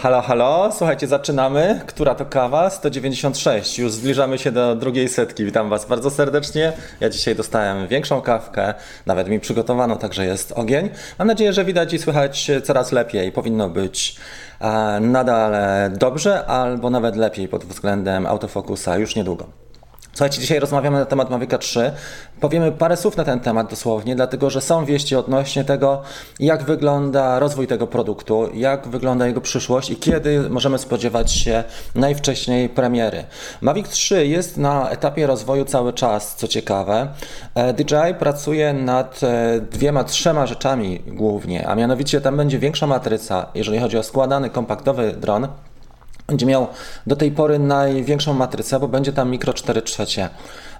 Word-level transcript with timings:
Halo, 0.00 0.22
halo, 0.22 0.70
słuchajcie, 0.72 1.06
zaczynamy. 1.06 1.80
Która 1.86 2.14
to 2.14 2.26
kawa? 2.26 2.70
196. 2.70 3.78
Już 3.78 3.92
zbliżamy 3.92 4.38
się 4.38 4.52
do 4.52 4.76
drugiej 4.76 5.08
setki. 5.08 5.44
Witam 5.44 5.68
Was 5.68 5.86
bardzo 5.86 6.10
serdecznie. 6.10 6.72
Ja 7.00 7.08
dzisiaj 7.08 7.34
dostałem 7.34 7.88
większą 7.88 8.20
kawkę, 8.20 8.74
nawet 9.06 9.28
mi 9.28 9.40
przygotowano, 9.40 9.96
także 9.96 10.24
jest 10.24 10.52
ogień. 10.52 10.90
Mam 11.18 11.28
nadzieję, 11.28 11.52
że 11.52 11.64
widać 11.64 11.92
i 11.92 11.98
słychać 11.98 12.50
coraz 12.64 12.92
lepiej. 12.92 13.32
Powinno 13.32 13.70
być 13.70 14.16
e, 14.60 15.00
nadal 15.00 15.52
dobrze, 15.90 16.46
albo 16.46 16.90
nawet 16.90 17.16
lepiej 17.16 17.48
pod 17.48 17.64
względem 17.64 18.26
autofokusa 18.26 18.98
już 18.98 19.16
niedługo. 19.16 19.67
Słuchajcie, 20.18 20.40
dzisiaj 20.40 20.60
rozmawiamy 20.60 20.98
na 20.98 21.06
temat 21.06 21.30
Mavica 21.30 21.58
3. 21.58 21.92
Powiemy 22.40 22.72
parę 22.72 22.96
słów 22.96 23.16
na 23.16 23.24
ten 23.24 23.40
temat 23.40 23.70
dosłownie, 23.70 24.16
dlatego 24.16 24.50
że 24.50 24.60
są 24.60 24.84
wieści 24.84 25.16
odnośnie 25.16 25.64
tego, 25.64 26.02
jak 26.40 26.62
wygląda 26.62 27.38
rozwój 27.38 27.66
tego 27.66 27.86
produktu, 27.86 28.50
jak 28.54 28.88
wygląda 28.88 29.26
jego 29.26 29.40
przyszłość 29.40 29.90
i 29.90 29.96
kiedy 29.96 30.50
możemy 30.50 30.78
spodziewać 30.78 31.32
się 31.32 31.64
najwcześniej 31.94 32.68
premiery. 32.68 33.24
Mavic 33.60 33.88
3 33.88 34.26
jest 34.26 34.56
na 34.56 34.90
etapie 34.90 35.26
rozwoju 35.26 35.64
cały 35.64 35.92
czas, 35.92 36.36
co 36.36 36.48
ciekawe. 36.48 37.08
E, 37.54 37.72
DJI 37.72 38.14
pracuje 38.18 38.72
nad 38.72 39.20
e, 39.22 39.60
dwiema, 39.60 40.04
trzema 40.04 40.46
rzeczami 40.46 41.02
głównie, 41.06 41.68
a 41.68 41.74
mianowicie 41.74 42.20
tam 42.20 42.36
będzie 42.36 42.58
większa 42.58 42.86
matryca, 42.86 43.46
jeżeli 43.54 43.78
chodzi 43.78 43.98
o 43.98 44.02
składany, 44.02 44.50
kompaktowy 44.50 45.12
dron 45.12 45.48
będzie 46.28 46.46
miał 46.46 46.66
do 47.06 47.16
tej 47.16 47.30
pory 47.30 47.58
największą 47.58 48.34
matrycę, 48.34 48.80
bo 48.80 48.88
będzie 48.88 49.12
tam 49.12 49.30
mikro 49.30 49.54
4 49.54 49.82
trzecie. 49.82 50.28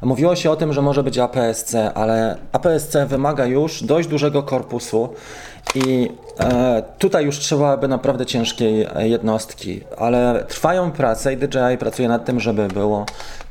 Mówiło 0.03 0.37
się 0.37 0.51
o 0.51 0.57
tym, 0.57 0.73
że 0.73 0.83
może 0.83 1.03
być 1.03 1.19
APS-C, 1.19 1.95
ale 1.95 2.37
APS-C 2.53 3.07
wymaga 3.07 3.47
już 3.47 3.83
dość 3.83 4.09
dużego 4.09 4.43
korpusu 4.43 5.09
i 5.75 6.11
e, 6.41 6.83
tutaj 6.99 7.25
już 7.25 7.39
trzeba 7.39 7.77
by 7.77 7.89
naprawdę 7.89 8.27
ciężkiej 8.27 8.87
jednostki, 8.99 9.81
ale 9.99 10.45
trwają 10.49 10.93
prace 10.93 11.33
i 11.33 11.37
DJI 11.37 11.79
pracuje 11.79 12.09
nad 12.09 12.25
tym, 12.25 12.41
żeby 12.41 12.69
było, 12.69 13.07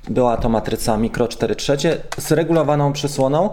była 0.09 0.37
to 0.37 0.49
matryca 0.49 0.97
mikro 0.97 1.27
4 1.27 1.55
trzecie 1.55 1.97
z 2.17 2.31
regulowaną 2.31 2.93
przysłoną 2.93 3.49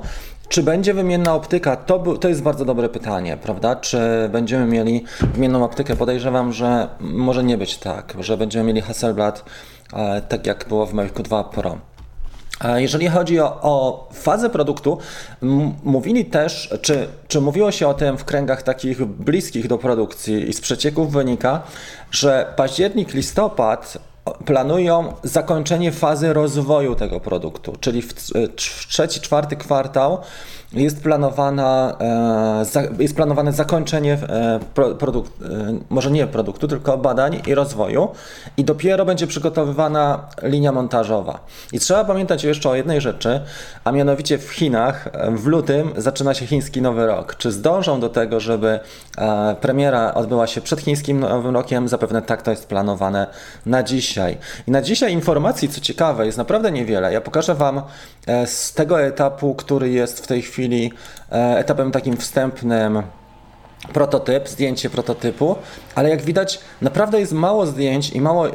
czy 0.54 0.62
będzie 0.62 0.94
wymienna 0.94 1.34
optyka? 1.34 1.76
To, 1.76 1.98
to 1.98 2.28
jest 2.28 2.42
bardzo 2.42 2.64
dobre 2.64 2.88
pytanie, 2.88 3.36
prawda? 3.42 3.76
Czy 3.76 4.28
będziemy 4.32 4.66
mieli 4.66 5.04
wymienną 5.34 5.64
optykę? 5.64 5.96
Podejrzewam, 5.96 6.52
że 6.52 6.88
może 7.00 7.44
nie 7.44 7.58
być 7.58 7.78
tak, 7.78 8.14
że 8.20 8.36
będziemy 8.36 8.64
mieli 8.64 8.80
Hasselblad 8.80 9.44
e, 9.92 10.22
tak 10.22 10.46
jak 10.46 10.64
było 10.68 10.86
w 10.86 10.92
Mavic 10.92 11.14
2 11.14 11.44
Pro. 11.44 11.78
Jeżeli 12.74 13.08
chodzi 13.08 13.40
o, 13.40 13.58
o 13.62 14.08
fazę 14.12 14.50
produktu, 14.50 14.98
mówili 15.84 16.24
też, 16.24 16.74
czy, 16.82 17.08
czy 17.28 17.40
mówiło 17.40 17.70
się 17.70 17.88
o 17.88 17.94
tym 17.94 18.18
w 18.18 18.24
kręgach 18.24 18.62
takich 18.62 19.04
bliskich 19.04 19.68
do 19.68 19.78
produkcji 19.78 20.48
i 20.48 20.52
z 20.52 20.60
przecieków 20.60 21.12
wynika, 21.12 21.62
że 22.10 22.52
październik, 22.56 23.14
listopad 23.14 23.98
planują 24.44 25.12
zakończenie 25.22 25.92
fazy 25.92 26.32
rozwoju 26.32 26.94
tego 26.94 27.20
produktu, 27.20 27.76
czyli 27.80 28.02
w, 28.02 28.14
w 28.14 28.86
trzeci, 28.88 29.20
czwarty 29.20 29.56
kwartał 29.56 30.18
jest, 30.76 31.02
planowana, 31.02 31.96
e, 32.98 33.02
jest 33.02 33.16
planowane 33.16 33.52
zakończenie 33.52 34.12
e, 34.12 34.60
produkt, 34.98 35.32
e, 35.42 35.46
może 35.90 36.10
nie 36.10 36.26
produktu, 36.26 36.68
tylko 36.68 36.98
badań 36.98 37.42
i 37.46 37.54
rozwoju 37.54 38.08
i 38.56 38.64
dopiero 38.64 39.04
będzie 39.04 39.26
przygotowywana 39.26 40.26
linia 40.42 40.72
montażowa. 40.72 41.38
I 41.72 41.78
trzeba 41.78 42.04
pamiętać 42.04 42.44
jeszcze 42.44 42.70
o 42.70 42.74
jednej 42.74 43.00
rzeczy, 43.00 43.40
a 43.84 43.92
mianowicie 43.92 44.38
w 44.38 44.50
Chinach 44.50 45.08
w 45.30 45.46
lutym 45.46 45.92
zaczyna 45.96 46.34
się 46.34 46.46
chiński 46.46 46.82
nowy 46.82 47.06
rok. 47.06 47.36
Czy 47.36 47.52
zdążą 47.52 48.00
do 48.00 48.08
tego, 48.08 48.40
żeby 48.40 48.80
premiera 49.60 50.14
odbyła 50.14 50.46
się 50.46 50.60
przed 50.60 50.80
chińskim 50.80 51.20
nowym 51.20 51.54
rokiem? 51.54 51.88
Zapewne 51.88 52.22
tak 52.22 52.42
to 52.42 52.50
jest 52.50 52.66
planowane 52.66 53.26
na 53.66 53.82
dzisiaj. 53.82 54.38
I 54.66 54.70
na 54.70 54.82
dzisiaj 54.82 55.12
informacji, 55.12 55.68
co 55.68 55.80
ciekawe, 55.80 56.26
jest 56.26 56.38
naprawdę 56.38 56.72
niewiele. 56.72 57.12
Ja 57.12 57.20
pokażę 57.20 57.54
Wam 57.54 57.82
z 58.46 58.72
tego 58.72 59.00
etapu, 59.00 59.54
który 59.54 59.90
jest 59.90 60.24
w 60.24 60.26
tej 60.26 60.42
chwili 60.42 60.54
chwili 60.54 60.92
e, 61.32 61.58
etapem 61.58 61.92
takim 61.92 62.16
wstępnym 62.16 63.02
prototyp, 63.92 64.48
zdjęcie 64.48 64.90
prototypu, 64.90 65.56
ale 65.94 66.10
jak 66.10 66.22
widać 66.22 66.60
naprawdę 66.82 67.20
jest 67.20 67.32
mało 67.32 67.66
zdjęć 67.66 68.10
i 68.10 68.20
mało 68.20 68.48
e, 68.48 68.52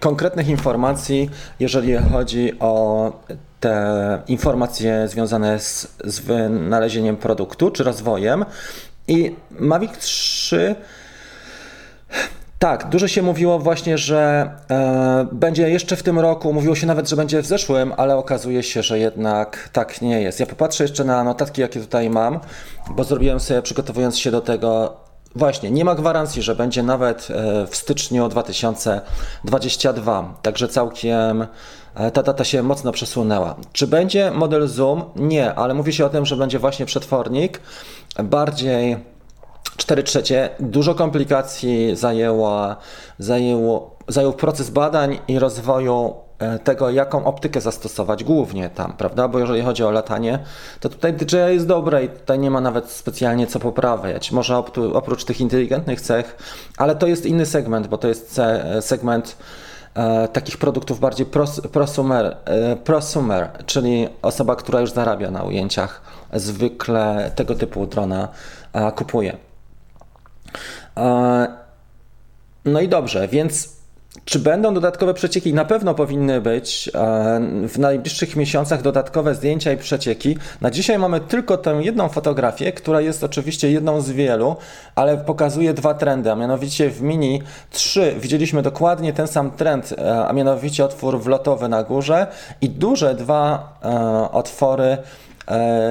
konkretnych 0.00 0.48
informacji, 0.48 1.30
jeżeli 1.60 1.96
chodzi 1.96 2.58
o 2.58 3.12
te 3.60 4.22
informacje 4.26 5.08
związane 5.08 5.58
z, 5.58 5.96
z 6.04 6.20
wynalezieniem 6.20 7.16
produktu 7.16 7.70
czy 7.70 7.84
rozwojem. 7.84 8.44
I 9.08 9.36
Mavic 9.50 9.98
3 9.98 10.74
tak, 12.60 12.88
dużo 12.88 13.08
się 13.08 13.22
mówiło 13.22 13.58
właśnie, 13.58 13.98
że 13.98 14.50
e, 14.70 15.26
będzie 15.32 15.70
jeszcze 15.70 15.96
w 15.96 16.02
tym 16.02 16.18
roku, 16.18 16.52
mówiło 16.52 16.74
się 16.74 16.86
nawet, 16.86 17.08
że 17.08 17.16
będzie 17.16 17.42
w 17.42 17.46
zeszłym, 17.46 17.92
ale 17.96 18.16
okazuje 18.16 18.62
się, 18.62 18.82
że 18.82 18.98
jednak 18.98 19.68
tak 19.72 20.02
nie 20.02 20.22
jest. 20.22 20.40
Ja 20.40 20.46
popatrzę 20.46 20.84
jeszcze 20.84 21.04
na 21.04 21.24
notatki, 21.24 21.60
jakie 21.60 21.80
tutaj 21.80 22.10
mam, 22.10 22.40
bo 22.90 23.04
zrobiłem 23.04 23.40
sobie, 23.40 23.62
przygotowując 23.62 24.18
się 24.18 24.30
do 24.30 24.40
tego, 24.40 24.96
Właśnie, 25.36 25.70
nie 25.70 25.84
ma 25.84 25.94
gwarancji, 25.94 26.42
że 26.42 26.54
będzie 26.54 26.82
nawet 26.82 27.28
e, 27.30 27.66
w 27.66 27.76
styczniu 27.76 28.28
2022, 28.28 30.34
także 30.42 30.68
całkiem 30.68 31.46
e, 31.94 32.10
ta 32.10 32.22
data 32.22 32.44
się 32.44 32.62
mocno 32.62 32.92
przesunęła. 32.92 33.56
Czy 33.72 33.86
będzie 33.86 34.30
model 34.30 34.68
Zoom? 34.68 35.04
Nie, 35.16 35.54
ale 35.54 35.74
mówi 35.74 35.92
się 35.92 36.06
o 36.06 36.08
tym, 36.08 36.26
że 36.26 36.36
będzie 36.36 36.58
właśnie 36.58 36.86
przetwornik, 36.86 37.60
bardziej 38.24 38.96
4 39.76 40.02
trzecie. 40.02 40.50
Dużo 40.60 40.94
komplikacji 40.94 41.96
zajęła, 41.96 42.76
zajęło, 43.18 43.96
zajął 44.08 44.32
proces 44.32 44.70
badań 44.70 45.18
i 45.28 45.38
rozwoju 45.38 46.14
e, 46.38 46.58
tego, 46.58 46.90
jaką 46.90 47.24
optykę 47.24 47.60
zastosować 47.60 48.24
głównie 48.24 48.70
tam, 48.70 48.92
prawda? 48.92 49.28
Bo 49.28 49.38
jeżeli 49.38 49.62
chodzi 49.62 49.84
o 49.84 49.90
latanie, 49.90 50.38
to 50.80 50.88
tutaj 50.88 51.12
DJI 51.12 51.36
jest 51.36 51.66
dobre 51.66 52.04
i 52.04 52.08
tutaj 52.08 52.38
nie 52.38 52.50
ma 52.50 52.60
nawet 52.60 52.90
specjalnie 52.90 53.46
co 53.46 53.60
poprawiać. 53.60 54.32
Może 54.32 54.56
oprócz 54.92 55.24
tych 55.24 55.40
inteligentnych 55.40 56.00
cech, 56.00 56.36
ale 56.76 56.96
to 56.96 57.06
jest 57.06 57.26
inny 57.26 57.46
segment, 57.46 57.86
bo 57.86 57.98
to 57.98 58.08
jest 58.08 58.40
segment 58.80 59.36
e, 59.94 60.28
takich 60.28 60.58
produktów 60.58 61.00
bardziej 61.00 61.26
pros, 61.26 61.60
prosumer, 61.60 62.36
e, 62.44 62.76
prosumer, 62.76 63.50
czyli 63.66 64.08
osoba, 64.22 64.56
która 64.56 64.80
już 64.80 64.92
zarabia 64.92 65.30
na 65.30 65.42
ujęciach, 65.42 66.02
zwykle 66.32 67.30
tego 67.34 67.54
typu 67.54 67.86
drona 67.86 68.28
e, 68.72 68.92
kupuje. 68.92 69.49
No 72.64 72.80
i 72.80 72.88
dobrze, 72.88 73.28
więc 73.28 73.80
czy 74.24 74.38
będą 74.38 74.74
dodatkowe 74.74 75.14
przecieki? 75.14 75.54
Na 75.54 75.64
pewno 75.64 75.94
powinny 75.94 76.40
być 76.40 76.90
w 77.68 77.78
najbliższych 77.78 78.36
miesiącach 78.36 78.82
dodatkowe 78.82 79.34
zdjęcia 79.34 79.72
i 79.72 79.76
przecieki. 79.76 80.36
Na 80.60 80.70
dzisiaj 80.70 80.98
mamy 80.98 81.20
tylko 81.20 81.56
tę 81.56 81.70
jedną 81.70 82.08
fotografię, 82.08 82.72
która 82.72 83.00
jest 83.00 83.24
oczywiście 83.24 83.70
jedną 83.70 84.00
z 84.00 84.10
wielu, 84.10 84.56
ale 84.94 85.16
pokazuje 85.16 85.74
dwa 85.74 85.94
trendy, 85.94 86.32
a 86.32 86.34
mianowicie 86.34 86.90
w 86.90 87.02
Mini 87.02 87.42
3 87.70 88.14
widzieliśmy 88.20 88.62
dokładnie 88.62 89.12
ten 89.12 89.28
sam 89.28 89.50
trend, 89.50 89.94
e, 89.98 90.26
a 90.26 90.32
mianowicie 90.32 90.84
otwór 90.84 91.20
wlotowy 91.20 91.68
na 91.68 91.82
górze 91.82 92.26
i 92.60 92.68
duże 92.68 93.14
dwa 93.14 93.72
e, 93.84 94.30
otwory 94.32 94.98
E, 95.29 95.29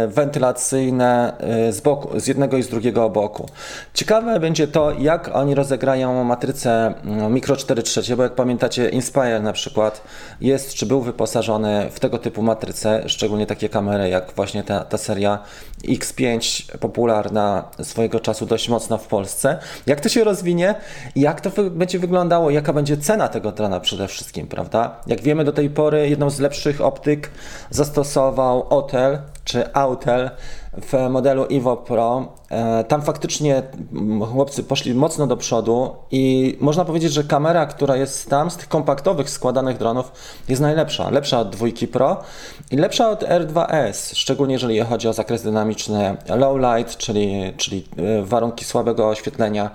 wentylacyjne 0.07 1.33
e, 1.39 1.73
z, 1.73 1.81
boku, 1.81 2.19
z 2.19 2.27
jednego 2.27 2.57
i 2.57 2.63
z 2.63 2.67
drugiego 2.67 3.09
boku. 3.09 3.49
Ciekawe 3.93 4.39
będzie 4.39 4.67
to, 4.67 4.91
jak 4.91 5.35
oni 5.35 5.55
rozegrają 5.55 6.23
matrycę 6.23 6.93
mm, 7.05 7.33
Micro 7.33 7.55
4 7.55 7.83
trzecie, 7.83 8.15
bo 8.15 8.23
jak 8.23 8.35
pamiętacie 8.35 8.89
Inspire 8.89 9.41
na 9.41 9.53
przykład 9.53 10.01
jest, 10.41 10.73
czy 10.73 10.85
był 10.85 11.01
wyposażony 11.01 11.89
w 11.91 11.99
tego 11.99 12.17
typu 12.17 12.41
matrycę, 12.41 13.03
szczególnie 13.07 13.45
takie 13.45 13.69
kamery 13.69 14.09
jak 14.09 14.33
właśnie 14.35 14.63
ta, 14.63 14.83
ta 14.83 14.97
seria 14.97 15.39
X5 15.83 16.65
popularna 16.77 17.63
swojego 17.83 18.19
czasu 18.19 18.45
dość 18.45 18.69
mocno 18.69 18.97
w 18.97 19.07
Polsce. 19.07 19.57
Jak 19.85 20.01
to 20.01 20.09
się 20.09 20.23
rozwinie? 20.23 20.75
Jak 21.15 21.41
to 21.41 21.63
będzie 21.63 21.99
wyglądało? 21.99 22.49
Jaka 22.49 22.73
będzie 22.73 22.97
cena 22.97 23.27
tego 23.27 23.51
drona 23.51 23.79
przede 23.79 24.07
wszystkim, 24.07 24.47
prawda? 24.47 24.95
Jak 25.07 25.21
wiemy 25.21 25.43
do 25.43 25.51
tej 25.51 25.69
pory 25.69 26.09
jedną 26.09 26.29
z 26.29 26.39
lepszych 26.39 26.81
optyk 26.81 27.31
zastosował 27.69 28.67
Otel, 28.69 29.19
czy 29.49 29.73
Autel 29.73 30.29
w 30.73 31.09
modelu 31.09 31.45
Evo 31.51 31.77
Pro. 31.77 32.33
E, 32.51 32.83
tam 32.83 33.01
faktycznie 33.01 33.63
chłopcy 34.31 34.63
poszli 34.63 34.93
mocno 34.93 35.27
do 35.27 35.37
przodu 35.37 35.95
i 36.11 36.57
można 36.61 36.85
powiedzieć, 36.85 37.13
że 37.13 37.23
kamera, 37.23 37.65
która 37.65 37.95
jest 37.95 38.29
tam 38.29 38.51
z 38.51 38.57
tych 38.57 38.67
kompaktowych 38.67 39.29
składanych 39.29 39.77
dronów 39.77 40.11
jest 40.49 40.61
najlepsza. 40.61 41.09
Lepsza 41.09 41.39
od 41.39 41.49
dwójki 41.49 41.87
Pro 41.87 42.17
i 42.71 42.77
lepsza 42.77 43.09
od 43.09 43.23
R2S, 43.23 44.15
szczególnie 44.15 44.53
jeżeli 44.53 44.79
chodzi 44.79 45.07
o 45.07 45.13
zakres 45.13 45.43
dynamiczny 45.43 46.17
low 46.35 46.57
light, 46.57 46.97
czyli, 46.97 47.53
czyli 47.57 47.87
e, 47.97 48.23
warunki 48.23 48.65
słabego 48.65 49.09
oświetlenia 49.09 49.71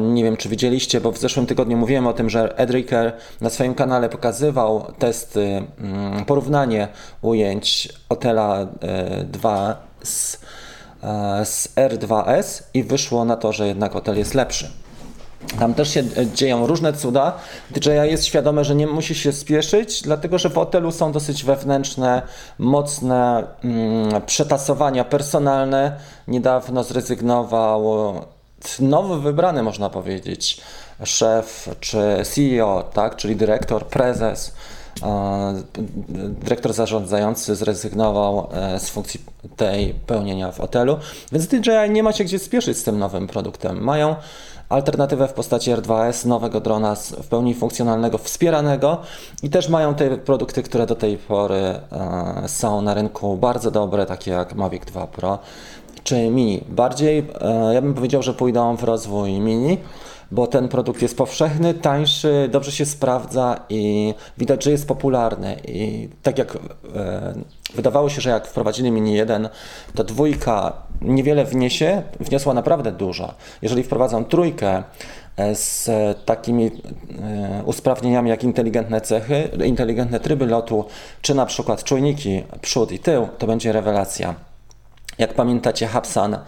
nie 0.00 0.24
wiem, 0.24 0.36
czy 0.36 0.48
widzieliście, 0.48 1.00
bo 1.00 1.12
w 1.12 1.18
zeszłym 1.18 1.46
tygodniu 1.46 1.76
mówiłem 1.76 2.06
o 2.06 2.12
tym, 2.12 2.30
że 2.30 2.58
Edriker 2.58 3.12
na 3.40 3.50
swoim 3.50 3.74
kanale 3.74 4.08
pokazywał 4.08 4.92
testy, 4.98 5.62
mm, 5.78 6.24
porównanie 6.24 6.88
ujęć 7.22 7.88
Otela 8.08 8.66
2 9.24 9.70
e, 9.70 10.06
z, 10.06 10.40
e, 11.02 11.44
z 11.44 11.68
R2S 11.76 12.62
i 12.74 12.82
wyszło 12.82 13.24
na 13.24 13.36
to, 13.36 13.52
że 13.52 13.66
jednak 13.66 13.92
hotel 13.92 14.18
jest 14.18 14.34
lepszy. 14.34 14.70
Tam 15.58 15.74
też 15.74 15.90
się 15.90 16.00
e, 16.00 16.26
dzieją 16.26 16.66
różne 16.66 16.92
cuda. 16.92 17.32
DJI 17.70 17.90
jest 17.90 18.26
świadome, 18.26 18.64
że 18.64 18.74
nie 18.74 18.86
musi 18.86 19.14
się 19.14 19.32
spieszyć, 19.32 20.02
dlatego 20.02 20.38
że 20.38 20.50
w 20.50 20.54
hotelu 20.54 20.92
są 20.92 21.12
dosyć 21.12 21.44
wewnętrzne, 21.44 22.22
mocne 22.58 23.46
mm, 23.64 24.22
przetasowania 24.26 25.04
personalne. 25.04 25.96
Niedawno 26.28 26.84
zrezygnował 26.84 28.14
nowy 28.80 29.20
wybrany, 29.20 29.62
można 29.62 29.90
powiedzieć, 29.90 30.60
szef 31.04 31.68
czy 31.80 32.22
CEO, 32.22 32.84
tak, 32.92 33.16
czyli 33.16 33.36
dyrektor, 33.36 33.86
prezes. 33.86 34.54
e, 35.02 35.62
Dyrektor 36.28 36.72
zarządzający 36.72 37.54
zrezygnował 37.56 38.48
e, 38.52 38.80
z 38.80 38.88
funkcji 38.88 39.20
tej 39.56 39.94
pełnienia 39.94 40.52
w 40.52 40.58
hotelu, 40.58 40.98
więc 41.32 41.46
DJI 41.46 41.90
nie 41.90 42.02
ma 42.02 42.12
się 42.12 42.24
gdzie 42.24 42.38
spieszyć 42.38 42.78
z 42.78 42.84
tym 42.84 42.98
nowym 42.98 43.26
produktem. 43.26 43.80
Mają 43.84 44.16
alternatywę 44.68 45.28
w 45.28 45.32
postaci 45.32 45.72
R2S, 45.72 46.26
nowego 46.26 46.60
drona 46.60 46.94
w 46.94 47.26
pełni 47.26 47.54
funkcjonalnego, 47.54 48.18
wspieranego 48.18 48.98
i 49.42 49.50
też 49.50 49.68
mają 49.68 49.94
te 49.94 50.18
produkty, 50.18 50.62
które 50.62 50.86
do 50.86 50.94
tej 50.94 51.16
pory 51.16 51.56
e, 51.56 51.80
są 52.46 52.82
na 52.82 52.94
rynku 52.94 53.36
bardzo 53.36 53.70
dobre, 53.70 54.06
takie 54.06 54.30
jak 54.30 54.54
Mavic 54.54 54.84
2 54.84 55.06
Pro 55.06 55.38
czy 56.08 56.30
Mini. 56.30 56.64
Bardziej 56.68 57.18
e, 57.40 57.74
ja 57.74 57.82
bym 57.82 57.94
powiedział, 57.94 58.22
że 58.22 58.34
pójdą 58.34 58.76
w 58.76 58.84
rozwój 58.84 59.32
Mini, 59.32 59.78
bo 60.30 60.46
ten 60.46 60.68
produkt 60.68 61.02
jest 61.02 61.16
powszechny, 61.16 61.74
tańszy, 61.74 62.48
dobrze 62.52 62.72
się 62.72 62.86
sprawdza 62.86 63.60
i 63.68 64.14
widać, 64.38 64.64
że 64.64 64.70
jest 64.70 64.88
popularny. 64.88 65.56
I 65.68 66.08
tak 66.22 66.38
jak 66.38 66.56
e, 66.56 66.58
wydawało 67.74 68.08
się, 68.08 68.20
że 68.20 68.30
jak 68.30 68.46
wprowadzili 68.46 68.90
Mini 68.90 69.14
1, 69.14 69.48
to 69.94 70.04
dwójka 70.04 70.72
niewiele 71.00 71.44
wniesie, 71.44 72.02
wniosła 72.20 72.54
naprawdę 72.54 72.92
dużo. 72.92 73.34
Jeżeli 73.62 73.82
wprowadzą 73.82 74.24
trójkę 74.24 74.82
e, 75.36 75.54
z 75.54 75.90
takimi 76.24 76.70
usprawnieniami 77.64 78.30
jak 78.30 78.44
inteligentne 78.44 79.00
cechy, 79.00 79.48
inteligentne 79.64 80.20
tryby 80.20 80.46
lotu, 80.46 80.84
czy 81.22 81.34
na 81.34 81.46
przykład 81.46 81.84
czujniki 81.84 82.42
przód 82.60 82.92
i 82.92 82.98
tył, 82.98 83.28
to 83.38 83.46
będzie 83.46 83.72
rewelacja. 83.72 84.47
Jak 85.18 85.34
pamiętacie, 85.34 85.86
Hapsan 85.86 86.38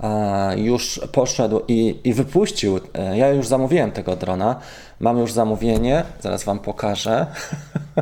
e, 0.00 0.58
już 0.58 1.00
poszedł 1.12 1.60
i, 1.68 2.00
i 2.04 2.14
wypuścił. 2.14 2.80
e, 2.94 3.18
Ja 3.18 3.28
już 3.28 3.48
zamówiłem 3.48 3.92
tego 3.92 4.16
drona. 4.16 4.56
Mam 5.00 5.18
już 5.18 5.32
zamówienie, 5.32 6.04
zaraz 6.20 6.44
Wam 6.44 6.58
pokażę. 6.58 7.26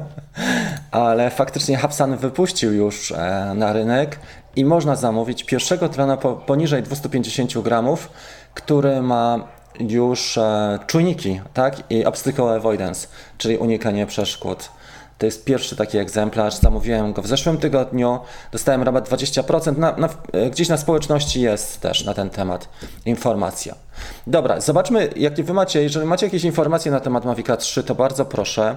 Ale 0.91 1.31
faktycznie 1.31 1.77
Hapsan 1.77 2.17
wypuścił 2.17 2.73
już 2.73 3.13
e, 3.13 3.53
na 3.55 3.73
rynek 3.73 4.19
i 4.57 4.65
można 4.65 4.97
zamówić 4.97 5.45
pierwszego 5.45 5.89
drona 5.89 6.17
po, 6.17 6.33
poniżej 6.33 6.83
250 6.83 7.59
gramów, 7.59 8.11
który 8.55 9.03
ma 9.03 9.49
już 9.81 10.39
czujniki, 10.87 11.41
tak? 11.55 11.77
I 11.91 12.05
obstacle 12.05 12.45
avoidance, 12.45 13.09
czyli 13.39 13.57
unikanie 13.57 14.07
przeszkód. 14.07 14.71
To 15.21 15.27
jest 15.27 15.45
pierwszy 15.45 15.77
taki 15.77 15.99
egzemplarz. 15.99 16.55
Zamówiłem 16.55 17.13
go 17.13 17.23
w 17.23 17.27
zeszłym 17.27 17.59
tygodniu. 17.59 18.21
Dostałem 18.53 18.83
rabat 18.83 19.09
20%. 19.09 19.79
Na, 19.79 19.97
na, 19.97 20.09
e, 20.33 20.51
gdzieś 20.51 20.69
na 20.69 20.77
społeczności 20.77 21.41
jest 21.41 21.81
też 21.81 22.05
na 22.05 22.15
ten 22.15 22.31
temat 22.31 22.69
informacja. 23.07 23.75
Dobra, 24.27 24.61
zobaczmy, 24.61 25.09
jakie 25.17 25.43
wy 25.45 25.53
macie. 25.53 25.83
Jeżeli 25.83 26.07
macie 26.07 26.27
jakieś 26.27 26.45
informacje 26.45 26.93
na 26.93 27.01
temat 27.01 27.25
Mavica 27.25 27.57
3, 27.57 27.83
to 27.83 27.95
bardzo 27.95 28.25
proszę. 28.25 28.77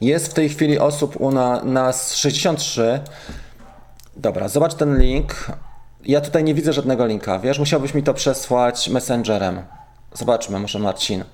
Jest 0.00 0.28
w 0.28 0.34
tej 0.34 0.48
chwili 0.48 0.78
osób 0.78 1.20
u 1.20 1.30
na, 1.30 1.64
nas 1.64 2.14
63. 2.14 3.00
Dobra, 4.16 4.48
zobacz 4.48 4.74
ten 4.74 4.98
link. 4.98 5.34
Ja 6.04 6.20
tutaj 6.20 6.44
nie 6.44 6.54
widzę 6.54 6.72
żadnego 6.72 7.06
linka, 7.06 7.38
wiesz? 7.38 7.58
Musiałbyś 7.58 7.94
mi 7.94 8.02
to 8.02 8.14
przesłać 8.14 8.88
messengerem. 8.88 9.62
Zobaczmy, 10.14 10.58
może 10.58 10.78
Marcin. 10.78 11.24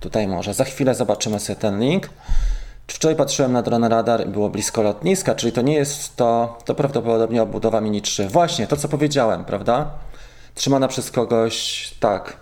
Tutaj 0.00 0.28
może. 0.28 0.54
Za 0.54 0.64
chwilę 0.64 0.94
zobaczymy 0.94 1.40
sobie 1.40 1.56
ten 1.56 1.80
link. 1.80 2.08
Wczoraj 2.92 3.16
patrzyłem 3.16 3.52
na 3.52 3.62
dron 3.62 3.84
radar 3.84 4.26
i 4.26 4.30
było 4.30 4.48
blisko 4.50 4.82
lotniska, 4.82 5.34
czyli 5.34 5.52
to 5.52 5.62
nie 5.62 5.74
jest 5.74 6.16
to, 6.16 6.58
to 6.64 6.74
prawdopodobnie 6.74 7.42
obudowa 7.42 7.80
Mini 7.80 8.02
3. 8.02 8.28
Właśnie, 8.28 8.66
to 8.66 8.76
co 8.76 8.88
powiedziałem, 8.88 9.44
prawda? 9.44 9.90
Trzymana 10.54 10.88
przez 10.88 11.10
kogoś, 11.10 11.94
tak. 12.00 12.36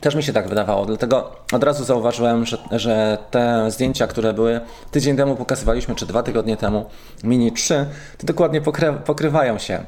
Też 0.00 0.14
mi 0.14 0.22
się 0.22 0.32
tak 0.32 0.48
wydawało, 0.48 0.86
dlatego 0.86 1.32
od 1.52 1.64
razu 1.64 1.84
zauważyłem, 1.84 2.46
że, 2.46 2.58
że 2.70 3.18
te 3.30 3.70
zdjęcia, 3.70 4.06
które 4.06 4.32
były 4.32 4.60
tydzień 4.90 5.16
temu 5.16 5.36
pokazywaliśmy, 5.36 5.94
czy 5.94 6.06
dwa 6.06 6.22
tygodnie 6.22 6.56
temu, 6.56 6.86
Mini 7.24 7.52
3, 7.52 7.86
to 8.18 8.26
dokładnie 8.26 8.60
pokry, 8.60 8.92
pokrywają 9.04 9.58
się. 9.58 9.84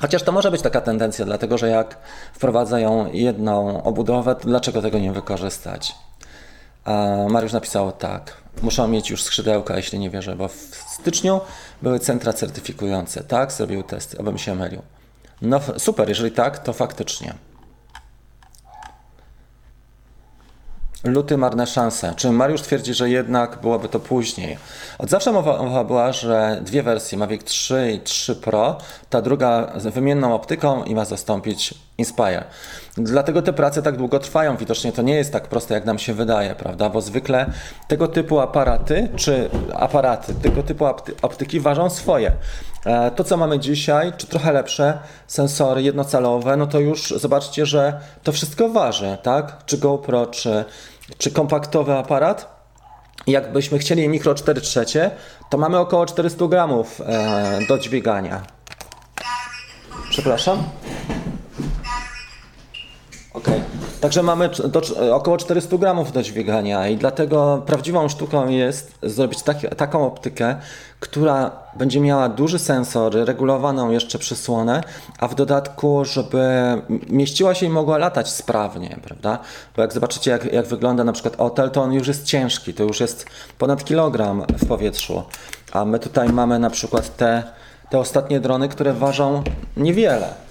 Chociaż 0.00 0.22
to 0.22 0.32
może 0.32 0.50
być 0.50 0.62
taka 0.62 0.80
tendencja, 0.80 1.24
dlatego 1.24 1.58
że 1.58 1.68
jak 1.68 1.98
wprowadzają 2.32 3.12
jedną 3.12 3.82
obudowę, 3.82 4.34
to 4.34 4.48
dlaczego 4.48 4.82
tego 4.82 4.98
nie 4.98 5.12
wykorzystać? 5.12 5.94
A 6.84 7.16
Mariusz 7.28 7.52
napisał 7.52 7.92
tak. 7.92 8.36
Muszą 8.62 8.88
mieć 8.88 9.10
już 9.10 9.22
skrzydełka, 9.22 9.76
jeśli 9.76 9.98
nie 9.98 10.10
wierzę, 10.10 10.36
bo 10.36 10.48
w 10.48 10.54
styczniu 10.88 11.40
były 11.82 11.98
centra 11.98 12.32
certyfikujące. 12.32 13.24
Tak, 13.24 13.52
zrobił 13.52 13.82
test, 13.82 14.16
abym 14.20 14.38
się 14.38 14.54
mylił. 14.54 14.82
No 15.42 15.60
super, 15.78 16.08
jeżeli 16.08 16.30
tak, 16.30 16.58
to 16.58 16.72
faktycznie. 16.72 17.34
Luty 21.04 21.36
marne 21.36 21.66
szanse. 21.66 22.14
Czy 22.16 22.30
Mariusz 22.30 22.62
twierdzi, 22.62 22.94
że 22.94 23.10
jednak 23.10 23.60
byłoby 23.60 23.88
to 23.88 24.00
później? 24.00 24.58
Od 24.98 25.10
zawsze 25.10 25.32
mowa, 25.32 25.62
mowa 25.62 25.84
była, 25.84 26.12
że 26.12 26.60
dwie 26.62 26.82
wersje, 26.82 27.18
Mavic 27.18 27.44
3 27.44 27.92
i 27.94 28.00
3 28.00 28.36
Pro, 28.36 28.78
ta 29.10 29.22
druga 29.22 29.72
z 29.76 29.94
wymienną 29.94 30.34
optyką 30.34 30.84
i 30.84 30.94
ma 30.94 31.04
zastąpić 31.04 31.74
Inspire. 31.98 32.44
Dlatego 32.96 33.42
te 33.42 33.52
prace 33.52 33.82
tak 33.82 33.96
długo 33.96 34.18
trwają. 34.18 34.56
Widocznie 34.56 34.92
to 34.92 35.02
nie 35.02 35.14
jest 35.14 35.32
tak 35.32 35.48
proste, 35.48 35.74
jak 35.74 35.84
nam 35.84 35.98
się 35.98 36.14
wydaje, 36.14 36.54
prawda? 36.54 36.90
Bo 36.90 37.00
zwykle 37.00 37.46
tego 37.88 38.08
typu 38.08 38.40
aparaty, 38.40 39.08
czy 39.16 39.50
aparaty, 39.74 40.34
tego 40.34 40.62
typu 40.62 40.84
opty- 40.84 41.12
optyki 41.22 41.60
ważą 41.60 41.90
swoje. 41.90 42.32
E, 42.86 43.10
To, 43.10 43.24
co 43.24 43.36
mamy 43.36 43.58
dzisiaj, 43.58 44.12
czy 44.16 44.26
trochę 44.26 44.52
lepsze 44.52 44.98
sensory 45.26 45.82
jednocalowe, 45.82 46.56
no 46.56 46.66
to 46.66 46.80
już 46.80 47.08
zobaczcie, 47.16 47.66
że 47.66 48.00
to 48.22 48.32
wszystko 48.32 48.68
waży, 48.68 49.18
tak? 49.22 49.64
Czy 49.66 49.78
GoPro, 49.78 50.26
czy, 50.26 50.64
czy 51.18 51.30
kompaktowy 51.30 51.94
aparat. 51.94 52.54
Jakbyśmy 53.26 53.78
chcieli 53.78 54.08
mikro 54.08 54.34
4 54.34 54.60
trzecie, 54.60 55.10
to 55.50 55.58
mamy 55.58 55.78
około 55.78 56.06
400 56.06 56.46
gramów 56.46 57.00
e, 57.00 57.58
do 57.68 57.78
dźwigania. 57.78 58.42
Przepraszam? 60.10 60.62
Okej. 63.34 63.62
Także 64.00 64.22
mamy 64.22 64.48
do, 64.48 64.82
około 65.14 65.36
400 65.36 65.78
gramów 65.78 66.12
do 66.12 66.22
dźwigania 66.22 66.88
i 66.88 66.96
dlatego 66.96 67.62
prawdziwą 67.66 68.08
sztuką 68.08 68.48
jest 68.48 68.98
zrobić 69.02 69.42
taki, 69.42 69.68
taką 69.68 70.06
optykę, 70.06 70.56
która 71.00 71.50
będzie 71.76 72.00
miała 72.00 72.28
duży 72.28 72.58
sensor, 72.58 73.14
regulowaną 73.14 73.90
jeszcze 73.90 74.18
przysłonę, 74.18 74.82
a 75.18 75.28
w 75.28 75.34
dodatku, 75.34 76.04
żeby 76.04 76.48
mieściła 77.10 77.54
się 77.54 77.66
i 77.66 77.68
mogła 77.68 77.98
latać 77.98 78.30
sprawnie, 78.30 78.98
prawda? 79.02 79.38
Bo 79.76 79.82
jak 79.82 79.92
zobaczycie, 79.92 80.30
jak, 80.30 80.52
jak 80.52 80.66
wygląda 80.66 81.04
na 81.04 81.12
przykład 81.12 81.36
hotel, 81.36 81.70
to 81.70 81.82
on 81.82 81.92
już 81.92 82.08
jest 82.08 82.24
ciężki, 82.24 82.74
to 82.74 82.82
już 82.82 83.00
jest 83.00 83.26
ponad 83.58 83.84
kilogram 83.84 84.42
w 84.58 84.66
powietrzu, 84.66 85.22
a 85.72 85.84
my 85.84 85.98
tutaj 85.98 86.28
mamy 86.28 86.58
na 86.58 86.70
przykład 86.70 87.16
te, 87.16 87.42
te 87.90 87.98
ostatnie 87.98 88.40
drony, 88.40 88.68
które 88.68 88.92
ważą 88.92 89.42
niewiele. 89.76 90.44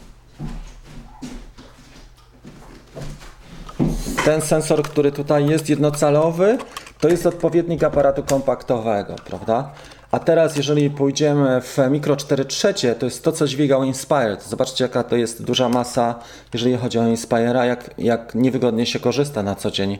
Ten 4.25 4.41
sensor, 4.41 4.83
który 4.83 5.11
tutaj 5.11 5.47
jest 5.47 5.69
jednocalowy, 5.69 6.57
to 6.99 7.07
jest 7.09 7.25
odpowiednik 7.25 7.83
aparatu 7.83 8.23
kompaktowego, 8.23 9.15
prawda? 9.25 9.71
A 10.11 10.19
teraz, 10.19 10.57
jeżeli 10.57 10.89
pójdziemy 10.89 11.61
w 11.61 11.77
mikro 11.89 12.15
4 12.15 12.45
trzecie, 12.45 12.95
to 12.95 13.05
jest 13.05 13.23
to, 13.23 13.31
co 13.31 13.47
dźwigał 13.47 13.83
Inspired. 13.83 14.43
Zobaczcie, 14.43 14.83
jaka 14.83 15.03
to 15.03 15.15
jest 15.15 15.43
duża 15.43 15.69
masa, 15.69 16.19
jeżeli 16.53 16.77
chodzi 16.77 16.99
o 16.99 17.07
Inspira, 17.07 17.65
jak, 17.65 17.89
jak 17.97 18.35
niewygodnie 18.35 18.85
się 18.85 18.99
korzysta 18.99 19.43
na 19.43 19.55
co 19.55 19.71
dzień 19.71 19.97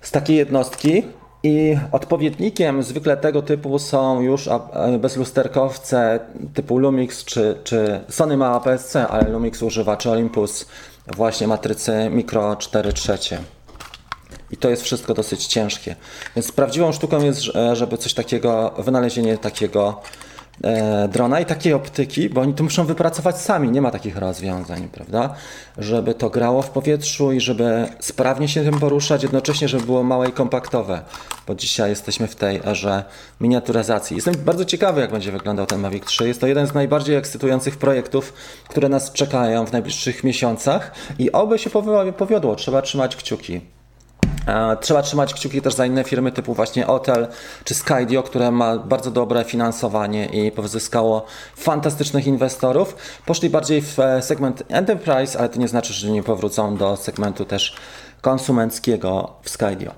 z 0.00 0.10
takiej 0.10 0.36
jednostki. 0.36 1.02
I 1.42 1.76
odpowiednikiem 1.92 2.82
zwykle 2.82 3.16
tego 3.16 3.42
typu 3.42 3.78
są 3.78 4.20
już 4.20 4.48
a, 4.48 4.60
bezlusterkowce 4.98 6.20
typu 6.54 6.78
Lumix 6.78 7.24
czy, 7.24 7.58
czy 7.64 8.00
Sony 8.08 8.36
ma 8.36 8.50
APS-C, 8.50 9.08
ale 9.08 9.28
Lumix 9.30 9.62
używa 9.62 9.96
czy 9.96 10.10
Olympus 10.10 10.66
właśnie 11.06 11.48
matrycy 11.48 12.08
mikro 12.10 12.56
4 12.56 12.92
trzecie. 12.92 13.40
I 14.50 14.56
to 14.56 14.70
jest 14.70 14.82
wszystko 14.82 15.14
dosyć 15.14 15.46
ciężkie. 15.46 15.96
Więc 16.36 16.52
prawdziwą 16.52 16.92
sztuką 16.92 17.22
jest, 17.24 17.40
że- 17.40 17.76
żeby 17.76 17.98
coś 17.98 18.14
takiego, 18.14 18.74
wynalezienie 18.78 19.38
takiego 19.38 20.00
drona 21.08 21.40
i 21.40 21.46
takiej 21.46 21.72
optyki, 21.72 22.28
bo 22.28 22.40
oni 22.40 22.54
to 22.54 22.64
muszą 22.64 22.84
wypracować 22.84 23.40
sami, 23.40 23.70
nie 23.70 23.80
ma 23.82 23.90
takich 23.90 24.16
rozwiązań, 24.16 24.88
prawda? 24.92 25.34
Żeby 25.78 26.14
to 26.14 26.30
grało 26.30 26.62
w 26.62 26.70
powietrzu 26.70 27.32
i 27.32 27.40
żeby 27.40 27.88
sprawnie 28.00 28.48
się 28.48 28.64
tym 28.64 28.80
poruszać, 28.80 29.22
jednocześnie, 29.22 29.68
żeby 29.68 29.86
było 29.86 30.02
małe 30.02 30.28
i 30.28 30.32
kompaktowe. 30.32 31.02
bo 31.46 31.54
dzisiaj 31.54 31.90
jesteśmy 31.90 32.26
w 32.26 32.36
tej 32.36 32.60
erze 32.66 33.04
miniaturyzacji. 33.40 34.16
Jestem 34.16 34.34
bardzo 34.34 34.64
ciekawy, 34.64 35.00
jak 35.00 35.10
będzie 35.10 35.32
wyglądał 35.32 35.66
ten 35.66 35.80
Mavic 35.80 36.04
3. 36.04 36.28
Jest 36.28 36.40
to 36.40 36.46
jeden 36.46 36.66
z 36.66 36.74
najbardziej 36.74 37.16
ekscytujących 37.16 37.76
projektów, 37.76 38.32
które 38.68 38.88
nas 38.88 39.12
czekają 39.12 39.66
w 39.66 39.72
najbliższych 39.72 40.24
miesiącach 40.24 40.92
i 41.18 41.32
oby 41.32 41.58
się 41.58 41.70
powiodło. 42.16 42.56
Trzeba 42.56 42.82
trzymać 42.82 43.16
kciuki. 43.16 43.73
Trzeba 44.80 45.02
trzymać 45.02 45.34
kciuki 45.34 45.62
też 45.62 45.74
za 45.74 45.86
inne 45.86 46.04
firmy 46.04 46.32
typu 46.32 46.54
właśnie 46.54 46.86
Otel 46.86 47.28
czy 47.64 47.74
Skydio, 47.74 48.22
które 48.22 48.50
ma 48.50 48.78
bardzo 48.78 49.10
dobre 49.10 49.44
finansowanie 49.44 50.26
i 50.26 50.52
pozyskało 50.52 51.26
fantastycznych 51.56 52.26
inwestorów. 52.26 52.96
Poszli 53.26 53.50
bardziej 53.50 53.82
w 53.82 53.98
e, 53.98 54.22
segment 54.22 54.62
enterprise, 54.68 55.38
ale 55.38 55.48
to 55.48 55.58
nie 55.58 55.68
znaczy, 55.68 55.92
że 55.92 56.10
nie 56.10 56.22
powrócą 56.22 56.76
do 56.76 56.96
segmentu 56.96 57.44
też 57.44 57.76
konsumenckiego 58.20 59.32
w 59.42 59.50
Skydio. 59.50 59.92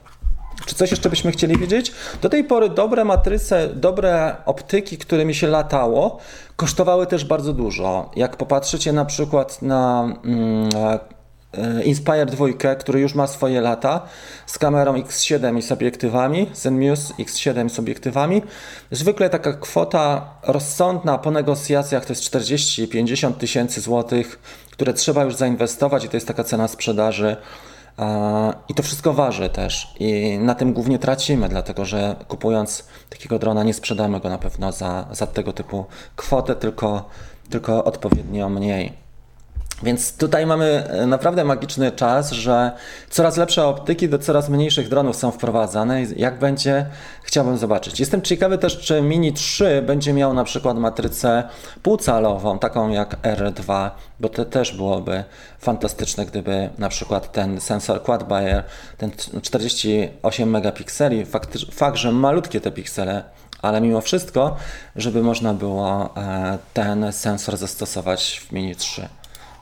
Czy 0.66 0.74
coś 0.74 0.90
jeszcze 0.90 1.10
byśmy 1.10 1.32
chcieli 1.32 1.58
wiedzieć? 1.58 1.92
Do 2.22 2.28
tej 2.28 2.44
pory 2.44 2.68
dobre 2.68 3.04
matryce, 3.04 3.68
dobre 3.68 4.36
optyki, 4.46 4.98
którymi 4.98 5.34
się 5.34 5.46
latało, 5.46 6.18
kosztowały 6.56 7.06
też 7.06 7.24
bardzo 7.24 7.52
dużo. 7.52 8.10
Jak 8.16 8.36
popatrzycie 8.36 8.92
na 8.92 9.04
przykład 9.04 9.62
na 9.62 10.08
mm, 10.24 10.68
E, 10.74 11.15
Inspire 11.84 12.26
2, 12.26 12.74
który 12.78 13.00
już 13.00 13.14
ma 13.14 13.26
swoje 13.26 13.60
lata 13.60 14.00
z 14.46 14.58
kamerą 14.58 14.94
X7 14.94 15.58
i 15.58 15.62
z 15.62 15.72
obiektywami, 15.72 16.50
Zenmuse 16.54 17.14
X7 17.14 17.68
z 17.68 17.78
obiektywami. 17.78 18.42
Zwykle 18.90 19.30
taka 19.30 19.52
kwota 19.52 20.30
rozsądna 20.42 21.18
po 21.18 21.30
negocjacjach 21.30 22.04
to 22.04 22.12
jest 22.12 22.22
40-50 22.22 23.32
tysięcy 23.32 23.80
złotych, 23.80 24.38
które 24.70 24.92
trzeba 24.94 25.24
już 25.24 25.34
zainwestować 25.34 26.04
i 26.04 26.08
to 26.08 26.16
jest 26.16 26.26
taka 26.26 26.44
cena 26.44 26.68
sprzedaży. 26.68 27.36
I 28.68 28.74
to 28.74 28.82
wszystko 28.82 29.12
waży 29.12 29.48
też 29.48 29.94
i 30.00 30.38
na 30.38 30.54
tym 30.54 30.72
głównie 30.72 30.98
tracimy, 30.98 31.48
dlatego 31.48 31.84
że 31.84 32.16
kupując 32.28 32.84
takiego 33.10 33.38
drona 33.38 33.64
nie 33.64 33.74
sprzedamy 33.74 34.20
go 34.20 34.28
na 34.28 34.38
pewno 34.38 34.72
za, 34.72 35.06
za 35.12 35.26
tego 35.26 35.52
typu 35.52 35.84
kwotę, 36.16 36.54
tylko, 36.54 37.08
tylko 37.50 37.84
odpowiednio 37.84 38.48
mniej. 38.48 39.05
Więc 39.82 40.16
tutaj 40.16 40.46
mamy 40.46 40.64
e, 40.88 41.06
naprawdę 41.06 41.44
magiczny 41.44 41.92
czas, 41.92 42.32
że 42.32 42.72
coraz 43.10 43.36
lepsze 43.36 43.66
optyki 43.66 44.08
do 44.08 44.18
coraz 44.18 44.48
mniejszych 44.48 44.88
dronów 44.88 45.16
są 45.16 45.30
wprowadzane. 45.30 46.02
Jak 46.02 46.38
będzie, 46.38 46.86
chciałbym 47.22 47.58
zobaczyć. 47.58 48.00
Jestem 48.00 48.22
ciekawy 48.22 48.58
też, 48.58 48.78
czy 48.78 49.02
Mini 49.02 49.32
3 49.32 49.82
będzie 49.86 50.12
miał 50.12 50.34
na 50.34 50.44
przykład 50.44 50.76
matrycę 50.76 51.42
półcalową, 51.82 52.58
taką 52.58 52.88
jak 52.88 53.22
R2, 53.22 53.90
bo 54.20 54.28
to 54.28 54.44
też 54.44 54.72
byłoby 54.76 55.24
fantastyczne, 55.58 56.26
gdyby 56.26 56.70
na 56.78 56.88
przykład 56.88 57.32
ten 57.32 57.60
sensor 57.60 58.02
quad 58.02 58.28
Bayer, 58.28 58.64
ten 58.98 59.10
48 59.42 60.50
megapikseli, 60.50 61.26
fakt, 61.26 61.58
fakt, 61.72 61.96
że 61.96 62.12
malutkie 62.12 62.60
te 62.60 62.70
piksele, 62.70 63.24
ale 63.62 63.80
mimo 63.80 64.00
wszystko, 64.00 64.56
żeby 64.96 65.22
można 65.22 65.54
było 65.54 66.16
e, 66.16 66.58
ten 66.74 67.12
sensor 67.12 67.56
zastosować 67.56 68.42
w 68.48 68.52
Mini 68.52 68.76
3. 68.76 69.08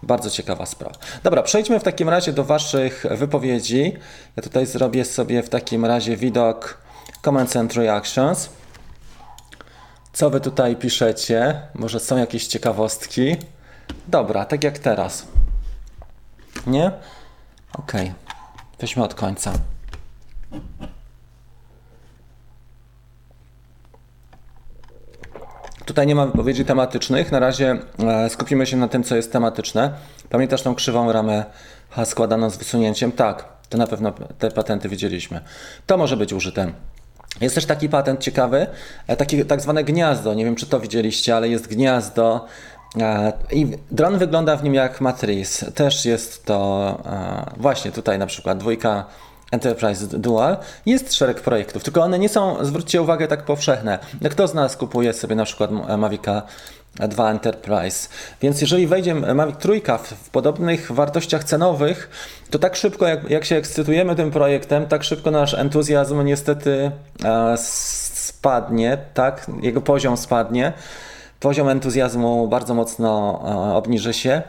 Bardzo 0.04 0.30
ciekawa 0.30 0.66
sprawa. 0.66 0.94
Dobra, 1.22 1.42
przejdźmy 1.42 1.80
w 1.80 1.82
takim 1.82 2.08
razie 2.08 2.32
do 2.32 2.44
Waszych 2.44 3.06
wypowiedzi. 3.10 3.92
Ja 4.36 4.42
tutaj 4.42 4.66
zrobię 4.66 5.04
sobie 5.04 5.42
w 5.42 5.48
takim 5.48 5.84
razie 5.84 6.16
widok 6.16 6.78
Comments 7.22 7.56
and 7.56 7.74
Reactions. 7.74 8.50
Co 10.12 10.30
Wy 10.30 10.40
tutaj 10.40 10.76
piszecie? 10.76 11.60
Może 11.74 12.00
są 12.00 12.16
jakieś 12.16 12.46
ciekawostki? 12.46 13.36
Dobra, 14.08 14.44
tak 14.44 14.64
jak 14.64 14.78
teraz. 14.78 15.26
Nie? 16.66 16.90
Ok. 17.78 17.92
Weźmy 18.80 19.04
od 19.04 19.14
końca. 19.14 19.52
Tutaj 25.94 26.06
nie 26.06 26.14
ma 26.14 26.26
wypowiedzi 26.26 26.64
tematycznych. 26.64 27.32
Na 27.32 27.38
razie 27.38 27.78
e, 27.98 28.30
skupimy 28.30 28.66
się 28.66 28.76
na 28.76 28.88
tym, 28.88 29.04
co 29.04 29.16
jest 29.16 29.32
tematyczne. 29.32 29.90
Pamiętasz 30.30 30.62
tą 30.62 30.74
krzywą 30.74 31.12
ramę 31.12 31.44
składaną 32.04 32.50
z 32.50 32.56
wysunięciem? 32.56 33.12
Tak, 33.12 33.44
to 33.68 33.78
na 33.78 33.86
pewno 33.86 34.12
te 34.38 34.50
patenty 34.50 34.88
widzieliśmy. 34.88 35.40
To 35.86 35.96
może 35.96 36.16
być 36.16 36.32
użyte. 36.32 36.72
Jest 37.40 37.54
też 37.54 37.66
taki 37.66 37.88
patent 37.88 38.20
ciekawy, 38.20 38.66
e, 39.06 39.16
takie 39.16 39.44
tak 39.44 39.60
zwane 39.60 39.84
gniazdo. 39.84 40.34
Nie 40.34 40.44
wiem, 40.44 40.56
czy 40.56 40.66
to 40.66 40.80
widzieliście, 40.80 41.36
ale 41.36 41.48
jest 41.48 41.68
gniazdo. 41.68 42.46
E, 43.00 43.32
I 43.52 43.66
dron 43.90 44.18
wygląda 44.18 44.56
w 44.56 44.64
nim 44.64 44.74
jak 44.74 45.00
Matrix. 45.00 45.64
Też 45.74 46.04
jest 46.04 46.44
to 46.44 47.02
właśnie 47.56 47.92
tutaj 47.92 48.18
na 48.18 48.26
przykład 48.26 48.58
dwójka 48.58 49.04
Enterprise 49.54 50.06
Dual, 50.06 50.56
jest 50.86 51.14
szereg 51.14 51.40
projektów, 51.40 51.84
tylko 51.84 52.02
one 52.02 52.18
nie 52.18 52.28
są, 52.28 52.64
zwróćcie 52.64 53.02
uwagę, 53.02 53.28
tak 53.28 53.44
powszechne. 53.44 53.98
Kto 54.30 54.48
z 54.48 54.54
nas 54.54 54.76
kupuje 54.76 55.12
sobie 55.12 55.34
na 55.34 55.44
przykład 55.44 55.70
Mavica 55.98 56.42
2 56.94 57.30
Enterprise. 57.30 58.08
Więc 58.42 58.60
jeżeli 58.60 58.86
wejdzie 58.86 59.14
Mavic 59.14 59.56
Trójka 59.56 59.98
w, 59.98 60.30
podobnych 60.30 60.92
wartościach 60.92 61.44
cenowych, 61.44 62.10
to 62.50 62.58
tak 62.58 62.76
szybko 62.76 63.06
jak, 63.06 63.30
jak 63.30 63.44
się 63.44 63.56
ekscytujemy 63.56 64.16
tym 64.16 64.30
projektem, 64.30 64.86
tak 64.86 65.04
szybko 65.04 65.30
nasz 65.30 65.54
entuzjazm 65.54 66.24
niestety 66.24 66.90
e, 67.24 67.54
spadnie, 67.58 68.98
tak? 69.14 69.46
Jego 69.62 69.80
poziom 69.80 70.16
spadnie. 70.16 70.72
Poziom 71.40 71.68
entuzjazmu 71.68 72.48
bardzo 72.48 72.74
mocno 72.74 73.42
e, 73.46 73.74
obniży 73.74 74.12
się. 74.12 74.42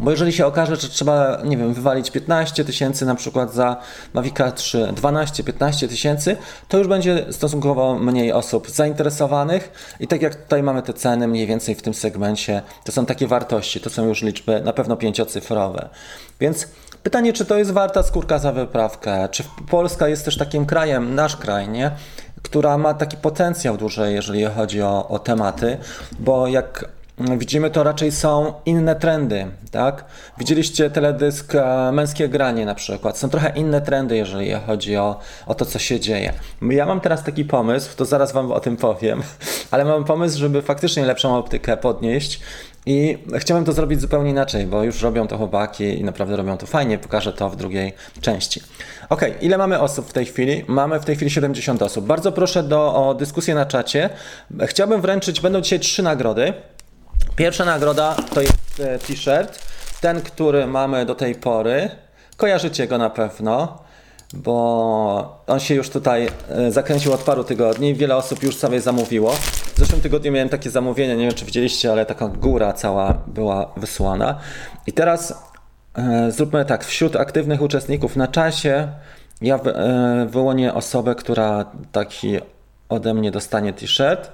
Bo 0.00 0.10
jeżeli 0.10 0.32
się 0.32 0.46
okaże, 0.46 0.76
że 0.76 0.88
trzeba, 0.88 1.38
nie 1.44 1.56
wiem, 1.56 1.74
wywalić 1.74 2.10
15 2.10 2.64
tysięcy 2.64 3.06
na 3.06 3.14
przykład 3.14 3.54
za 3.54 3.76
Mavica 4.12 4.52
3, 4.52 4.92
12-15 4.94 5.88
tysięcy, 5.88 6.36
to 6.68 6.78
już 6.78 6.88
będzie 6.88 7.26
stosunkowo 7.30 7.98
mniej 7.98 8.32
osób 8.32 8.70
zainteresowanych 8.70 9.72
i 10.00 10.06
tak 10.06 10.22
jak 10.22 10.34
tutaj 10.34 10.62
mamy 10.62 10.82
te 10.82 10.92
ceny 10.92 11.28
mniej 11.28 11.46
więcej 11.46 11.74
w 11.74 11.82
tym 11.82 11.94
segmencie, 11.94 12.62
to 12.84 12.92
są 12.92 13.06
takie 13.06 13.26
wartości, 13.26 13.80
to 13.80 13.90
są 13.90 14.06
już 14.06 14.22
liczby 14.22 14.60
na 14.60 14.72
pewno 14.72 14.96
pięciocyfrowe. 14.96 15.88
Więc 16.40 16.68
pytanie, 17.02 17.32
czy 17.32 17.44
to 17.44 17.58
jest 17.58 17.70
warta 17.70 18.02
skórka 18.02 18.38
za 18.38 18.52
wyprawkę? 18.52 19.28
Czy 19.30 19.44
Polska 19.70 20.08
jest 20.08 20.24
też 20.24 20.36
takim 20.36 20.66
krajem, 20.66 21.14
nasz 21.14 21.36
kraj, 21.36 21.68
nie? 21.68 21.90
która 22.42 22.78
ma 22.78 22.94
taki 22.94 23.16
potencjał 23.16 23.76
duży, 23.76 24.12
jeżeli 24.12 24.44
chodzi 24.44 24.82
o, 24.82 25.08
o 25.08 25.18
tematy, 25.18 25.78
bo 26.20 26.48
jak 26.48 26.84
widzimy, 27.18 27.70
to 27.70 27.82
raczej 27.82 28.12
są 28.12 28.54
inne 28.66 28.96
trendy, 28.96 29.46
tak? 29.70 30.04
Widzieliście 30.38 30.90
teledysk 30.90 31.54
e, 31.54 31.92
Męskie 31.92 32.28
Granie 32.28 32.66
na 32.66 32.74
przykład. 32.74 33.18
Są 33.18 33.28
trochę 33.28 33.52
inne 33.56 33.80
trendy, 33.80 34.16
jeżeli 34.16 34.52
chodzi 34.66 34.96
o, 34.96 35.18
o 35.46 35.54
to, 35.54 35.64
co 35.64 35.78
się 35.78 36.00
dzieje. 36.00 36.32
Ja 36.62 36.86
mam 36.86 37.00
teraz 37.00 37.24
taki 37.24 37.44
pomysł, 37.44 37.96
to 37.96 38.04
zaraz 38.04 38.32
Wam 38.32 38.52
o 38.52 38.60
tym 38.60 38.76
powiem, 38.76 39.22
ale 39.70 39.84
mam 39.84 40.04
pomysł, 40.04 40.38
żeby 40.38 40.62
faktycznie 40.62 41.04
lepszą 41.06 41.36
optykę 41.36 41.76
podnieść 41.76 42.40
i 42.86 43.18
chciałem 43.38 43.64
to 43.64 43.72
zrobić 43.72 44.00
zupełnie 44.00 44.30
inaczej, 44.30 44.66
bo 44.66 44.84
już 44.84 45.02
robią 45.02 45.26
to 45.26 45.38
chłopaki 45.38 45.84
i 45.84 46.04
naprawdę 46.04 46.36
robią 46.36 46.58
to 46.58 46.66
fajnie. 46.66 46.98
Pokażę 46.98 47.32
to 47.32 47.50
w 47.50 47.56
drugiej 47.56 47.92
części. 48.20 48.62
Ok, 49.08 49.20
ile 49.40 49.58
mamy 49.58 49.80
osób 49.80 50.08
w 50.08 50.12
tej 50.12 50.26
chwili? 50.26 50.64
Mamy 50.68 51.00
w 51.00 51.04
tej 51.04 51.16
chwili 51.16 51.30
70 51.30 51.82
osób. 51.82 52.06
Bardzo 52.06 52.32
proszę 52.32 52.62
do, 52.62 52.94
o 52.94 53.14
dyskusję 53.14 53.54
na 53.54 53.66
czacie. 53.66 54.10
Chciałbym 54.66 55.00
wręczyć, 55.00 55.40
będą 55.40 55.60
dzisiaj 55.60 55.80
trzy 55.80 56.02
nagrody. 56.02 56.52
Pierwsza 57.36 57.64
nagroda 57.64 58.16
to 58.34 58.40
jest 58.40 58.80
e, 58.80 58.98
t-shirt, 58.98 59.58
ten, 60.00 60.20
który 60.20 60.66
mamy 60.66 61.06
do 61.06 61.14
tej 61.14 61.34
pory. 61.34 61.90
Kojarzycie 62.36 62.86
go 62.86 62.98
na 62.98 63.10
pewno, 63.10 63.78
bo 64.34 65.42
on 65.46 65.60
się 65.60 65.74
już 65.74 65.90
tutaj 65.90 66.28
e, 66.48 66.72
zakręcił 66.72 67.12
od 67.12 67.22
paru 67.22 67.44
tygodni. 67.44 67.94
Wiele 67.94 68.16
osób 68.16 68.42
już 68.42 68.56
sobie 68.56 68.80
zamówiło. 68.80 69.32
W 69.74 69.78
zeszłym 69.78 70.00
tygodniu 70.00 70.32
miałem 70.32 70.48
takie 70.48 70.70
zamówienie, 70.70 71.16
nie 71.16 71.26
wiem 71.26 71.34
czy 71.34 71.44
widzieliście, 71.44 71.92
ale 71.92 72.06
taka 72.06 72.28
góra 72.28 72.72
cała 72.72 73.14
była 73.26 73.72
wysłana. 73.76 74.38
I 74.86 74.92
teraz 74.92 75.34
e, 75.94 76.30
zróbmy 76.30 76.64
tak, 76.64 76.84
wśród 76.84 77.16
aktywnych 77.16 77.62
uczestników 77.62 78.16
na 78.16 78.28
czasie 78.28 78.88
ja 79.42 79.60
wyłonię 80.26 80.74
osobę, 80.74 81.14
która 81.14 81.64
taki 81.92 82.38
ode 82.88 83.14
mnie 83.14 83.30
dostanie 83.30 83.72
t-shirt. 83.72 84.30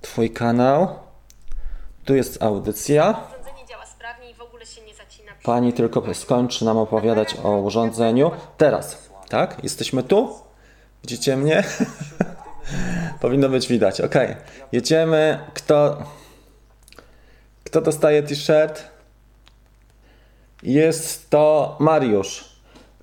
Twój 0.00 0.30
kanał. 0.30 1.01
Tu 2.04 2.14
jest 2.14 2.42
audycja. 2.42 3.20
Urządzenie 3.30 3.66
działa 3.68 3.86
sprawnie 3.86 4.30
i 4.30 4.34
w 4.34 4.40
ogóle 4.40 4.66
się 4.66 4.82
nie 4.82 4.94
zacina. 4.94 5.32
Pani 5.42 5.72
tylko 5.72 6.14
skończy 6.14 6.64
nam 6.64 6.78
opowiadać 6.78 7.36
o 7.44 7.56
urządzeniu. 7.56 8.30
Teraz, 8.56 9.08
tak? 9.28 9.64
Jesteśmy 9.64 10.02
tu? 10.02 10.34
Widzicie 11.02 11.36
mnie? 11.36 11.64
Powinno 13.20 13.48
być 13.48 13.68
widać. 13.68 14.00
Ok. 14.00 14.14
Jedziemy. 14.72 15.38
Kto. 15.54 16.02
Kto 17.64 17.80
dostaje 17.80 18.22
t-shirt? 18.22 18.84
Jest 20.62 21.30
to 21.30 21.76
Mariusz. 21.80 22.44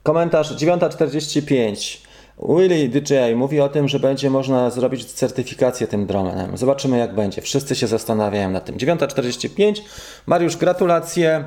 Komentarz 0.03 0.55
9.45. 0.55 2.08
Willy 2.43 2.89
DJ 2.89 3.13
mówi 3.35 3.59
o 3.59 3.69
tym, 3.69 3.87
że 3.87 3.99
będzie 3.99 4.29
można 4.29 4.69
zrobić 4.69 5.05
certyfikację 5.05 5.87
tym 5.87 6.05
dronem. 6.05 6.57
Zobaczymy 6.57 6.97
jak 6.97 7.15
będzie. 7.15 7.41
Wszyscy 7.41 7.75
się 7.75 7.87
zastanawiają 7.87 8.49
nad 8.49 8.65
tym. 8.65 8.77
9.45. 8.77 9.81
Mariusz, 10.25 10.57
gratulacje. 10.57 11.43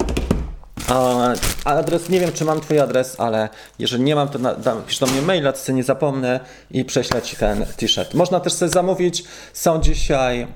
Adres, 1.64 2.08
nie 2.08 2.20
wiem 2.20 2.32
czy 2.32 2.44
mam 2.44 2.60
twój 2.60 2.78
adres, 2.78 3.20
ale 3.20 3.48
jeżeli 3.78 4.02
nie 4.02 4.14
mam, 4.14 4.28
to 4.28 4.38
na, 4.38 4.54
dam, 4.54 4.82
pisz 4.82 4.98
do 4.98 5.06
mnie 5.06 5.22
maila, 5.22 5.54
sobie 5.54 5.76
nie 5.76 5.84
zapomnę 5.84 6.40
i 6.70 6.84
prześlę 6.84 7.22
ci 7.22 7.36
ten 7.36 7.66
t-shirt. 7.76 8.14
Można 8.14 8.40
też 8.40 8.52
sobie 8.52 8.68
zamówić, 8.68 9.24
są 9.52 9.80
dzisiaj 9.80 10.46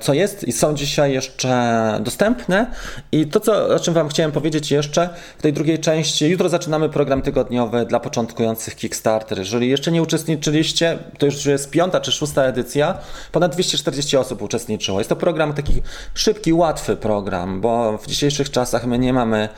co 0.00 0.14
jest 0.14 0.44
i 0.48 0.52
są 0.52 0.74
dzisiaj 0.74 1.12
jeszcze 1.12 1.98
dostępne. 2.00 2.66
I 3.12 3.26
to, 3.26 3.40
co, 3.40 3.66
o 3.66 3.80
czym 3.80 3.94
Wam 3.94 4.08
chciałem 4.08 4.32
powiedzieć 4.32 4.70
jeszcze 4.70 5.08
w 5.38 5.42
tej 5.42 5.52
drugiej 5.52 5.78
części, 5.78 6.28
jutro 6.28 6.48
zaczynamy 6.48 6.88
program 6.88 7.22
tygodniowy 7.22 7.86
dla 7.86 8.00
początkujących 8.00 8.76
Kickstarter. 8.76 9.38
Jeżeli 9.38 9.68
jeszcze 9.68 9.92
nie 9.92 10.02
uczestniczyliście, 10.02 10.98
to 11.18 11.26
już 11.26 11.46
jest 11.46 11.70
piąta 11.70 12.00
czy 12.00 12.12
szósta 12.12 12.42
edycja, 12.42 12.98
ponad 13.32 13.52
240 13.52 14.16
osób 14.16 14.42
uczestniczyło. 14.42 15.00
Jest 15.00 15.10
to 15.10 15.16
program 15.16 15.52
taki 15.52 15.82
szybki, 16.14 16.52
łatwy 16.52 16.96
program, 16.96 17.60
bo 17.60 17.98
w 17.98 18.06
dzisiejszych 18.06 18.50
czasach 18.50 18.86
my 18.86 18.98
nie 18.98 19.12
mamy 19.12 19.48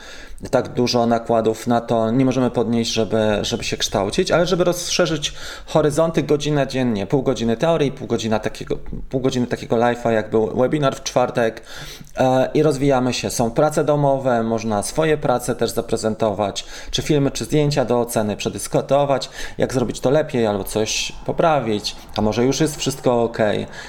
tak 0.51 0.69
dużo 0.73 1.05
nakładów 1.05 1.67
na 1.67 1.81
to 1.81 2.11
nie 2.11 2.25
możemy 2.25 2.51
podnieść, 2.51 2.93
żeby, 2.93 3.39
żeby 3.41 3.63
się 3.63 3.77
kształcić, 3.77 4.31
ale 4.31 4.45
żeby 4.45 4.63
rozszerzyć 4.63 5.33
horyzonty 5.65 6.23
godzinę 6.23 6.67
dziennie, 6.67 7.07
pół 7.07 7.23
godziny 7.23 7.57
teorii, 7.57 7.91
pół 7.91 8.07
godziny 8.07 8.39
takiego, 8.39 8.77
pół 9.09 9.21
godziny 9.21 9.47
takiego 9.47 9.75
live'a, 9.75 10.09
jak 10.09 10.29
był 10.29 10.57
webinar 10.57 10.95
w 10.95 11.03
czwartek 11.03 11.63
e, 12.17 12.49
i 12.53 12.63
rozwijamy 12.63 13.13
się. 13.13 13.29
Są 13.29 13.51
prace 13.51 13.83
domowe, 13.83 14.43
można 14.43 14.83
swoje 14.83 15.17
prace 15.17 15.55
też 15.55 15.71
zaprezentować, 15.71 16.65
czy 16.91 17.01
filmy, 17.01 17.31
czy 17.31 17.45
zdjęcia 17.45 17.85
do 17.85 17.99
oceny, 17.99 18.37
przedyskutować, 18.37 19.29
jak 19.57 19.73
zrobić 19.73 19.99
to 19.99 20.09
lepiej 20.09 20.47
albo 20.47 20.63
coś 20.63 21.11
poprawić, 21.25 21.95
a 22.17 22.21
może 22.21 22.45
już 22.45 22.59
jest 22.59 22.77
wszystko 22.77 23.23
ok, 23.23 23.37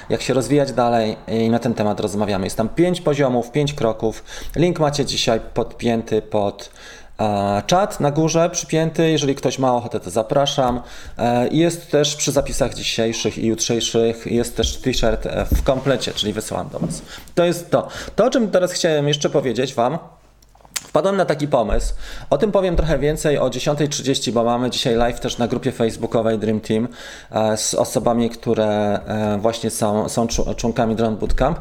jak 0.09 0.21
się 0.21 0.33
rozwijać 0.33 0.71
dalej 0.71 1.17
i 1.27 1.49
na 1.49 1.59
ten 1.59 1.73
temat 1.73 1.99
rozmawiamy. 1.99 2.45
Jest 2.45 2.57
tam 2.57 2.69
pięć 2.69 3.01
poziomów, 3.01 3.51
pięć 3.51 3.73
kroków. 3.73 4.23
Link 4.55 4.79
macie 4.79 5.05
dzisiaj 5.05 5.39
podpięty 5.53 6.21
pod 6.21 6.40
pod 6.41 6.71
czat 7.67 7.99
na 7.99 8.11
górze 8.11 8.49
przypięty. 8.49 9.11
Jeżeli 9.11 9.35
ktoś 9.35 9.59
ma 9.59 9.75
ochotę, 9.75 9.99
to 9.99 10.09
zapraszam. 10.09 10.81
E, 11.17 11.47
jest 11.47 11.91
też 11.91 12.15
przy 12.15 12.31
zapisach 12.31 12.73
dzisiejszych 12.73 13.37
i 13.37 13.45
jutrzejszych, 13.47 14.25
jest 14.25 14.57
też 14.57 14.77
t-shirt 14.77 15.25
e, 15.25 15.45
w 15.45 15.63
komplecie, 15.63 16.11
czyli 16.13 16.33
wysyłam 16.33 16.69
do 16.69 16.79
Was. 16.79 17.01
To 17.35 17.45
jest 17.45 17.71
to. 17.71 17.87
To, 18.15 18.25
o 18.25 18.29
czym 18.29 18.51
teraz 18.51 18.71
chciałem 18.71 19.07
jeszcze 19.07 19.29
powiedzieć 19.29 19.73
Wam, 19.73 19.97
Wpadłem 20.81 21.17
na 21.17 21.25
taki 21.25 21.47
pomysł. 21.47 21.93
O 22.29 22.37
tym 22.37 22.51
powiem 22.51 22.75
trochę 22.75 22.99
więcej 22.99 23.37
o 23.37 23.49
10.30, 23.49 24.31
bo 24.31 24.43
mamy 24.43 24.69
dzisiaj 24.69 24.95
live 24.95 25.19
też 25.19 25.37
na 25.37 25.47
grupie 25.47 25.71
facebookowej 25.71 26.39
Dream 26.39 26.59
Team 26.59 26.87
e, 27.31 27.57
z 27.57 27.73
osobami, 27.73 28.29
które 28.29 28.99
właśnie 29.39 29.69
są, 29.69 30.09
są 30.09 30.27
członkami 30.57 30.95
Drone 30.95 31.17
Bootcamp. 31.17 31.59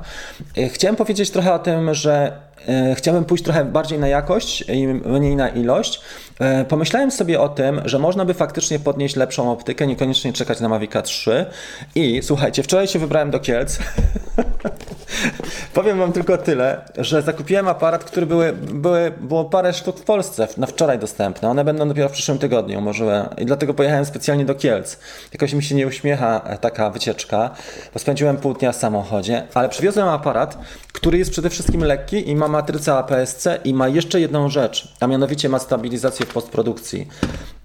Chciałem 0.68 0.96
powiedzieć 0.96 1.30
trochę 1.30 1.54
o 1.54 1.58
tym, 1.58 1.94
że 1.94 2.32
E, 2.49 2.49
chciałbym 2.94 3.24
pójść 3.24 3.44
trochę 3.44 3.64
bardziej 3.64 3.98
na 3.98 4.08
jakość 4.08 4.64
i 4.68 4.86
mniej 4.86 5.36
na 5.36 5.48
ilość. 5.48 6.00
E, 6.40 6.64
pomyślałem 6.64 7.10
sobie 7.10 7.40
o 7.40 7.48
tym, 7.48 7.80
że 7.84 7.98
można 7.98 8.24
by 8.24 8.34
faktycznie 8.34 8.78
podnieść 8.78 9.16
lepszą 9.16 9.52
optykę, 9.52 9.86
niekoniecznie 9.86 10.32
czekać 10.32 10.60
na 10.60 10.68
Mavica 10.68 11.02
3. 11.02 11.46
I 11.94 12.20
słuchajcie, 12.22 12.62
wczoraj 12.62 12.88
się 12.88 12.98
wybrałem 12.98 13.30
do 13.30 13.40
Kielc. 13.40 13.78
Powiem 15.74 15.98
Wam 15.98 16.12
tylko 16.12 16.38
tyle, 16.38 16.80
że 16.98 17.22
zakupiłem 17.22 17.68
aparat, 17.68 18.04
który 18.04 18.26
były, 18.26 18.52
były, 18.52 19.12
było 19.20 19.44
parę 19.44 19.72
sztuk 19.72 19.98
w 19.98 20.04
Polsce 20.04 20.48
na 20.56 20.66
wczoraj 20.66 20.98
dostępne. 20.98 21.50
One 21.50 21.64
będą 21.64 21.88
dopiero 21.88 22.08
w 22.08 22.12
przyszłym 22.12 22.38
tygodniu, 22.38 22.80
może. 22.80 23.28
I 23.38 23.46
dlatego 23.46 23.74
pojechałem 23.74 24.04
specjalnie 24.04 24.44
do 24.44 24.54
Kielc. 24.54 24.98
Jakoś 25.32 25.52
mi 25.52 25.62
się 25.62 25.74
nie 25.74 25.86
uśmiecha 25.86 26.40
e, 26.44 26.58
taka 26.58 26.90
wycieczka, 26.90 27.50
bo 27.94 27.98
spędziłem 28.00 28.36
pół 28.36 28.54
dnia 28.54 28.72
w 28.72 28.76
samochodzie, 28.76 29.46
ale 29.54 29.68
przywiozłem 29.68 30.08
aparat, 30.08 30.58
który 30.92 31.18
jest 31.18 31.30
przede 31.30 31.50
wszystkim 31.50 31.84
lekki 31.84 32.28
i 32.28 32.36
ma 32.36 32.48
matrycę 32.50 32.94
APS-C 32.94 33.58
i 33.64 33.74
ma 33.74 33.88
jeszcze 33.88 34.20
jedną 34.20 34.48
rzecz, 34.48 34.94
a 35.00 35.06
mianowicie 35.06 35.48
ma 35.48 35.58
stabilizację 35.58 36.26
w 36.26 36.32
postprodukcji. 36.32 37.08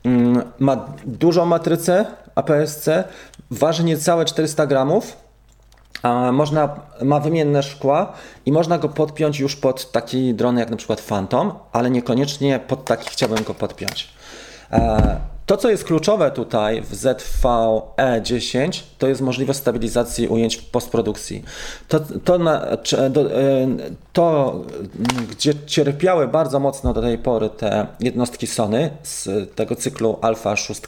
Mm, 0.04 0.42
ma 0.60 0.86
dużą 1.06 1.46
matrycę 1.46 2.06
APS-C, 2.36 3.04
waży 3.52 3.84
niecałe 3.84 4.26
400 4.26 4.66
gramów, 4.66 5.18
można, 6.32 6.80
ma 7.02 7.20
wymienne 7.20 7.64
szkła 7.64 8.14
i 8.46 8.52
można 8.52 8.78
go 8.78 8.90
podpiąć 8.90 9.40
już 9.40 9.56
pod 9.56 9.92
taki 9.92 10.34
dron 10.34 10.58
jak 10.58 10.70
na 10.70 10.78
przykład 10.78 11.02
Phantom, 11.02 11.52
ale 11.72 11.90
niekoniecznie 11.90 12.60
pod 12.60 12.86
taki 12.86 13.10
chciałbym 13.10 13.44
go 13.44 13.54
podpiąć. 13.54 14.10
E, 14.72 15.35
to, 15.46 15.58
co 15.58 15.70
jest 15.70 15.84
kluczowe 15.84 16.32
tutaj 16.32 16.82
w 16.82 16.94
ZVE10, 16.94 18.82
to 18.98 19.08
jest 19.08 19.22
możliwość 19.22 19.60
stabilizacji 19.60 20.28
ujęć 20.28 20.56
w 20.56 20.70
postprodukcji. 20.70 21.44
To, 21.88 22.00
to, 22.00 22.38
na, 22.38 22.66
e, 22.66 22.78
to, 24.14 24.56
gdzie 25.30 25.54
cierpiały 25.66 26.28
bardzo 26.28 26.60
mocno 26.60 26.94
do 26.94 27.02
tej 27.02 27.18
pory 27.18 27.50
te 27.50 27.88
jednostki 28.00 28.48
Sony 28.48 28.90
z 29.04 29.30
tego 29.56 29.76
cyklu 29.76 30.18
Alpha 30.22 30.56
6, 30.56 30.82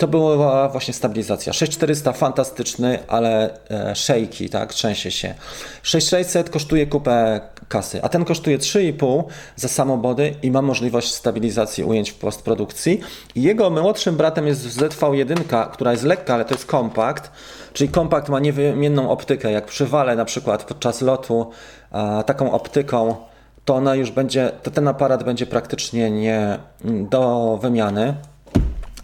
to 0.00 0.08
była 0.08 0.68
właśnie 0.68 0.94
stabilizacja. 0.94 1.52
6400 1.52 2.12
fantastyczny, 2.12 2.98
ale 3.08 3.50
e, 3.70 3.94
shaky, 3.96 4.48
tak, 4.48 4.74
trzęsie 4.74 5.10
się. 5.10 5.34
6600 5.82 6.50
kosztuje 6.50 6.86
kupę 6.86 7.40
kasy, 7.68 8.02
a 8.02 8.08
ten 8.08 8.24
kosztuje 8.24 8.58
3,5 8.58 9.24
za 9.56 9.68
samobody 9.68 10.34
i 10.42 10.50
ma 10.50 10.62
możliwość 10.62 11.14
stabilizacji 11.14 11.84
ujęć 11.84 12.10
w 12.10 12.14
postprodukcji. 12.14 13.00
Jego 13.36 13.70
młodszym 13.70 14.16
bratem 14.16 14.46
jest 14.46 14.66
ZV1, 14.66 15.70
która 15.72 15.92
jest 15.92 16.04
lekka, 16.04 16.34
ale 16.34 16.44
to 16.44 16.54
jest 16.54 16.66
kompakt, 16.66 17.30
czyli 17.72 17.90
kompakt 17.90 18.28
ma 18.28 18.40
niewymienną 18.40 19.10
optykę. 19.10 19.52
Jak 19.52 19.66
przywalę 19.66 20.16
na 20.16 20.24
przykład 20.24 20.64
podczas 20.64 21.02
lotu 21.02 21.50
a, 21.90 22.22
taką 22.22 22.52
optyką, 22.52 23.16
to 23.64 23.74
ona 23.74 23.94
już 23.94 24.10
będzie, 24.10 24.52
to 24.62 24.70
ten 24.70 24.88
aparat 24.88 25.24
będzie 25.24 25.46
praktycznie 25.46 26.10
nie 26.10 26.58
do 26.84 27.58
wymiany 27.62 28.14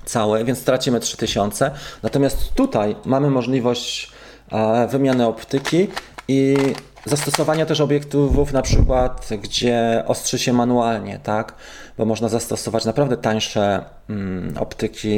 cały, 0.07 0.45
więc 0.45 0.65
tracimy 0.65 1.01
3000. 1.01 1.71
Natomiast 2.03 2.55
tutaj 2.55 2.97
mamy 3.05 3.31
możliwość 3.31 4.13
e, 4.53 4.87
wymiany 4.87 5.27
optyki 5.27 5.89
i 6.29 6.57
zastosowania 7.05 7.67
też 7.67 7.81
obiektywów 7.81 8.53
na 8.53 8.63
przykład, 8.63 9.29
gdzie 9.43 10.03
ostrzy 10.07 10.39
się 10.39 10.53
manualnie, 10.53 11.19
tak? 11.19 11.55
Bo 11.99 12.05
można 12.05 12.29
zastosować 12.29 12.85
naprawdę 12.85 13.17
tańsze 13.17 13.85
mm, 14.11 14.55
optyki 14.59 15.17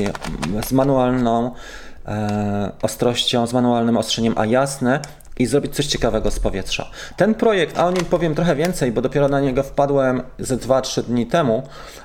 z 0.67 0.73
manualną 0.73 1.51
e, 2.07 2.73
ostrością, 2.83 3.47
z 3.47 3.53
manualnym 3.53 3.97
ostrzeniem, 3.97 4.35
a 4.37 4.47
jasne 4.47 5.01
i 5.39 5.47
zrobić 5.47 5.75
coś 5.75 5.87
ciekawego 5.87 6.31
z 6.31 6.41
powietrza. 6.41 6.91
Ten 7.17 7.35
projekt, 7.35 7.79
a 7.79 7.87
o 7.87 7.91
nim 7.91 8.05
powiem 8.05 8.35
trochę 8.35 8.57
więcej, 8.57 8.93
bo 8.93 9.03
dopiero 9.03 9.29
na 9.29 9.41
niego 9.41 9.63
wpadłem 9.63 10.23
ze 10.39 10.57
2-3 10.57 11.03
dni 11.03 11.27
temu, 11.27 11.63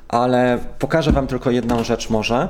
ale 0.07 0.57
pokażę 0.79 1.11
Wam 1.11 1.27
tylko 1.27 1.51
jedną 1.51 1.83
rzecz 1.83 2.09
może 2.09 2.49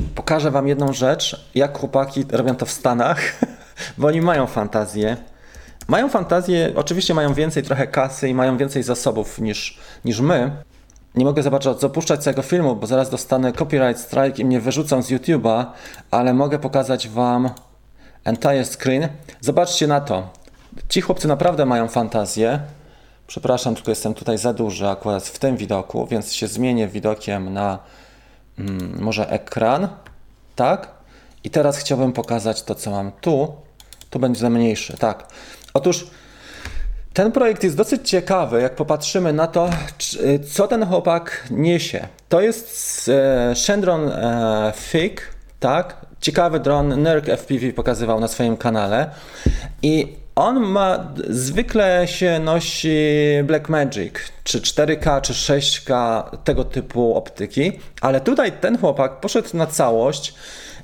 pokażę 0.00 0.50
Wam 0.50 0.68
jedną 0.68 0.92
rzecz, 0.92 1.50
jak 1.54 1.78
chłopaki 1.78 2.24
robią 2.30 2.56
to 2.56 2.66
w 2.66 2.70
Stanach, 2.70 3.20
bo 3.98 4.08
oni 4.08 4.20
mają 4.20 4.46
fantazję. 4.46 5.16
Mają 5.88 6.08
fantazję, 6.08 6.72
oczywiście 6.76 7.14
mają 7.14 7.34
więcej 7.34 7.62
trochę 7.62 7.86
kasy 7.86 8.28
i 8.28 8.34
mają 8.34 8.56
więcej 8.56 8.82
zasobów 8.82 9.38
niż, 9.38 9.78
niż 10.04 10.20
my. 10.20 10.50
Nie 11.14 11.24
mogę 11.24 11.42
zobaczyć, 11.42 11.80
zapuszczać 11.80 12.24
tego 12.24 12.42
filmu, 12.42 12.76
bo 12.76 12.86
zaraz 12.86 13.10
dostanę 13.10 13.52
copyright 13.52 14.02
strike 14.02 14.42
i 14.42 14.44
mnie 14.44 14.60
wyrzucą 14.60 15.02
z 15.02 15.10
YouTube'a, 15.10 15.66
ale 16.10 16.34
mogę 16.34 16.58
pokazać 16.58 17.08
Wam 17.08 17.50
entire 18.24 18.64
screen. 18.64 19.08
Zobaczcie 19.40 19.86
na 19.86 20.00
to. 20.00 20.30
Ci 20.88 21.00
chłopcy 21.00 21.28
naprawdę 21.28 21.66
mają 21.66 21.88
fantazję. 21.88 22.60
Przepraszam, 23.26 23.74
tylko 23.74 23.90
jestem 23.90 24.14
tutaj 24.14 24.38
za 24.38 24.52
duży 24.52 24.88
akurat 24.88 25.26
w 25.26 25.38
tym 25.38 25.56
widoku, 25.56 26.06
więc 26.06 26.32
się 26.32 26.46
zmienię 26.46 26.88
widokiem 26.88 27.52
na 27.52 27.78
hmm, 28.58 28.98
może 29.00 29.30
ekran 29.30 29.88
tak? 30.58 30.88
I 31.44 31.50
teraz 31.50 31.78
chciałbym 31.78 32.12
pokazać 32.12 32.62
to, 32.62 32.74
co 32.74 32.90
mam 32.90 33.12
tu. 33.20 33.54
Tu 34.10 34.18
będzie 34.18 34.50
mniejszy, 34.50 34.96
tak. 34.96 35.26
Otóż 35.74 36.06
ten 37.12 37.32
projekt 37.32 37.64
jest 37.64 37.76
dosyć 37.76 38.10
ciekawy, 38.10 38.60
jak 38.60 38.74
popatrzymy 38.74 39.32
na 39.32 39.46
to, 39.46 39.70
co 40.50 40.68
ten 40.68 40.86
chłopak 40.86 41.48
niesie. 41.50 42.08
To 42.28 42.40
jest 42.40 43.08
e, 43.08 43.56
Shendron 43.56 44.08
e, 44.08 44.72
Fig, 44.76 45.22
tak? 45.60 45.96
Ciekawy 46.20 46.60
dron, 46.60 47.02
NERC 47.02 47.26
FPV 47.26 47.72
pokazywał 47.72 48.20
na 48.20 48.28
swoim 48.28 48.56
kanale. 48.56 49.10
I 49.82 50.16
on 50.38 50.60
ma, 50.60 51.12
zwykle 51.28 52.08
się 52.08 52.38
nosi 52.38 52.98
Blackmagic, 53.44 54.14
czy 54.44 54.60
4K, 54.60 55.20
czy 55.20 55.32
6K, 55.32 56.22
tego 56.44 56.64
typu 56.64 57.14
optyki, 57.14 57.72
ale 58.00 58.20
tutaj 58.20 58.52
ten 58.52 58.78
chłopak 58.78 59.20
poszedł 59.20 59.56
na 59.56 59.66
całość 59.66 60.34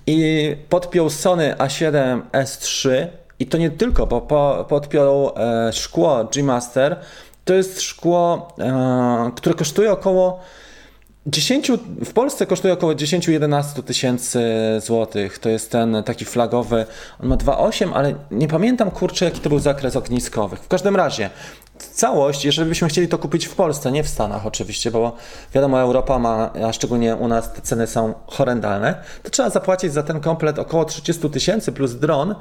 i 0.06 0.56
podpiął 0.68 1.10
Sony 1.10 1.54
A7 1.58 2.20
S3 2.32 3.06
i 3.38 3.46
to 3.46 3.58
nie 3.58 3.70
tylko, 3.70 4.06
bo 4.06 4.20
po, 4.20 4.66
podpiął 4.68 5.32
e, 5.36 5.72
szkło 5.72 6.24
G-Master, 6.24 6.96
to 7.44 7.54
jest 7.54 7.80
szkło, 7.80 8.48
e, 8.58 9.30
które 9.36 9.54
kosztuje 9.54 9.92
około 9.92 10.40
10, 11.26 11.70
w 12.04 12.12
Polsce 12.12 12.46
kosztuje 12.46 12.74
około 12.74 12.92
10-11 12.92 13.82
tysięcy 13.82 14.40
złotych. 14.80 15.38
To 15.38 15.48
jest 15.48 15.70
ten 15.70 16.02
taki 16.04 16.24
flagowy. 16.24 16.86
On 17.22 17.28
ma 17.28 17.36
2,8, 17.36 17.90
ale 17.94 18.14
nie 18.30 18.48
pamiętam 18.48 18.90
kurczę, 18.90 19.24
jaki 19.24 19.40
to 19.40 19.48
był 19.48 19.58
zakres 19.58 19.96
ogniskowych. 19.96 20.60
W 20.60 20.68
każdym 20.68 20.96
razie, 20.96 21.30
całość, 21.78 22.44
jeżeli 22.44 22.68
byśmy 22.68 22.88
chcieli 22.88 23.08
to 23.08 23.18
kupić 23.18 23.46
w 23.46 23.54
Polsce, 23.54 23.92
nie 23.92 24.04
w 24.04 24.08
Stanach 24.08 24.46
oczywiście, 24.46 24.90
bo 24.90 25.16
wiadomo, 25.54 25.80
Europa 25.80 26.18
ma, 26.18 26.50
a 26.68 26.72
szczególnie 26.72 27.16
u 27.16 27.28
nas 27.28 27.52
te 27.52 27.62
ceny 27.62 27.86
są 27.86 28.14
horrendalne, 28.26 28.94
to 29.22 29.30
trzeba 29.30 29.50
zapłacić 29.50 29.92
za 29.92 30.02
ten 30.02 30.20
komplet 30.20 30.58
około 30.58 30.84
30 30.84 31.30
tysięcy 31.30 31.72
plus 31.72 31.94
dron. 31.94 32.34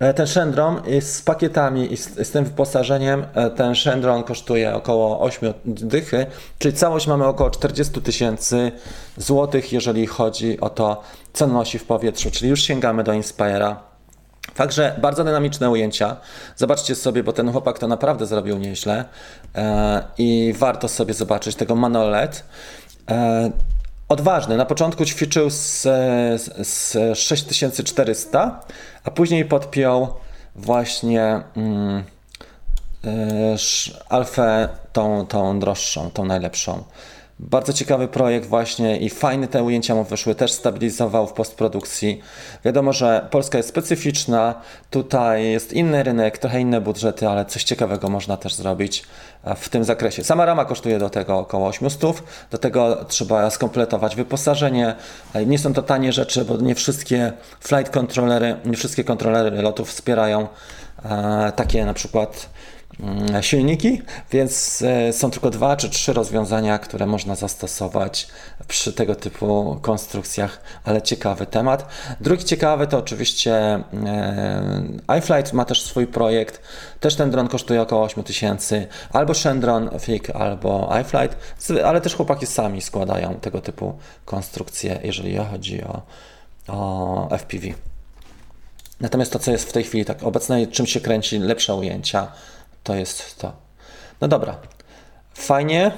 E, 0.00 0.14
Ten 0.14 0.26
Shendron 0.26 0.82
jest 0.86 1.14
z 1.14 1.22
pakietami 1.22 1.92
i 1.92 1.96
z, 1.96 2.28
z 2.28 2.30
tym 2.30 2.44
wyposażeniem. 2.44 3.24
e, 3.34 3.50
Ten 3.50 3.74
Shendron 3.74 4.22
kosztuje 4.22 4.74
około 4.74 5.20
8 5.20 5.54
dychy, 5.64 6.26
czyli 6.58 6.74
całość 6.76 7.06
mamy 7.06 7.26
około 7.26 7.50
40 7.50 8.02
tysięcy 8.02 8.72
złotych, 9.16 9.72
jeżeli 9.72 10.06
chodzi 10.06 10.60
o 10.60 10.70
to, 10.70 11.02
co 11.32 11.46
nosi 11.46 11.78
w 11.78 11.84
powietrzu, 11.84 12.30
czyli 12.30 12.50
już 12.50 12.62
sięgamy 12.62 13.04
do 13.04 13.12
Inspire'a. 13.12 13.76
Także 14.54 14.96
bardzo 15.00 15.24
dynamiczne 15.24 15.70
ujęcia. 15.70 16.16
Zobaczcie 16.56 16.94
sobie, 16.94 17.22
bo 17.22 17.32
ten 17.32 17.52
chłopak 17.52 17.78
to 17.78 17.88
naprawdę 17.88 18.26
zrobił 18.26 18.58
nieźle 18.58 19.04
e, 19.54 20.02
i 20.18 20.54
warto 20.58 20.88
sobie 20.88 21.14
zobaczyć 21.14 21.56
tego 21.56 21.74
Manolet. 21.74 22.44
E, 24.10 24.12
odważny. 24.12 24.56
Na 24.56 24.64
początku 24.66 25.04
ćwiczył 25.04 25.50
z, 25.50 25.82
z, 26.42 26.68
z 26.68 27.18
6400, 27.18 28.60
a 29.04 29.10
później 29.10 29.44
podpiął 29.44 30.14
właśnie 30.56 31.42
mm, 31.56 32.04
sz- 33.54 34.00
Alfę 34.08 34.68
tą, 34.92 35.26
tą 35.26 35.60
droższą, 35.60 36.10
tą 36.10 36.24
najlepszą. 36.24 36.84
Bardzo 37.42 37.72
ciekawy 37.72 38.08
projekt 38.08 38.46
właśnie 38.46 38.96
i 38.96 39.10
fajne 39.10 39.48
te 39.48 39.62
ujęcia 39.62 39.94
mu 39.94 40.04
wyszły, 40.04 40.34
też 40.34 40.52
stabilizował 40.52 41.26
w 41.26 41.32
postprodukcji. 41.32 42.20
Wiadomo, 42.64 42.92
że 42.92 43.28
Polska 43.30 43.58
jest 43.58 43.68
specyficzna, 43.68 44.54
tutaj 44.90 45.50
jest 45.50 45.72
inny 45.72 46.02
rynek, 46.02 46.38
trochę 46.38 46.60
inne 46.60 46.80
budżety, 46.80 47.28
ale 47.28 47.44
coś 47.44 47.64
ciekawego 47.64 48.08
można 48.08 48.36
też 48.36 48.54
zrobić 48.54 49.02
e, 49.02 49.04
w 49.56 49.68
tym 49.68 49.84
zakresie. 49.84 50.24
Sama 50.24 50.44
rama 50.44 50.64
kosztuje 50.64 50.98
do 50.98 51.10
tego 51.10 51.38
około 51.38 51.68
800, 51.68 52.22
do 52.50 52.58
tego 52.58 53.04
trzeba 53.08 53.50
skompletować 53.50 54.16
wyposażenie. 54.16 54.94
E, 55.34 55.46
Nie 55.46 55.58
są 55.58 55.72
to 55.72 55.82
tanie 55.82 56.12
rzeczy, 56.12 56.44
bo 56.44 56.56
nie 56.56 56.74
wszystkie 56.74 57.32
flight 57.60 57.92
controllery, 57.92 58.56
nie 58.64 58.76
wszystkie 58.76 59.04
kontrolery 59.04 59.62
lotów 59.62 59.88
wspierają 59.88 60.48
e, 61.04 61.52
takie 61.56 61.84
na 61.84 61.94
przykład 61.94 62.48
silniki, 63.40 64.02
więc 64.30 64.82
e, 64.82 65.12
są 65.12 65.30
tylko 65.30 65.50
dwa 65.50 65.76
czy 65.76 65.90
trzy 65.90 66.12
rozwiązania, 66.12 66.78
które 66.78 67.06
można 67.06 67.34
zastosować 67.34 68.28
przy 68.68 68.92
tego 68.92 69.14
typu 69.14 69.78
konstrukcjach, 69.82 70.60
ale 70.84 71.02
ciekawy 71.02 71.46
temat. 71.46 71.88
Drugi 72.20 72.44
ciekawy 72.44 72.86
to 72.86 72.98
oczywiście 72.98 73.54
e, 73.54 75.18
iFlight 75.18 75.52
ma 75.52 75.64
też 75.64 75.82
swój 75.82 76.06
projekt, 76.06 76.62
też 77.00 77.16
ten 77.16 77.30
dron 77.30 77.48
kosztuje 77.48 77.82
około 77.82 78.02
8000, 78.02 78.86
albo 79.12 79.34
Shendron 79.34 79.90
Fig, 80.00 80.30
albo 80.30 80.92
iFlight, 81.00 81.36
ale 81.84 82.00
też 82.00 82.14
chłopaki 82.14 82.46
sami 82.46 82.82
składają 82.82 83.34
tego 83.34 83.60
typu 83.60 83.98
konstrukcje, 84.24 85.00
jeżeli 85.04 85.36
chodzi 85.36 85.84
o, 85.84 86.02
o 86.68 87.28
FPV. 87.38 87.66
Natomiast 89.00 89.32
to, 89.32 89.38
co 89.38 89.50
jest 89.50 89.68
w 89.68 89.72
tej 89.72 89.84
chwili 89.84 90.04
tak 90.04 90.22
obecnej, 90.22 90.68
czym 90.68 90.86
się 90.86 91.00
kręci 91.00 91.38
lepsze 91.38 91.74
ujęcia, 91.74 92.32
to 92.82 92.94
jest 92.94 93.38
to. 93.38 93.52
No 94.20 94.28
dobra. 94.28 94.58
Fajnie. 95.34 95.92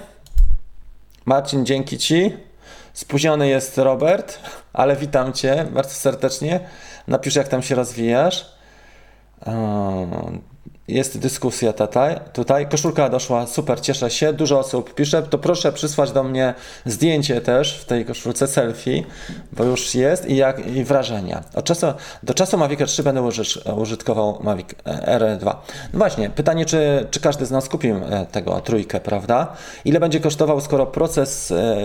Marcin, 1.25 1.67
dzięki 1.67 1.99
Ci. 1.99 2.37
Spóźniony 2.93 3.49
jest 3.49 3.79
Robert, 3.79 4.39
ale 4.73 4.97
witam 4.97 5.33
Cię 5.33 5.67
bardzo 5.71 5.91
serdecznie. 5.95 6.61
Napisz, 7.09 7.35
jak 7.35 7.49
tam 7.49 7.63
się 7.63 7.75
rozwijasz. 7.75 8.53
Ehm, 9.47 10.41
Jest 10.89 11.19
dyskusja 11.19 11.73
tutaj. 11.73 12.21
tutaj. 12.33 12.69
Koszulka 12.69 13.09
doszła, 13.09 13.47
super, 13.47 13.81
cieszę 13.81 14.11
się. 14.11 14.33
Dużo 14.33 14.59
osób 14.59 14.95
pisze, 14.95 15.23
to 15.23 15.39
proszę 15.39 15.73
przysłać 15.73 16.13
do 16.13 16.23
mnie 16.23 16.55
zdjęcie 16.87 17.41
też 17.41 17.79
w 17.79 17.85
tej 17.85 18.05
koszulce 18.05 18.47
selfie, 18.47 19.05
bo 19.53 19.65
już 19.65 19.95
jest 19.95 20.29
i, 20.29 20.37
jak, 20.37 20.67
i 20.67 20.85
wrażenia. 20.85 21.45
Od 21.55 21.65
czasu, 21.65 21.87
do 22.23 22.35
czasu 22.35 22.59
Mavic 22.59 22.81
3 22.87 23.03
będę 23.03 23.29
użytkował 23.77 24.39
Mavic 24.43 24.69
R2. 25.07 25.45
No 25.93 25.99
właśnie, 25.99 26.31
pytanie, 26.31 26.65
czy, 26.65 27.07
czy 27.11 27.21
każdy 27.21 27.47
z 27.47 27.51
nas 27.51 27.69
kupił 27.69 27.97
e, 27.97 28.27
tego 28.27 28.61
trójkę, 28.61 29.01
prawda? 29.01 29.57
Ile 29.85 30.01
będzie 30.01 30.21
kosztował, 30.21 30.61
skoro 30.61 30.87
proces 30.87 31.51
e, 31.51 31.77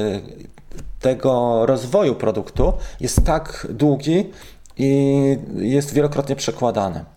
tego 1.00 1.66
rozwoju 1.66 2.16
produktu 2.16 2.74
jest 3.00 3.26
tak 3.26 3.68
długi 3.70 4.30
i 4.78 5.38
jest 5.58 5.94
wielokrotnie 5.94 6.36
przekładany 6.36 7.17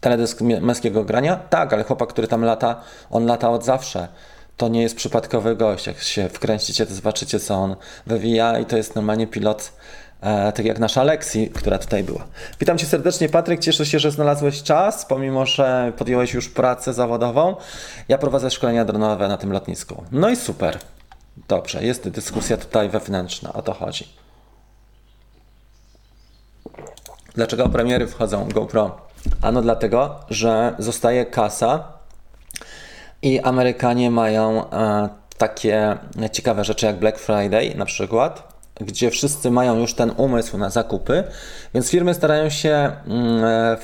teledysk 0.00 0.40
męskiego 0.40 1.04
grania? 1.04 1.36
Tak, 1.36 1.72
ale 1.72 1.84
chłopak, 1.84 2.08
który 2.08 2.28
tam 2.28 2.44
lata, 2.44 2.80
on 3.10 3.26
lata 3.26 3.50
od 3.50 3.64
zawsze. 3.64 4.08
To 4.56 4.68
nie 4.68 4.82
jest 4.82 4.96
przypadkowy 4.96 5.56
gość. 5.56 5.86
Jak 5.86 5.98
się 5.98 6.28
wkręcicie, 6.28 6.86
to 6.86 6.94
zobaczycie, 6.94 7.40
co 7.40 7.54
on 7.54 7.76
wywija 8.06 8.58
i 8.58 8.66
to 8.66 8.76
jest 8.76 8.94
normalnie 8.94 9.26
pilot, 9.26 9.72
e, 10.20 10.52
tak 10.52 10.66
jak 10.66 10.78
nasza 10.78 11.04
Lexi, 11.04 11.50
która 11.54 11.78
tutaj 11.78 12.04
była. 12.04 12.26
Witam 12.60 12.78
Cię 12.78 12.86
serdecznie, 12.86 13.28
Patryk. 13.28 13.60
Cieszę 13.60 13.86
się, 13.86 13.98
że 13.98 14.10
znalazłeś 14.10 14.62
czas, 14.62 15.06
pomimo, 15.06 15.46
że 15.46 15.92
podjąłeś 15.98 16.34
już 16.34 16.48
pracę 16.48 16.92
zawodową. 16.92 17.56
Ja 18.08 18.18
prowadzę 18.18 18.50
szkolenia 18.50 18.84
dronowe 18.84 19.28
na 19.28 19.36
tym 19.36 19.52
lotnisku. 19.52 20.04
No 20.12 20.28
i 20.28 20.36
super. 20.36 20.78
Dobrze, 21.48 21.84
jest 21.84 22.08
dyskusja 22.08 22.56
tutaj 22.56 22.88
wewnętrzna, 22.88 23.52
o 23.52 23.62
to 23.62 23.74
chodzi. 23.74 24.08
Dlaczego 27.34 27.68
premiery 27.68 28.06
wchodzą 28.06 28.48
GoPro? 28.48 29.07
Ano 29.42 29.62
dlatego, 29.62 30.20
że 30.30 30.74
zostaje 30.78 31.26
kasa 31.26 31.92
i 33.22 33.40
Amerykanie 33.40 34.10
mają 34.10 34.70
e, 34.70 35.08
takie 35.38 35.96
ciekawe 36.32 36.64
rzeczy 36.64 36.86
jak 36.86 36.98
Black 36.98 37.18
Friday 37.18 37.74
na 37.76 37.84
przykład, 37.84 38.58
gdzie 38.80 39.10
wszyscy 39.10 39.50
mają 39.50 39.78
już 39.78 39.94
ten 39.94 40.12
umysł 40.16 40.58
na 40.58 40.70
zakupy, 40.70 41.24
więc 41.74 41.90
firmy 41.90 42.14
starają 42.14 42.50
się 42.50 42.92
mm, 43.06 43.44
e, 43.44 43.76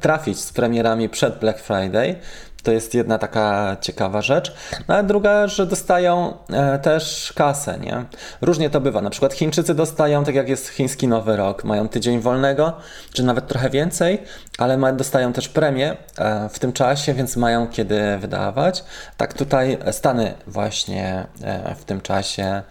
trafić 0.00 0.40
z 0.40 0.52
premierami 0.52 1.08
przed 1.08 1.38
Black 1.38 1.58
Friday. 1.58 2.16
To 2.64 2.72
jest 2.72 2.94
jedna 2.94 3.18
taka 3.18 3.76
ciekawa 3.80 4.22
rzecz. 4.22 4.54
No 4.88 4.94
a 4.94 5.02
druga, 5.02 5.46
że 5.46 5.66
dostają 5.66 6.36
e, 6.50 6.78
też 6.78 7.32
kasę, 7.36 7.78
nie? 7.78 8.04
Różnie 8.40 8.70
to 8.70 8.80
bywa. 8.80 9.00
Na 9.00 9.10
przykład 9.10 9.34
Chińczycy 9.34 9.74
dostają, 9.74 10.24
tak 10.24 10.34
jak 10.34 10.48
jest 10.48 10.68
chiński 10.68 11.08
Nowy 11.08 11.36
Rok, 11.36 11.64
mają 11.64 11.88
tydzień 11.88 12.20
wolnego, 12.20 12.72
czy 13.12 13.22
nawet 13.22 13.46
trochę 13.46 13.70
więcej, 13.70 14.22
ale 14.58 14.92
dostają 14.92 15.32
też 15.32 15.48
premię 15.48 15.96
e, 16.18 16.48
w 16.48 16.58
tym 16.58 16.72
czasie, 16.72 17.14
więc 17.14 17.36
mają 17.36 17.68
kiedy 17.68 18.18
wydawać. 18.18 18.84
Tak 19.16 19.34
tutaj 19.34 19.78
Stany 19.90 20.34
właśnie 20.46 21.26
e, 21.42 21.74
w 21.74 21.84
tym 21.84 22.00
czasie. 22.00 22.62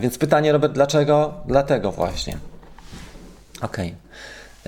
Więc 0.00 0.18
pytanie, 0.18 0.52
Robert, 0.52 0.72
dlaczego? 0.72 1.34
Dlatego 1.46 1.92
właśnie. 1.92 2.36
Okej. 3.62 4.05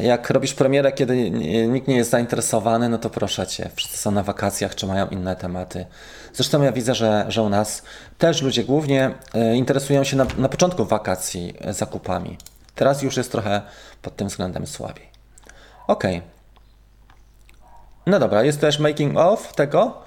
Jak 0.00 0.30
robisz 0.30 0.54
premierę, 0.54 0.92
kiedy 0.92 1.30
nikt 1.68 1.88
nie 1.88 1.96
jest 1.96 2.10
zainteresowany, 2.10 2.88
no 2.88 2.98
to 2.98 3.10
proszę 3.10 3.46
cię, 3.46 3.70
wszyscy 3.74 3.98
są 3.98 4.10
na 4.10 4.22
wakacjach, 4.22 4.74
czy 4.74 4.86
mają 4.86 5.08
inne 5.08 5.36
tematy. 5.36 5.86
Zresztą 6.34 6.62
ja 6.62 6.72
widzę, 6.72 6.94
że, 6.94 7.24
że 7.28 7.42
u 7.42 7.48
nas 7.48 7.82
też 8.18 8.42
ludzie 8.42 8.64
głównie 8.64 9.10
e, 9.34 9.56
interesują 9.56 10.04
się 10.04 10.16
na, 10.16 10.26
na 10.38 10.48
początku 10.48 10.84
wakacji 10.84 11.54
e, 11.60 11.72
zakupami. 11.74 12.38
Teraz 12.74 13.02
już 13.02 13.16
jest 13.16 13.32
trochę 13.32 13.62
pod 14.02 14.16
tym 14.16 14.28
względem 14.28 14.66
słabiej. 14.66 15.08
Okej. 15.86 16.22
No 18.06 18.18
dobra, 18.18 18.42
jest 18.42 18.60
też 18.60 18.78
making 18.78 19.16
of 19.16 19.52
tego, 19.54 20.02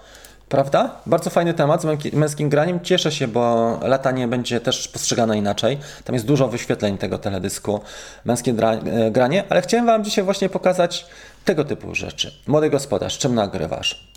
prawda? 0.51 0.89
Bardzo 1.05 1.29
fajny 1.29 1.53
temat 1.53 1.81
z 1.81 2.13
męskim 2.13 2.49
graniem. 2.49 2.79
Cieszę 2.83 3.11
się, 3.11 3.27
bo 3.27 3.79
latanie 3.83 4.27
będzie 4.27 4.59
też 4.59 4.87
postrzegane 4.87 5.37
inaczej. 5.37 5.77
Tam 6.03 6.13
jest 6.13 6.25
dużo 6.25 6.47
wyświetleń 6.47 6.97
tego 6.97 7.17
teledysku, 7.17 7.81
męskie 8.25 8.51
e, 8.51 9.11
granie, 9.11 9.43
ale 9.49 9.61
chciałem 9.61 9.85
Wam 9.85 10.03
dzisiaj 10.03 10.25
właśnie 10.25 10.49
pokazać 10.49 11.05
tego 11.45 11.65
typu 11.65 11.95
rzeczy. 11.95 12.31
Młody 12.47 12.69
gospodarz, 12.69 13.17
czym 13.17 13.35
nagrywasz? 13.35 14.11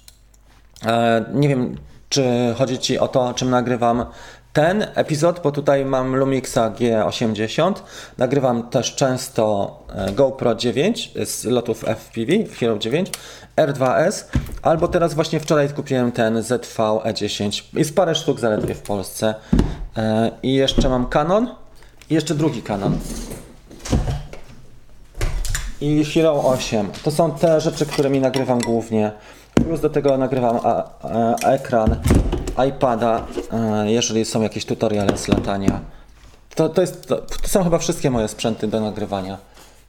E, 0.86 1.24
Nie 1.32 1.48
wiem, 1.48 1.76
czy 2.08 2.54
chodzi 2.58 2.78
Ci 2.78 2.98
o 2.98 3.08
to, 3.08 3.34
czym 3.34 3.50
nagrywam 3.50 4.06
ten 4.52 4.86
epizod, 4.94 5.40
bo 5.42 5.52
tutaj 5.52 5.84
mam 5.84 6.16
Lumixa 6.16 6.70
G80. 6.78 7.74
Nagrywam 8.18 8.70
też 8.70 8.94
często 8.94 9.78
e, 9.94 10.12
GoPro 10.12 10.54
9 10.54 11.12
z 11.24 11.44
lotów 11.44 11.84
FPV, 11.84 12.32
Hero 12.58 12.78
9, 12.78 13.10
R2S, 13.56 14.24
albo 14.62 14.88
teraz 14.88 15.14
właśnie 15.14 15.40
wczoraj 15.40 15.68
kupiłem 15.68 16.12
ten 16.12 16.42
ZV 16.42 16.82
E10. 16.82 17.62
Jest 17.72 17.96
parę 17.96 18.14
sztuk 18.14 18.40
zaledwie 18.40 18.74
w 18.74 18.82
Polsce. 18.82 19.34
E, 19.96 20.30
I 20.42 20.54
jeszcze 20.54 20.88
mam 20.88 21.06
Canon 21.06 21.48
i 22.10 22.14
jeszcze 22.14 22.34
drugi 22.34 22.62
Canon 22.62 22.98
i 25.84 26.04
Hero 26.04 26.44
8. 26.44 26.88
To 27.02 27.10
są 27.10 27.30
te 27.30 27.60
rzeczy, 27.60 27.86
którymi 27.86 28.20
nagrywam 28.20 28.58
głównie. 28.58 29.12
Plus 29.54 29.80
do 29.80 29.90
tego 29.90 30.18
nagrywam 30.18 30.58
a, 30.62 30.84
a, 31.02 31.34
ekran 31.52 31.96
iPada, 32.68 33.26
e, 33.52 33.90
jeżeli 33.90 34.24
są 34.24 34.42
jakieś 34.42 34.64
tutoriale 34.64 35.16
z 35.18 35.28
latania. 35.28 35.80
To, 36.54 36.68
to, 36.68 36.80
jest, 36.80 37.06
to, 37.08 37.16
to 37.16 37.48
są 37.48 37.64
chyba 37.64 37.78
wszystkie 37.78 38.10
moje 38.10 38.28
sprzęty 38.28 38.68
do 38.68 38.80
nagrywania. 38.80 39.38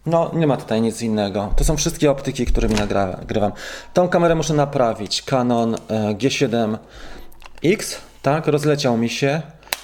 No, 0.06 0.32
nie 0.34 0.48
ma 0.48 0.58
tutaj 0.58 0.82
nic 0.82 1.02
innego. 1.02 1.54
To 1.58 1.63
są 1.63 1.78
wszystkie 1.78 2.12
optyki, 2.12 2.46
którymi 2.46 2.76
nagrywam. 2.76 3.52
Tą 3.94 4.08
kamerę 4.08 4.36
muszę 4.36 4.54
naprawić. 4.54 5.22
Canon 5.22 5.76
e, 5.76 5.78
G7X, 6.13 7.96
tak, 8.22 8.48
rozleciał 8.48 8.98
mi 8.98 9.10
się 9.10 9.41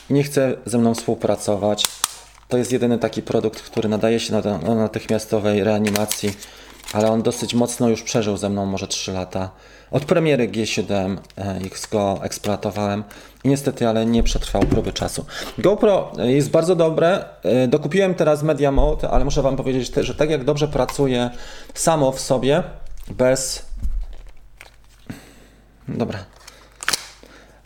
i 0.10 0.14
nie 0.14 0.24
chce 0.24 0.56
ze 0.66 0.78
mną 0.78 0.94
współpracować. 0.94 1.86
To 2.48 2.58
jest 2.58 2.72
jedyny 2.72 2.98
taki 2.98 3.22
produkt, 3.22 3.62
który 3.62 3.90
nadaje 3.90 4.20
się 4.20 4.34
na, 4.34 4.42
do 4.42 4.76
natychmiastowej 4.76 5.64
reanimacji, 5.64 6.34
ale 6.94 7.12
on 7.12 7.22
dosyć 7.22 7.54
mocno 7.54 7.90
już 7.90 8.04
przeżył 8.04 8.38
ze 8.38 8.50
mną 8.50 8.66
może 8.66 8.88
3 8.88 9.12
lata. 9.12 9.52
Od 9.92 10.06
premiery 10.06 10.50
G7X 10.50 11.92
go 11.92 12.20
eksploatowałem 12.24 13.04
i 13.44 13.50
niestety, 13.50 13.88
ale 13.88 14.06
nie 14.06 14.24
przetrwał 14.24 14.62
próby 14.62 14.94
czasu. 14.94 15.26
GoPro 15.58 16.12
jest 16.18 16.50
bardzo 16.50 16.76
dobre. 16.76 17.26
E, 17.44 17.68
Dokupiłem 17.68 18.16
teraz 18.16 18.44
Media 18.44 18.72
Mode, 18.72 19.10
ale 19.10 19.26
muszę 19.26 19.42
Wam 19.42 19.56
powiedzieć, 19.56 19.94
że 20.02 20.16
tak 20.16 20.30
jak 20.30 20.44
dobrze 20.44 20.68
pracuje 20.68 21.30
samo 21.74 22.12
w 22.12 22.20
sobie, 22.20 22.64
bez. 23.10 23.66
Dobra, 25.88 26.20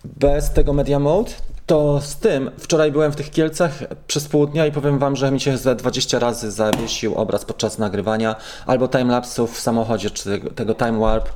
bez 0.03 0.51
tego 0.51 0.73
Media 0.73 0.99
Mode, 0.99 1.31
to 1.65 2.01
z 2.01 2.15
tym 2.15 2.51
wczoraj 2.57 2.91
byłem 2.91 3.11
w 3.11 3.15
tych 3.15 3.31
Kielcach 3.31 3.71
przez 4.07 4.27
pół 4.27 4.47
dnia 4.47 4.65
i 4.65 4.71
powiem 4.71 4.99
wam, 4.99 5.15
że 5.15 5.31
mi 5.31 5.39
się 5.39 5.57
ze 5.57 5.75
20 5.75 6.19
razy 6.19 6.51
zawiesił 6.51 7.15
obraz 7.15 7.45
podczas 7.45 7.77
nagrywania 7.77 8.35
albo 8.65 8.87
timelapsów 8.87 9.57
w 9.57 9.59
samochodzie, 9.59 10.09
czy 10.09 10.39
tego, 10.55 10.75
time 10.75 10.99
warp, 10.99 11.29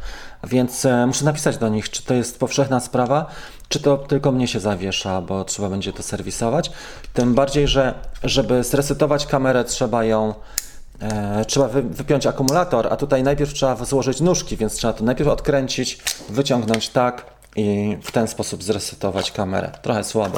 więc 0.44 0.86
e, 0.86 1.08
muszę 1.08 1.26
napisać 1.26 1.58
do 1.58 1.70
nich, 1.70 1.90
czy 1.90 2.04
to 2.04 2.14
jest 2.14 2.40
powszechna 2.40 2.80
sprawa, 2.80 3.26
czy 3.70 3.80
to 3.80 3.98
tylko 3.98 4.32
mnie 4.32 4.48
się 4.48 4.60
zawiesza, 4.60 5.22
bo 5.22 5.44
trzeba 5.44 5.70
będzie 5.70 5.94
to 5.94 6.04
serwisować. 6.04 6.72
Tym 7.14 7.34
bardziej, 7.34 7.68
że 7.68 7.94
żeby 8.24 8.64
zresetować 8.64 9.26
kamerę 9.26 9.64
trzeba 9.64 10.04
ją 10.04 10.34
E, 11.02 11.46
trzeba 11.46 11.68
wy, 11.68 11.82
wypiąć 11.82 12.28
akumulator, 12.28 12.88
a 12.92 12.98
tutaj 12.98 13.24
najpierw 13.24 13.54
trzeba 13.54 13.76
złożyć 13.76 14.22
nóżki, 14.22 14.58
więc 14.58 14.74
trzeba 14.74 14.94
to 14.94 15.04
najpierw 15.04 15.30
odkręcić, 15.30 16.00
wyciągnąć 16.30 16.90
tak 16.90 17.26
i 17.60 17.98
w 18.02 18.12
ten 18.12 18.28
sposób 18.28 18.64
zresetować 18.64 19.32
kamerę. 19.32 19.72
Trochę 19.82 20.04
słabo. 20.04 20.38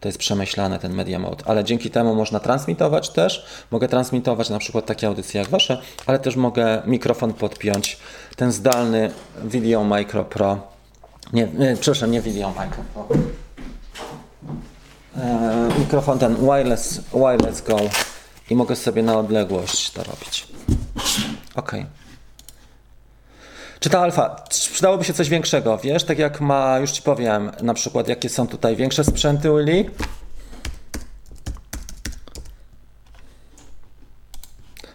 To 0.00 0.08
jest 0.08 0.18
przemyślane 0.18 0.78
ten 0.78 0.94
media 0.94 1.18
mode, 1.18 1.44
ale 1.46 1.64
dzięki 1.64 1.90
temu 1.90 2.14
można 2.14 2.40
transmitować 2.40 3.10
też. 3.10 3.46
Mogę 3.70 3.88
transmitować 3.88 4.50
na 4.50 4.58
przykład 4.58 4.86
takie 4.86 5.06
audycje 5.06 5.40
jak 5.40 5.50
wasze, 5.50 5.82
ale 6.06 6.18
też 6.18 6.36
mogę 6.36 6.82
mikrofon 6.86 7.32
podpiąć. 7.32 7.98
Ten 8.36 8.52
zdalny 8.52 9.10
Video 9.44 9.84
Micro 9.84 10.24
Pro. 10.24 10.58
Nie, 11.32 11.48
nie 11.58 11.76
przepraszam, 11.76 12.10
nie 12.10 12.20
Video 12.20 12.50
Micro 12.50 12.82
Pro. 12.94 13.08
E, 15.22 15.68
mikrofon 15.78 16.18
ten 16.18 16.36
wireless, 16.36 17.00
wireless 17.14 17.62
go 17.62 17.76
i 18.50 18.56
mogę 18.56 18.76
sobie 18.76 19.02
na 19.02 19.18
odległość 19.18 19.90
to 19.90 20.04
robić. 20.04 20.48
Ok. 21.54 21.72
Czy 23.86 23.90
ta 23.90 24.00
alfa, 24.00 24.36
przydałoby 24.72 25.04
się 25.04 25.12
coś 25.12 25.28
większego, 25.28 25.78
wiesz? 25.78 26.04
Tak 26.04 26.18
jak 26.18 26.40
ma, 26.40 26.78
już 26.78 26.90
ci 26.90 27.02
powiem, 27.02 27.50
na 27.62 27.74
przykład 27.74 28.08
jakie 28.08 28.28
są 28.28 28.46
tutaj 28.46 28.76
większe 28.76 29.04
sprzęty 29.04 29.48
Willy. 29.48 29.90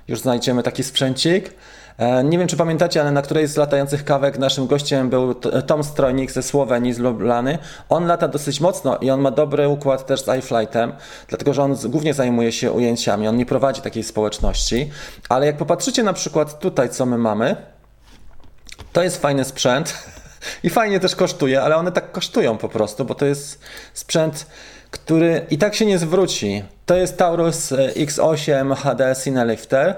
Już 0.08 0.20
znajdziemy 0.20 0.64
taki 0.64 0.84
sprzęcik. 0.84 1.54
E, 1.98 2.24
Nie 2.24 2.38
wiem, 2.38 2.48
czy 2.48 2.58
pamiętacie, 2.58 3.02
ale 3.02 3.12
na 3.12 3.22
którejś 3.22 3.50
z 3.50 3.58
latających 3.58 4.06
kawek 4.06 4.40
naszym 4.40 4.68
gościem 4.68 5.10
był 5.10 5.34
Tom 5.68 5.84
Strojnik 5.84 6.32
ze 6.32 6.44
Słowenii, 6.44 6.94
z 6.94 7.00
Lublany. 7.00 7.58
On 7.90 8.08
lata 8.08 8.28
dosyć 8.28 8.62
mocno 8.62 8.98
i 8.98 9.12
on 9.12 9.22
ma 9.22 9.32
dobry 9.32 9.68
układ 9.68 10.06
też 10.06 10.22
z 10.22 10.38
iFlightem, 10.40 10.94
dlatego 11.28 11.54
że 11.54 11.64
on 11.64 11.76
głównie 11.86 12.14
zajmuje 12.14 12.52
się 12.52 12.72
ujęciami, 12.72 13.28
on 13.28 13.38
nie 13.38 13.46
prowadzi 13.46 13.82
takiej 13.82 14.04
społeczności. 14.04 14.90
Ale 15.30 15.46
jak 15.46 15.58
popatrzycie 15.58 16.04
na 16.04 16.14
przykład 16.14 16.60
tutaj, 16.60 16.90
co 16.90 17.06
my 17.06 17.18
mamy, 17.18 17.71
to 18.94 19.04
jest 19.04 19.22
fajny 19.22 19.46
sprzęt 19.46 19.94
i 20.64 20.70
fajnie 20.70 21.00
też 21.00 21.16
kosztuje, 21.16 21.62
ale 21.62 21.76
one 21.76 21.92
tak 21.92 22.12
kosztują 22.12 22.58
po 22.58 22.70
prostu, 22.70 23.06
bo 23.06 23.16
to 23.16 23.26
jest 23.26 23.60
sprzęt, 23.94 24.46
który 24.92 25.46
i 25.50 25.58
tak 25.58 25.76
się 25.76 25.86
nie 25.86 25.98
zwróci. 25.98 26.64
To 26.86 26.96
jest 26.96 27.18
Taurus 27.18 27.72
e, 27.72 27.76
X8 27.92 28.76
HD 28.76 29.16
Cinelifter 29.24 29.96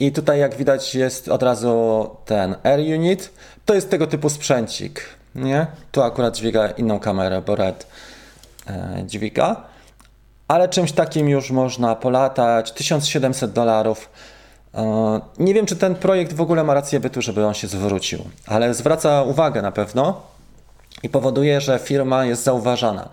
i 0.00 0.12
tutaj 0.12 0.38
jak 0.38 0.54
widać 0.54 0.94
jest 0.94 1.28
od 1.28 1.42
razu 1.42 2.10
ten 2.24 2.56
Air 2.62 2.80
Unit. 2.80 3.30
To 3.64 3.74
jest 3.74 3.90
tego 3.90 4.06
typu 4.06 4.30
sprzęcik, 4.30 5.00
nie? 5.34 5.66
Tu 5.92 6.02
akurat 6.02 6.36
dźwiga 6.36 6.68
inną 6.68 7.00
kamerę, 7.00 7.42
bo 7.46 7.56
Red 7.56 7.86
e, 8.66 9.02
dźwiga. 9.06 9.62
Ale 10.48 10.68
czymś 10.68 10.92
takim 10.92 11.28
już 11.28 11.50
można 11.50 11.96
polatać. 11.96 12.72
1700 12.72 13.52
dolarów. 13.52 14.08
Nie 15.38 15.54
wiem, 15.54 15.66
czy 15.66 15.76
ten 15.76 15.94
projekt 15.94 16.32
w 16.32 16.40
ogóle 16.40 16.64
ma 16.64 16.74
rację 16.74 17.00
bytu, 17.00 17.22
żeby 17.22 17.46
on 17.46 17.54
się 17.54 17.68
zwrócił, 17.68 18.18
ale 18.46 18.74
zwraca 18.74 19.22
uwagę 19.22 19.62
na 19.62 19.72
pewno 19.72 20.22
i 21.02 21.08
powoduje, 21.08 21.60
że 21.60 21.78
firma 21.78 22.24
jest 22.24 22.44
zauważana. 22.44 23.08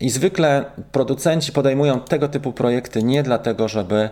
I 0.00 0.10
zwykle 0.10 0.64
producenci 0.92 1.52
podejmują 1.52 2.00
tego 2.00 2.28
typu 2.28 2.52
projekty 2.52 3.02
nie 3.02 3.22
dlatego, 3.22 3.68
żeby 3.68 4.10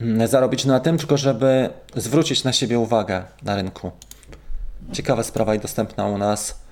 mm, 0.00 0.28
zarobić 0.28 0.64
na 0.64 0.80
tym, 0.80 0.98
tylko 0.98 1.16
żeby 1.16 1.70
zwrócić 1.96 2.44
na 2.44 2.52
siebie 2.52 2.78
uwagę 2.78 3.24
na 3.42 3.56
rynku. 3.56 3.90
Ciekawa 4.92 5.22
sprawa 5.22 5.54
i 5.54 5.58
dostępna 5.58 6.06
u 6.06 6.18
nas 6.18 6.67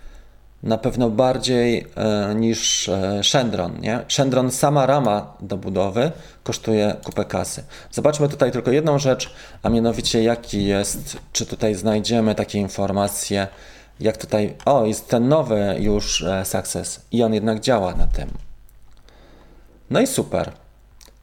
na 0.66 0.78
pewno 0.78 1.10
bardziej 1.10 1.86
e, 1.96 2.34
niż 2.34 2.88
e, 2.88 3.20
Shendron. 3.24 3.80
Nie? 3.80 4.04
Shendron, 4.08 4.50
sama 4.50 4.86
rama 4.86 5.34
do 5.40 5.56
budowy 5.56 6.12
kosztuje 6.42 6.96
kupę 7.04 7.24
kasy. 7.24 7.64
Zobaczmy 7.90 8.28
tutaj 8.28 8.52
tylko 8.52 8.70
jedną 8.70 8.98
rzecz, 8.98 9.34
a 9.62 9.68
mianowicie 9.68 10.22
jaki 10.22 10.64
jest, 10.64 11.16
czy 11.32 11.46
tutaj 11.46 11.74
znajdziemy 11.74 12.34
takie 12.34 12.58
informacje, 12.58 13.46
jak 14.00 14.16
tutaj, 14.16 14.54
o 14.64 14.86
jest 14.86 15.08
ten 15.08 15.28
nowy 15.28 15.76
już 15.78 16.22
e, 16.22 16.44
Success 16.44 17.00
i 17.12 17.22
on 17.22 17.34
jednak 17.34 17.60
działa 17.60 17.94
na 17.94 18.06
tym. 18.06 18.30
No 19.90 20.00
i 20.00 20.06
super. 20.06 20.52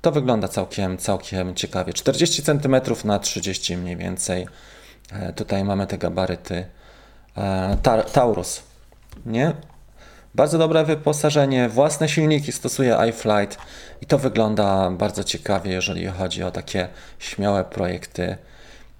To 0.01 0.11
wygląda 0.11 0.47
całkiem, 0.47 0.97
całkiem 0.97 1.55
ciekawie. 1.55 1.93
40 1.93 2.43
cm 2.43 2.75
na 3.05 3.19
30 3.19 3.77
mniej 3.77 3.97
więcej. 3.97 4.47
Tutaj 5.35 5.63
mamy 5.63 5.87
te 5.87 5.97
gabaryty. 5.97 6.65
Taurus, 8.13 8.61
nie? 9.25 9.53
Bardzo 10.35 10.57
dobre 10.57 10.85
wyposażenie, 10.85 11.69
własne 11.69 12.09
silniki 12.09 12.51
stosuje 12.51 12.97
iFlight 13.09 13.57
i 14.01 14.05
to 14.05 14.17
wygląda 14.17 14.91
bardzo 14.91 15.23
ciekawie, 15.23 15.71
jeżeli 15.71 16.07
chodzi 16.07 16.43
o 16.43 16.51
takie 16.51 16.87
śmiałe 17.19 17.63
projekty. 17.63 18.37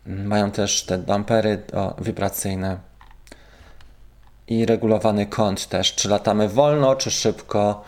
Mają 0.06 0.52
też 0.52 0.84
te 0.84 0.97
dampery 0.97 1.62
wibracyjne 2.02 2.78
i 4.47 4.65
regulowany 4.65 5.26
kąt 5.26 5.67
też, 5.67 5.95
czy 5.95 6.10
latamy 6.10 6.49
wolno, 6.49 6.95
czy 6.95 7.12
szybko. 7.12 7.84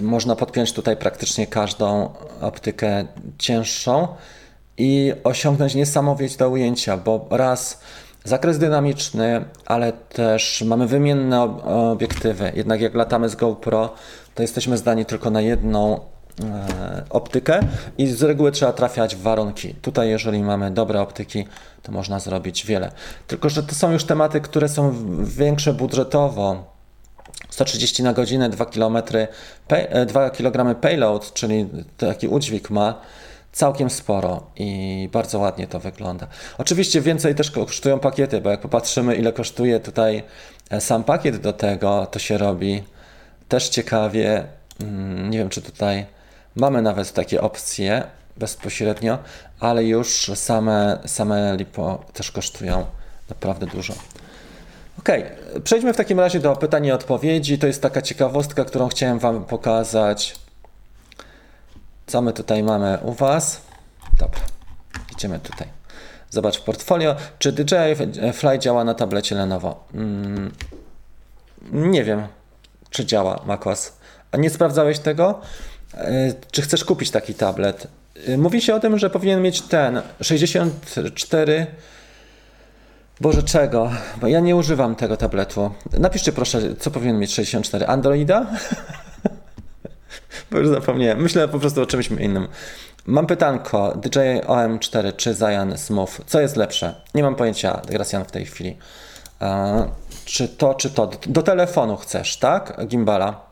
Można 0.00 0.36
podpiąć 0.36 0.72
tutaj 0.72 0.96
praktycznie 0.96 1.46
każdą 1.46 2.14
optykę 2.40 3.04
cięższą 3.38 4.08
i 4.78 5.12
osiągnąć 5.24 5.74
niesamowite 5.74 6.48
ujęcia, 6.48 6.96
bo 6.96 7.26
raz 7.30 7.80
zakres 8.24 8.58
dynamiczny, 8.58 9.44
ale 9.66 9.92
też 9.92 10.62
mamy 10.66 10.86
wymienne 10.86 11.42
ob- 11.42 11.66
obiektywy. 11.66 12.52
Jednak 12.54 12.80
jak 12.80 12.94
latamy 12.94 13.28
z 13.28 13.36
GoPro, 13.36 13.94
to 14.34 14.42
jesteśmy 14.42 14.76
zdani 14.78 15.04
tylko 15.04 15.30
na 15.30 15.40
jedną 15.40 15.94
e, 15.96 16.02
optykę 17.10 17.60
i 17.98 18.06
z 18.06 18.22
reguły 18.22 18.52
trzeba 18.52 18.72
trafiać 18.72 19.16
w 19.16 19.22
warunki. 19.22 19.74
Tutaj, 19.74 20.08
jeżeli 20.08 20.42
mamy 20.42 20.70
dobre 20.70 21.00
optyki, 21.00 21.44
to 21.82 21.92
można 21.92 22.18
zrobić 22.18 22.66
wiele. 22.66 22.92
Tylko, 23.26 23.48
że 23.48 23.62
to 23.62 23.74
są 23.74 23.92
już 23.92 24.04
tematy, 24.04 24.40
które 24.40 24.68
są 24.68 24.94
większe 25.24 25.72
budżetowo. 25.72 26.72
130 27.50 28.02
na 28.02 28.12
godzinę, 28.12 28.50
2 28.50 28.66
km, 28.66 28.98
pay, 29.68 29.90
e, 29.90 30.06
2 30.06 30.30
kg 30.30 30.80
payload, 30.80 31.32
czyli 31.32 31.68
taki 31.96 32.28
udźwig 32.28 32.70
ma 32.70 33.00
całkiem 33.52 33.90
sporo 33.90 34.46
i 34.56 35.08
bardzo 35.12 35.38
ładnie 35.38 35.66
to 35.66 35.80
wygląda. 35.80 36.26
Oczywiście 36.58 37.00
więcej 37.00 37.34
też 37.34 37.50
kosztują 37.50 37.98
pakiety, 37.98 38.40
bo 38.40 38.50
jak 38.50 38.60
popatrzymy 38.60 39.16
ile 39.16 39.32
kosztuje 39.32 39.80
tutaj 39.80 40.22
e, 40.70 40.80
sam 40.80 41.04
pakiet 41.04 41.36
do 41.36 41.52
tego, 41.52 42.06
to 42.06 42.18
się 42.18 42.38
robi 42.38 42.82
też 43.48 43.68
ciekawie. 43.68 44.44
Mm, 44.80 45.30
Nie 45.30 45.38
wiem 45.38 45.48
czy 45.48 45.62
tutaj 45.62 46.06
mamy 46.56 46.82
nawet 46.82 47.12
takie 47.12 47.40
opcje 47.40 48.02
bezpośrednio, 48.36 49.18
ale 49.60 49.84
już 49.84 50.30
same, 50.34 50.98
same 51.06 51.56
lipo 51.56 52.04
też 52.12 52.30
kosztują 52.30 52.84
naprawdę 53.28 53.66
dużo. 53.66 53.94
Okej, 54.98 55.24
przejdźmy 55.64 55.92
w 55.92 55.96
takim 55.96 56.20
razie 56.20 56.40
do 56.40 56.56
pytań 56.56 56.86
i 56.86 56.92
odpowiedzi. 56.92 57.58
To 57.58 57.66
jest 57.66 57.82
taka 57.82 58.02
ciekawostka, 58.02 58.64
którą 58.64 58.88
chciałem 58.88 59.18
Wam 59.18 59.44
pokazać. 59.44 60.34
Co 62.06 62.22
my 62.22 62.32
tutaj 62.32 62.62
mamy 62.62 62.98
u 63.02 63.12
Was? 63.12 63.60
Dobra, 64.18 64.40
idziemy 65.12 65.38
tutaj. 65.40 65.68
Zobacz 66.30 66.58
w 66.58 66.62
portfolio. 66.62 67.16
Czy 67.38 67.52
DJI 67.52 68.32
Fly 68.32 68.58
działa 68.58 68.84
na 68.84 68.94
tablecie 68.94 69.34
Lenovo? 69.34 69.84
Mm, 69.94 70.52
nie 71.72 72.04
wiem. 72.04 72.26
czy 72.90 73.06
działa 73.06 73.40
macOS. 73.46 73.92
A 74.32 74.36
nie 74.36 74.50
sprawdzałeś 74.50 74.98
tego? 74.98 75.40
E, 75.94 76.34
Czy 76.50 76.62
chcesz 76.62 76.84
kupić 76.84 77.10
taki 77.10 77.34
tablet? 77.34 77.86
E, 78.28 78.36
Mówi 78.38 78.60
się 78.62 78.74
o 78.74 78.80
tym, 78.80 78.98
że 78.98 79.10
powinien 79.10 79.42
mieć 79.42 79.62
ten 79.62 80.02
64. 80.20 81.66
Boże, 83.20 83.42
czego? 83.42 83.90
Bo 84.20 84.26
ja 84.26 84.40
nie 84.40 84.56
używam 84.56 84.96
tego 84.96 85.16
tabletu. 85.16 85.70
Napiszcie 85.98 86.32
proszę, 86.32 86.60
co 86.76 86.90
powinien 86.90 87.18
mieć 87.18 87.34
64. 87.34 87.86
Androida? 87.86 88.46
Bo 90.52 90.58
już 90.58 90.68
zapomniałem. 90.68 91.22
Myślę 91.22 91.48
po 91.48 91.58
prostu 91.58 91.82
o 91.82 91.86
czymś 91.86 92.10
innym. 92.10 92.48
Mam 93.06 93.26
pytanko. 93.26 93.92
DJI 93.96 94.42
OM4 94.46 95.16
czy 95.16 95.34
Zion 95.34 95.78
Smooth? 95.78 96.10
Co 96.26 96.40
jest 96.40 96.56
lepsze? 96.56 96.94
Nie 97.14 97.22
mam 97.22 97.34
pojęcia, 97.34 97.80
Gracjan, 97.88 98.24
w 98.24 98.30
tej 98.30 98.44
chwili. 98.44 98.78
E, 99.40 99.88
czy 100.24 100.48
to, 100.48 100.74
czy 100.74 100.90
to? 100.90 101.10
Do 101.26 101.42
telefonu 101.42 101.96
chcesz, 101.96 102.36
tak? 102.36 102.86
Gimbala. 102.86 103.51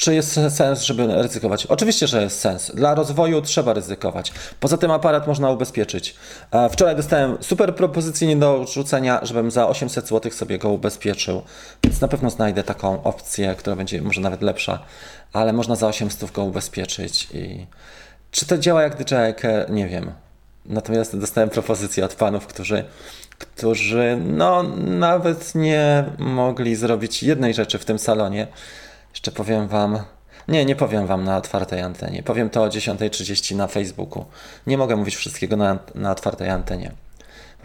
Czy 0.00 0.14
jest 0.14 0.40
sens, 0.48 0.82
żeby 0.82 1.06
ryzykować? 1.06 1.66
Oczywiście, 1.66 2.06
że 2.06 2.22
jest 2.22 2.40
sens. 2.40 2.70
Dla 2.74 2.94
rozwoju 2.94 3.42
trzeba 3.42 3.72
ryzykować. 3.72 4.32
Poza 4.60 4.76
tym 4.76 4.90
aparat 4.90 5.26
można 5.26 5.50
ubezpieczyć. 5.50 6.14
E, 6.50 6.68
Wczoraj 6.68 6.96
dostałem 6.96 7.36
super 7.40 7.74
propozycję 7.74 8.28
nie 8.28 8.36
do 8.36 8.66
rzucenia, 8.66 9.20
żebym 9.22 9.50
za 9.50 9.68
800 9.68 10.08
zł 10.08 10.32
sobie 10.32 10.58
go 10.58 10.68
ubezpieczył. 10.68 11.42
Więc 11.84 12.00
na 12.00 12.08
pewno 12.08 12.30
znajdę 12.30 12.62
taką 12.62 13.02
opcję, 13.02 13.54
która 13.58 13.76
będzie 13.76 14.02
może 14.02 14.20
nawet 14.20 14.42
lepsza, 14.42 14.78
ale 15.32 15.52
można 15.52 15.76
za 15.76 15.88
800 15.88 16.30
go 16.30 16.44
ubezpieczyć. 16.44 17.28
I 17.34 17.66
czy 18.30 18.46
to 18.46 18.58
działa 18.58 18.82
jak 18.82 18.96
DJI 18.96 19.34
Care? 19.40 19.70
Nie 19.70 19.88
wiem. 19.88 20.12
Natomiast 20.66 21.18
dostałem 21.18 21.50
propozycję 21.50 22.04
od 22.04 22.14
panów, 22.14 22.46
którzy, 22.46 22.84
którzy 23.38 24.18
no, 24.24 24.62
nawet 24.86 25.54
nie 25.54 26.04
mogli 26.18 26.76
zrobić 26.76 27.22
jednej 27.22 27.54
rzeczy 27.54 27.78
w 27.78 27.84
tym 27.84 27.98
salonie. 27.98 28.46
Jeszcze 29.10 29.32
powiem 29.32 29.68
wam. 29.68 29.98
Nie, 30.48 30.64
nie 30.64 30.76
powiem 30.76 31.06
wam 31.06 31.24
na 31.24 31.36
otwartej 31.36 31.80
antenie. 31.80 32.22
Powiem 32.22 32.50
to 32.50 32.62
o 32.62 32.68
10.30 32.68 33.56
na 33.56 33.66
Facebooku. 33.66 34.24
Nie 34.66 34.78
mogę 34.78 34.96
mówić 34.96 35.16
wszystkiego 35.16 35.56
na, 35.56 35.78
na 35.94 36.10
otwartej 36.10 36.50
antenie. 36.50 36.92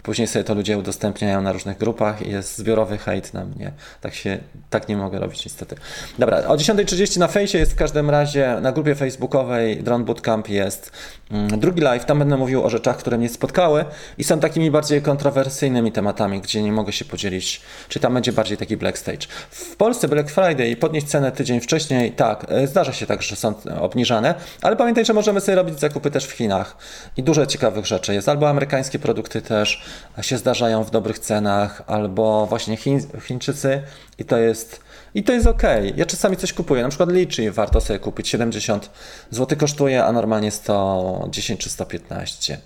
Później 0.06 0.28
sobie 0.28 0.44
to 0.44 0.54
ludzie 0.54 0.78
udostępniają 0.78 1.42
na 1.42 1.52
różnych 1.52 1.78
grupach 1.78 2.26
i 2.26 2.30
jest 2.30 2.58
zbiorowy 2.58 2.98
hejt 2.98 3.34
na 3.34 3.44
mnie. 3.44 3.72
Tak 4.00 4.14
się, 4.14 4.38
tak 4.70 4.88
nie 4.88 4.96
mogę 4.96 5.18
robić 5.18 5.44
niestety. 5.44 5.76
Dobra, 6.18 6.38
o 6.38 6.56
10.30 6.56 7.18
na 7.18 7.28
fejsie 7.28 7.58
jest 7.58 7.72
w 7.72 7.74
każdym 7.74 8.10
razie, 8.10 8.56
na 8.60 8.72
grupie 8.72 8.94
facebookowej 8.94 9.82
Drone 9.82 10.04
Bootcamp 10.04 10.48
jest 10.48 10.92
mm, 11.30 11.60
drugi 11.60 11.80
live, 11.80 12.04
tam 12.04 12.18
będę 12.18 12.36
mówił 12.36 12.64
o 12.64 12.70
rzeczach, 12.70 12.96
które 12.96 13.18
mnie 13.18 13.28
spotkały 13.28 13.84
i 14.18 14.24
są 14.24 14.40
takimi 14.40 14.70
bardziej 14.70 15.02
kontrowersyjnymi 15.02 15.92
tematami, 15.92 16.40
gdzie 16.40 16.62
nie 16.62 16.72
mogę 16.72 16.92
się 16.92 17.04
podzielić, 17.04 17.60
czy 17.88 18.00
tam 18.00 18.14
będzie 18.14 18.32
bardziej 18.32 18.56
taki 18.56 18.76
Black 18.76 18.98
Stage. 18.98 19.26
W 19.50 19.76
Polsce 19.76 20.08
Black 20.08 20.30
Friday 20.30 20.68
i 20.68 20.76
podnieść 20.76 21.06
cenę 21.06 21.32
tydzień 21.32 21.60
wcześniej, 21.60 22.12
tak, 22.12 22.46
e, 22.48 22.66
zdarza 22.66 22.92
się 22.92 23.06
tak, 23.06 23.22
że 23.22 23.36
są 23.36 23.54
obniżane, 23.80 24.34
ale 24.62 24.76
pamiętaj, 24.76 25.04
że 25.04 25.12
możemy 25.12 25.40
sobie 25.40 25.56
robić 25.56 25.80
zakupy 25.80 26.10
też 26.10 26.26
w 26.26 26.30
Chinach 26.30 26.76
i 27.16 27.22
dużo 27.22 27.46
ciekawych 27.46 27.86
rzeczy 27.86 28.14
jest, 28.14 28.28
albo 28.28 28.48
amerykańskie 28.48 28.98
produkty 28.98 29.42
też 29.42 29.82
się 30.20 30.38
zdarzają 30.38 30.84
w 30.84 30.90
dobrych 30.90 31.18
cenach, 31.18 31.82
albo 31.86 32.46
właśnie 32.46 32.76
Chiń, 32.76 33.00
Chińczycy 33.20 33.82
i 34.18 34.24
to 34.24 34.38
jest 34.38 34.80
i 35.14 35.22
to 35.22 35.32
jest 35.32 35.46
ok. 35.46 35.62
Ja 35.96 36.06
czasami 36.06 36.36
coś 36.36 36.52
kupuję, 36.52 36.82
na 36.82 36.88
przykład 36.88 37.12
liczy 37.12 37.52
warto 37.52 37.80
sobie 37.80 37.98
kupić 37.98 38.28
70 38.28 38.90
zł 39.30 39.58
kosztuje, 39.58 40.04
a 40.04 40.12
normalnie 40.12 40.50
110 40.50 41.60
czy 41.60 41.70
115. 41.70 42.58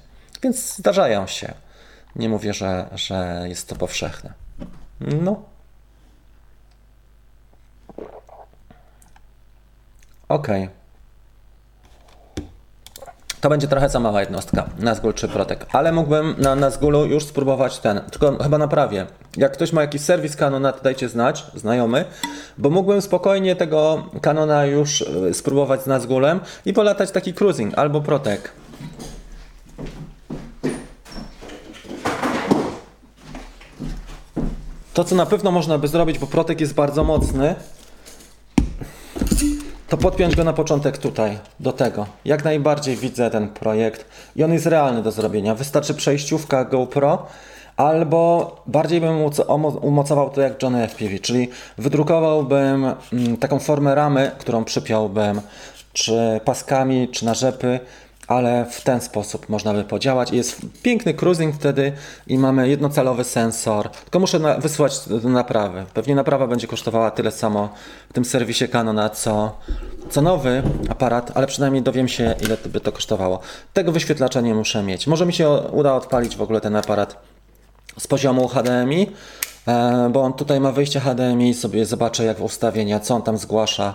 Więc 0.42 0.76
zdarzają 0.76 1.26
się. 1.26 1.54
Nie 2.16 2.28
mówię, 2.28 2.54
że, 2.54 2.88
że 2.94 3.44
jest 3.48 3.68
to 3.68 3.76
powszechne. 3.76 4.32
No. 5.00 5.42
Okej. 10.28 10.79
To 13.40 13.48
będzie 13.48 13.68
trochę 13.68 13.88
za 13.88 14.00
mała 14.00 14.20
jednostka, 14.20 14.68
Nazgul 14.78 15.14
czy 15.14 15.28
Protek, 15.28 15.66
ale 15.72 15.92
mógłbym 15.92 16.34
na 16.38 16.54
Nazgulu 16.54 17.06
już 17.06 17.24
spróbować 17.24 17.78
ten, 17.78 18.00
tylko 18.10 18.38
chyba 18.38 18.58
naprawię. 18.58 19.06
Jak 19.36 19.52
ktoś 19.52 19.72
ma 19.72 19.80
jakiś 19.80 20.02
serwis 20.02 20.36
Canona, 20.36 20.72
to 20.72 20.84
dajcie 20.84 21.08
znać, 21.08 21.46
znajomy, 21.54 22.04
bo 22.58 22.70
mógłbym 22.70 23.02
spokojnie 23.02 23.56
tego 23.56 24.06
Canona 24.22 24.66
już 24.66 25.00
y, 25.00 25.34
spróbować 25.34 25.82
z 25.82 25.86
Nazgulem 25.86 26.40
i 26.64 26.72
polatać 26.72 27.10
taki 27.10 27.34
cruising 27.34 27.78
albo 27.78 28.00
Protek. 28.00 28.52
To, 34.94 35.04
co 35.04 35.14
na 35.14 35.26
pewno 35.26 35.50
można 35.50 35.78
by 35.78 35.88
zrobić, 35.88 36.18
bo 36.18 36.26
Protek 36.26 36.60
jest 36.60 36.74
bardzo 36.74 37.04
mocny, 37.04 37.54
to 39.90 39.96
podpiąć 39.96 40.36
go 40.36 40.44
na 40.44 40.52
początek 40.52 40.98
tutaj, 40.98 41.38
do 41.60 41.72
tego. 41.72 42.06
Jak 42.24 42.44
najbardziej 42.44 42.96
widzę 42.96 43.30
ten 43.30 43.48
projekt 43.48 44.04
i 44.36 44.44
on 44.44 44.52
jest 44.52 44.66
realny 44.66 45.02
do 45.02 45.10
zrobienia. 45.10 45.54
Wystarczy 45.54 45.94
przejściówka 45.94 46.64
GoPro, 46.64 47.26
albo 47.76 48.56
bardziej 48.66 49.00
bym 49.00 49.16
umocował 49.80 50.30
to 50.30 50.40
jak 50.40 50.62
Johnny 50.62 50.88
FPV, 50.88 51.18
czyli 51.18 51.48
wydrukowałbym 51.78 52.94
mm, 53.12 53.36
taką 53.36 53.58
formę 53.58 53.94
ramy, 53.94 54.30
którą 54.38 54.64
przypiąłbym 54.64 55.40
czy 55.92 56.40
paskami, 56.44 57.08
czy 57.08 57.24
na 57.24 57.34
rzepy, 57.34 57.80
ale 58.30 58.66
w 58.70 58.80
ten 58.80 59.00
sposób 59.00 59.48
można 59.48 59.74
by 59.74 59.84
podziałać. 59.84 60.32
I 60.32 60.36
Jest 60.36 60.60
piękny 60.82 61.14
cruising 61.14 61.54
wtedy 61.54 61.92
i 62.26 62.38
mamy 62.38 62.68
jednocelowy 62.68 63.24
sensor. 63.24 63.90
Tylko 63.90 64.18
muszę 64.20 64.38
na, 64.38 64.54
wysłać 64.54 65.08
do 65.08 65.28
naprawy. 65.28 65.84
Pewnie 65.94 66.14
naprawa 66.14 66.46
będzie 66.46 66.66
kosztowała 66.66 67.10
tyle 67.10 67.30
samo 67.30 67.68
w 68.10 68.12
tym 68.12 68.24
serwisie 68.24 68.68
Canona, 68.68 69.08
co, 69.08 69.56
co 70.10 70.22
nowy 70.22 70.62
aparat, 70.88 71.32
ale 71.34 71.46
przynajmniej 71.46 71.82
dowiem 71.82 72.08
się, 72.08 72.34
ile 72.44 72.56
by 72.56 72.80
to 72.80 72.92
kosztowało. 72.92 73.40
Tego 73.72 73.92
wyświetlacza 73.92 74.40
nie 74.40 74.54
muszę 74.54 74.82
mieć. 74.82 75.06
Może 75.06 75.26
mi 75.26 75.32
się 75.32 75.50
uda 75.50 75.94
odpalić 75.94 76.36
w 76.36 76.42
ogóle 76.42 76.60
ten 76.60 76.76
aparat 76.76 77.16
z 77.98 78.06
poziomu 78.06 78.48
HDMI, 78.48 79.10
e, 79.68 80.10
bo 80.12 80.22
on 80.22 80.32
tutaj 80.32 80.60
ma 80.60 80.72
wyjście 80.72 81.00
HDMI, 81.00 81.54
sobie 81.54 81.86
zobaczę 81.86 82.24
jak 82.24 82.38
w 82.38 82.42
ustawienia, 82.42 83.00
co 83.00 83.14
on 83.14 83.22
tam 83.22 83.38
zgłasza, 83.38 83.94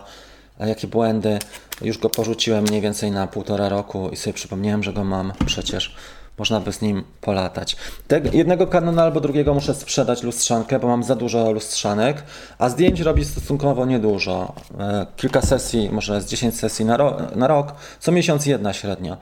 a 0.60 0.68
jakie 0.68 0.88
błędy. 0.88 1.40
Już 1.82 1.98
go 1.98 2.10
porzuciłem 2.10 2.64
mniej 2.64 2.82
więcej 2.82 3.12
na 3.12 3.28
półtora 3.28 3.70
roku 3.70 4.10
i 4.10 4.16
sobie 4.16 4.34
przypomniałem, 4.34 4.84
że 4.84 4.94
go 4.94 5.04
mam 5.04 5.34
przecież. 5.46 5.96
Można 6.38 6.60
by 6.60 6.74
z 6.74 6.82
nim 6.82 7.04
polatać. 7.22 7.76
Tego, 8.08 8.30
jednego 8.34 8.68
kanona 8.68 9.04
albo 9.04 9.22
drugiego 9.22 9.54
muszę 9.54 9.76
sprzedać 9.76 10.24
lustrzankę, 10.24 10.80
bo 10.80 10.88
mam 10.88 11.04
za 11.04 11.16
dużo 11.16 11.52
lustrzanek, 11.52 12.24
a 12.58 12.70
zdjęć 12.70 13.00
robi 13.00 13.26
stosunkowo 13.26 13.86
niedużo. 13.86 14.54
E, 14.80 15.06
kilka 15.16 15.42
sesji, 15.42 15.90
może 15.92 16.22
z 16.22 16.26
10 16.26 16.60
sesji 16.60 16.86
na, 16.86 16.98
ro, 16.98 17.18
na 17.36 17.48
rok, 17.48 17.74
co 18.00 18.12
miesiąc 18.12 18.46
jedna 18.46 18.74
średnio. 18.74 19.18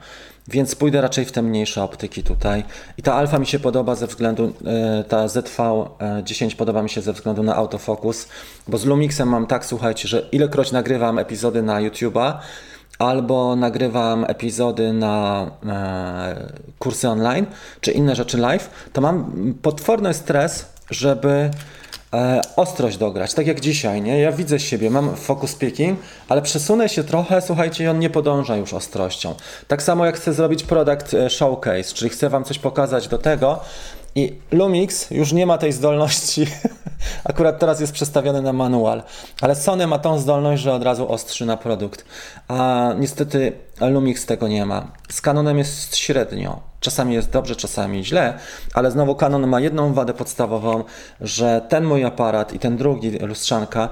Więc 0.48 0.74
pójdę 0.74 1.00
raczej 1.00 1.24
w 1.24 1.32
te 1.32 1.42
mniejsze 1.42 1.82
optyki 1.82 2.22
tutaj. 2.22 2.64
I 2.98 3.02
ta 3.02 3.14
alfa 3.14 3.38
mi 3.38 3.46
się 3.46 3.58
podoba 3.58 3.94
ze 3.94 4.06
względu, 4.06 4.52
e, 4.66 5.04
ta 5.04 5.26
ZV10 5.26 6.56
podoba 6.56 6.82
mi 6.82 6.90
się 6.90 7.00
ze 7.00 7.12
względu 7.12 7.42
na 7.42 7.56
autofokus, 7.56 8.28
bo 8.68 8.78
z 8.78 8.84
Lumixem 8.84 9.28
mam 9.28 9.46
tak, 9.46 9.66
słuchajcie, 9.66 10.08
że 10.08 10.28
ilekroć 10.32 10.72
nagrywam 10.72 11.18
epizody 11.18 11.62
na 11.62 11.80
YouTube'a, 11.80 12.38
albo 12.98 13.56
nagrywam 13.56 14.24
epizody 14.28 14.92
na 14.92 15.46
e, 15.66 16.52
kursy 16.78 17.08
online, 17.08 17.46
czy 17.80 17.92
inne 17.92 18.16
rzeczy 18.16 18.38
live, 18.38 18.70
to 18.92 19.00
mam 19.00 19.32
potworny 19.62 20.14
stres, 20.14 20.66
żeby 20.90 21.50
e, 22.14 22.40
ostrość 22.56 22.96
dograć, 22.96 23.34
tak 23.34 23.46
jak 23.46 23.60
dzisiaj, 23.60 24.02
nie? 24.02 24.20
Ja 24.20 24.32
widzę 24.32 24.60
siebie, 24.60 24.90
mam 24.90 25.16
focus 25.16 25.54
picking, 25.54 25.98
ale 26.28 26.42
przesunę 26.42 26.88
się 26.88 27.04
trochę, 27.04 27.42
słuchajcie, 27.42 27.84
i 27.84 27.88
on 27.88 27.98
nie 27.98 28.10
podąża 28.10 28.56
już 28.56 28.74
ostrością. 28.74 29.34
Tak 29.68 29.82
samo 29.82 30.06
jak 30.06 30.16
chcę 30.16 30.32
zrobić 30.32 30.62
product 30.62 31.14
e, 31.14 31.30
showcase, 31.30 31.94
czyli 31.94 32.10
chcę 32.10 32.28
Wam 32.28 32.44
coś 32.44 32.58
pokazać 32.58 33.08
do 33.08 33.18
tego 33.18 33.60
i 34.14 34.38
Lumix 34.50 35.10
już 35.10 35.32
nie 35.32 35.46
ma 35.46 35.58
tej 35.58 35.72
zdolności, 35.72 36.46
akurat 37.24 37.58
teraz 37.58 37.80
jest 37.80 37.92
przestawiony 37.92 38.42
na 38.42 38.52
manual, 38.52 39.02
ale 39.40 39.54
Sony 39.54 39.86
ma 39.86 39.98
tą 39.98 40.18
zdolność, 40.18 40.62
że 40.62 40.72
od 40.72 40.82
razu 40.82 41.12
ostrzy 41.12 41.46
na 41.46 41.56
produkt, 41.56 42.04
a 42.48 42.90
niestety 42.98 43.52
Lumix 43.80 44.26
tego 44.26 44.48
nie 44.48 44.66
ma. 44.66 44.92
Z 45.08 45.20
Canonem 45.20 45.58
jest 45.58 45.96
średnio. 45.96 46.60
Czasami 46.80 47.14
jest 47.14 47.30
dobrze, 47.30 47.56
czasami 47.56 48.04
źle, 48.04 48.38
ale 48.74 48.90
znowu 48.90 49.14
Canon 49.14 49.46
ma 49.46 49.60
jedną 49.60 49.94
wadę 49.94 50.14
podstawową, 50.14 50.84
że 51.20 51.66
ten 51.68 51.84
mój 51.84 52.04
aparat 52.04 52.52
i 52.52 52.58
ten 52.58 52.76
drugi 52.76 53.10
lustrzanka, 53.10 53.88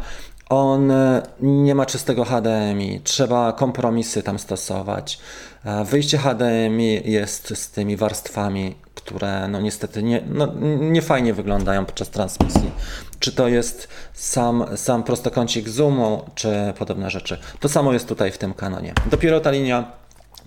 on 0.49 0.91
e, 0.91 1.23
nie 1.41 1.75
ma 1.75 1.87
czystego 1.87 2.25
HDMI, 2.25 3.01
trzeba 3.05 3.53
kompromisy 3.53 4.23
tam 4.23 4.39
stosować. 4.39 5.19
E, 5.65 5.85
Wyjście 5.85 6.19
HDMI 6.19 7.03
jest 7.05 7.59
z 7.59 7.71
tymi 7.71 7.97
warstwami, 7.97 8.75
które 9.05 9.49
no 9.49 9.61
niestety 9.61 10.03
nie, 10.03 10.23
no, 10.27 10.49
nie 10.81 11.03
fajnie 11.03 11.35
wyglądają 11.35 11.85
podczas 11.85 12.11
transmisji. 12.11 12.71
Czy 13.19 13.33
to 13.33 13.49
jest 13.49 13.89
sam, 14.15 14.65
sam 14.77 15.03
prostokącik 15.03 15.69
zoomu, 15.69 16.25
czy 16.35 16.73
podobne 16.79 17.11
rzeczy. 17.11 17.39
To 17.61 17.69
samo 17.69 17.93
jest 17.93 18.09
tutaj 18.09 18.33
w 18.33 18.39
tym 18.39 18.55
kanonie. 18.55 18.95
Dopiero 19.11 19.41
ta 19.41 19.51
linia 19.51 20.03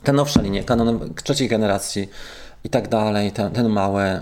te 0.05 0.13
nowsze 0.13 0.41
linie, 0.41 0.63
Canon 0.63 1.13
trzeciej 1.23 1.47
generacji 1.47 2.09
i 2.63 2.69
tak 2.69 2.87
dalej, 2.87 3.31
ten, 3.31 3.51
ten 3.51 3.69
mały 3.69 4.03
y, 4.03 4.21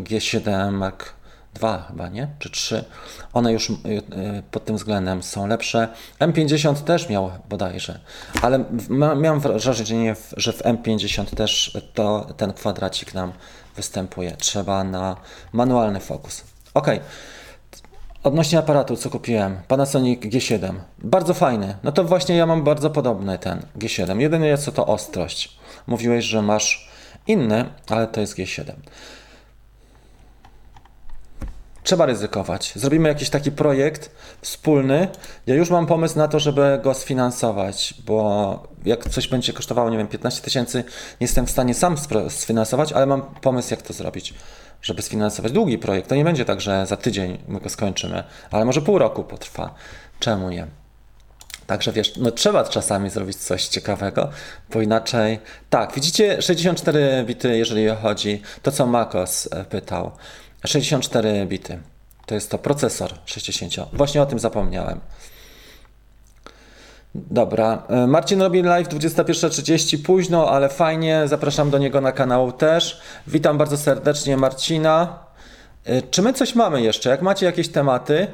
G7 0.00 0.72
Mark, 0.72 1.14
dwa 1.54 1.84
chyba, 1.88 2.08
nie? 2.08 2.28
Czy 2.38 2.50
trzy. 2.50 2.84
One 3.32 3.52
już 3.52 3.70
y, 3.70 3.72
y, 3.72 4.02
pod 4.50 4.64
tym 4.64 4.76
względem 4.76 5.22
są 5.22 5.46
lepsze. 5.46 5.88
M50 6.20 6.74
też 6.74 7.08
miał 7.08 7.30
bodajże, 7.48 8.00
ale 8.42 8.64
miałem 9.16 9.40
wrażenie, 9.40 10.16
że 10.36 10.52
w 10.52 10.62
M50 10.62 11.36
też 11.36 11.78
to, 11.94 12.26
ten 12.36 12.52
kwadracik 12.52 13.14
nam 13.14 13.32
występuje. 13.76 14.36
Trzeba 14.36 14.84
na 14.84 15.16
manualny 15.52 16.00
fokus. 16.00 16.44
Ok. 16.74 16.86
Odnośnie 18.22 18.58
aparatu, 18.58 18.96
co 18.96 19.10
kupiłem, 19.10 19.58
Panasonic 19.68 20.20
G7. 20.20 20.74
Bardzo 20.98 21.34
fajny. 21.34 21.74
No 21.82 21.92
to 21.92 22.04
właśnie 22.04 22.36
ja 22.36 22.46
mam 22.46 22.64
bardzo 22.64 22.90
podobny 22.90 23.38
ten 23.38 23.62
G7. 23.78 24.20
Jedynie 24.20 24.46
jest 24.46 24.64
to, 24.64 24.72
to 24.72 24.86
ostrość. 24.86 25.58
Mówiłeś, 25.86 26.24
że 26.24 26.42
masz 26.42 26.88
inny, 27.26 27.64
ale 27.88 28.06
to 28.06 28.20
jest 28.20 28.38
G7. 28.38 28.72
Trzeba 31.82 32.06
ryzykować. 32.06 32.72
Zrobimy 32.76 33.08
jakiś 33.08 33.30
taki 33.30 33.52
projekt 33.52 34.10
wspólny. 34.40 35.08
Ja 35.46 35.54
już 35.54 35.70
mam 35.70 35.86
pomysł 35.86 36.18
na 36.18 36.28
to, 36.28 36.40
żeby 36.40 36.80
go 36.82 36.94
sfinansować, 36.94 37.94
bo 38.06 38.62
jak 38.84 39.08
coś 39.08 39.28
będzie 39.28 39.52
kosztowało, 39.52 39.90
nie 39.90 39.98
wiem, 39.98 40.08
15 40.08 40.42
tysięcy, 40.42 40.78
nie 40.78 41.24
jestem 41.24 41.46
w 41.46 41.50
stanie 41.50 41.74
sam 41.74 41.96
sfinansować, 42.28 42.92
ale 42.92 43.06
mam 43.06 43.22
pomysł, 43.22 43.68
jak 43.70 43.82
to 43.82 43.92
zrobić, 43.92 44.34
żeby 44.82 45.02
sfinansować 45.02 45.52
długi 45.52 45.78
projekt. 45.78 46.08
To 46.08 46.14
nie 46.14 46.24
będzie 46.24 46.44
tak, 46.44 46.60
że 46.60 46.86
za 46.86 46.96
tydzień 46.96 47.38
my 47.48 47.60
go 47.60 47.68
skończymy, 47.68 48.24
ale 48.50 48.64
może 48.64 48.82
pół 48.82 48.98
roku 48.98 49.24
potrwa. 49.24 49.74
Czemu 50.20 50.50
nie? 50.50 50.66
Także 51.66 51.92
wiesz, 51.92 52.16
no 52.16 52.30
trzeba 52.30 52.64
czasami 52.64 53.10
zrobić 53.10 53.36
coś 53.36 53.68
ciekawego, 53.68 54.30
bo 54.70 54.80
inaczej. 54.80 55.38
Tak, 55.70 55.94
widzicie 55.94 56.42
64 56.42 57.24
bity, 57.26 57.58
jeżeli 57.58 57.88
chodzi 57.88 58.42
to, 58.62 58.72
co 58.72 58.86
Makos 58.86 59.48
e, 59.52 59.64
pytał. 59.64 60.10
64 60.66 61.46
bity. 61.46 61.78
To 62.26 62.34
jest 62.34 62.50
to 62.50 62.58
procesor 62.58 63.10
60. 63.24 63.74
Właśnie 63.92 64.22
o 64.22 64.26
tym 64.26 64.38
zapomniałem. 64.38 65.00
Dobra, 67.14 67.82
e, 67.88 68.06
Marcin 68.06 68.42
robi 68.42 68.62
live 68.62 68.88
21.30, 68.88 69.98
późno, 69.98 70.50
ale 70.50 70.68
fajnie. 70.68 71.22
Zapraszam 71.26 71.70
do 71.70 71.78
niego 71.78 72.00
na 72.00 72.12
kanał 72.12 72.52
też. 72.52 73.00
Witam 73.26 73.58
bardzo 73.58 73.76
serdecznie 73.76 74.36
Marcina. 74.36 75.18
E, 75.84 76.02
Czy 76.02 76.22
my 76.22 76.32
coś 76.32 76.54
mamy 76.54 76.82
jeszcze? 76.82 77.10
Jak 77.10 77.22
macie 77.22 77.46
jakieś 77.46 77.68
tematy, 77.68 78.26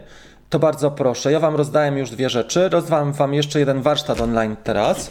to 0.50 0.58
bardzo 0.58 0.90
proszę. 0.90 1.32
Ja 1.32 1.40
Wam 1.40 1.56
rozdałem 1.56 1.98
już 1.98 2.10
dwie 2.10 2.30
rzeczy. 2.30 2.68
Rozdam 2.68 3.12
Wam 3.12 3.34
jeszcze 3.34 3.58
jeden 3.58 3.82
warsztat 3.82 4.20
online 4.20 4.56
teraz. 4.64 5.10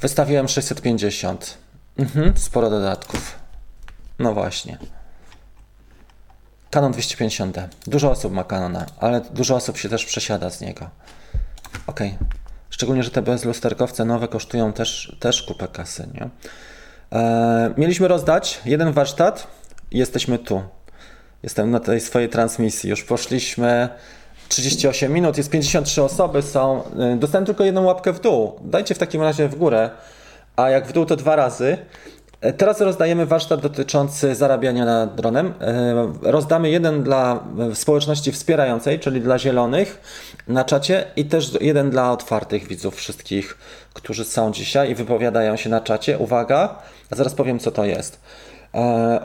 Wystawiłem 0.00 0.48
650. 0.48 1.58
Mhm, 1.98 2.32
sporo 2.36 2.70
dodatków. 2.70 3.38
No 4.18 4.34
właśnie. 4.34 4.78
Canon 6.70 6.92
250D. 6.92 7.68
Dużo 7.86 8.10
osób 8.10 8.32
ma 8.32 8.44
Canona, 8.44 8.86
ale 8.98 9.20
dużo 9.20 9.56
osób 9.56 9.78
się 9.78 9.88
też 9.88 10.04
przesiada 10.04 10.50
z 10.50 10.60
niego. 10.60 10.90
Okej. 11.86 12.18
Szczególnie, 12.70 13.02
że 13.02 13.10
te 13.10 13.22
bezlusterkowce 13.22 14.04
nowe 14.04 14.28
kosztują 14.28 14.72
też, 14.72 15.16
też 15.20 15.42
kupę 15.42 15.68
kasy, 15.68 16.08
nie? 16.14 16.28
E, 17.18 17.74
mieliśmy 17.76 18.08
rozdać 18.08 18.60
jeden 18.64 18.92
warsztat 18.92 19.46
i 19.90 19.98
jesteśmy 19.98 20.38
tu. 20.38 20.62
Jestem 21.42 21.70
na 21.70 21.80
tej 21.80 22.00
swojej 22.00 22.28
transmisji. 22.28 22.90
Już 22.90 23.04
poszliśmy 23.04 23.88
38 24.48 25.12
minut, 25.12 25.36
jest 25.36 25.50
53 25.50 26.02
osoby 26.02 26.42
są. 26.42 26.82
Y, 27.14 27.16
Dostałem 27.16 27.46
tylko 27.46 27.64
jedną 27.64 27.84
łapkę 27.84 28.12
w 28.12 28.20
dół. 28.20 28.52
Dajcie 28.64 28.94
w 28.94 28.98
takim 28.98 29.22
razie 29.22 29.48
w 29.48 29.54
górę, 29.54 29.90
a 30.56 30.70
jak 30.70 30.86
w 30.86 30.92
dół 30.92 31.06
to 31.06 31.16
dwa 31.16 31.36
razy. 31.36 31.78
E, 32.40 32.52
Teraz 32.52 32.80
rozdajemy 32.80 33.26
warsztat 33.26 33.60
dotyczący 33.60 34.34
zarabiania 34.34 34.84
na 34.84 35.06
dronem. 35.06 35.54
E, 35.60 36.12
Rozdamy 36.22 36.70
jeden 36.70 37.02
dla 37.02 37.44
e, 37.70 37.74
społeczności 37.74 38.32
wspierającej, 38.32 38.98
czyli 38.98 39.20
dla 39.20 39.38
zielonych 39.38 40.00
na 40.48 40.64
czacie 40.64 41.04
i 41.16 41.24
też 41.24 41.52
jeden 41.60 41.90
dla 41.90 42.12
otwartych 42.12 42.68
widzów 42.68 42.96
wszystkich, 42.96 43.58
którzy 43.94 44.24
są 44.24 44.52
dzisiaj 44.52 44.90
i 44.90 44.94
wypowiadają 44.94 45.56
się 45.56 45.70
na 45.70 45.80
czacie. 45.80 46.18
Uwaga, 46.18 46.82
zaraz 47.10 47.34
powiem 47.34 47.58
co 47.58 47.70
to 47.70 47.84
jest. 47.84 48.20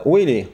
Willy, 0.06 0.46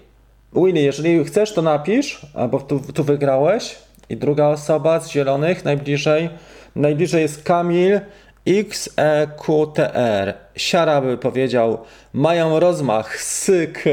Willy, 0.53 0.81
jeżeli 0.81 1.25
chcesz, 1.25 1.53
to 1.53 1.61
napisz, 1.61 2.25
bo 2.51 2.59
tu, 2.59 2.79
tu 2.79 3.03
wygrałeś. 3.03 3.75
I 4.09 4.17
druga 4.17 4.47
osoba 4.47 4.99
z 4.99 5.09
zielonych, 5.09 5.65
najbliżej, 5.65 6.29
najbliżej 6.75 7.21
jest 7.21 7.43
Kamil 7.43 7.99
XEQTR. 8.45 10.33
Siara 10.55 11.01
by 11.01 11.17
powiedział, 11.17 11.77
mają 12.13 12.59
rozmach, 12.59 13.21
syk. 13.21 13.83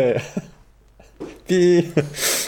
Pi. 1.46 1.92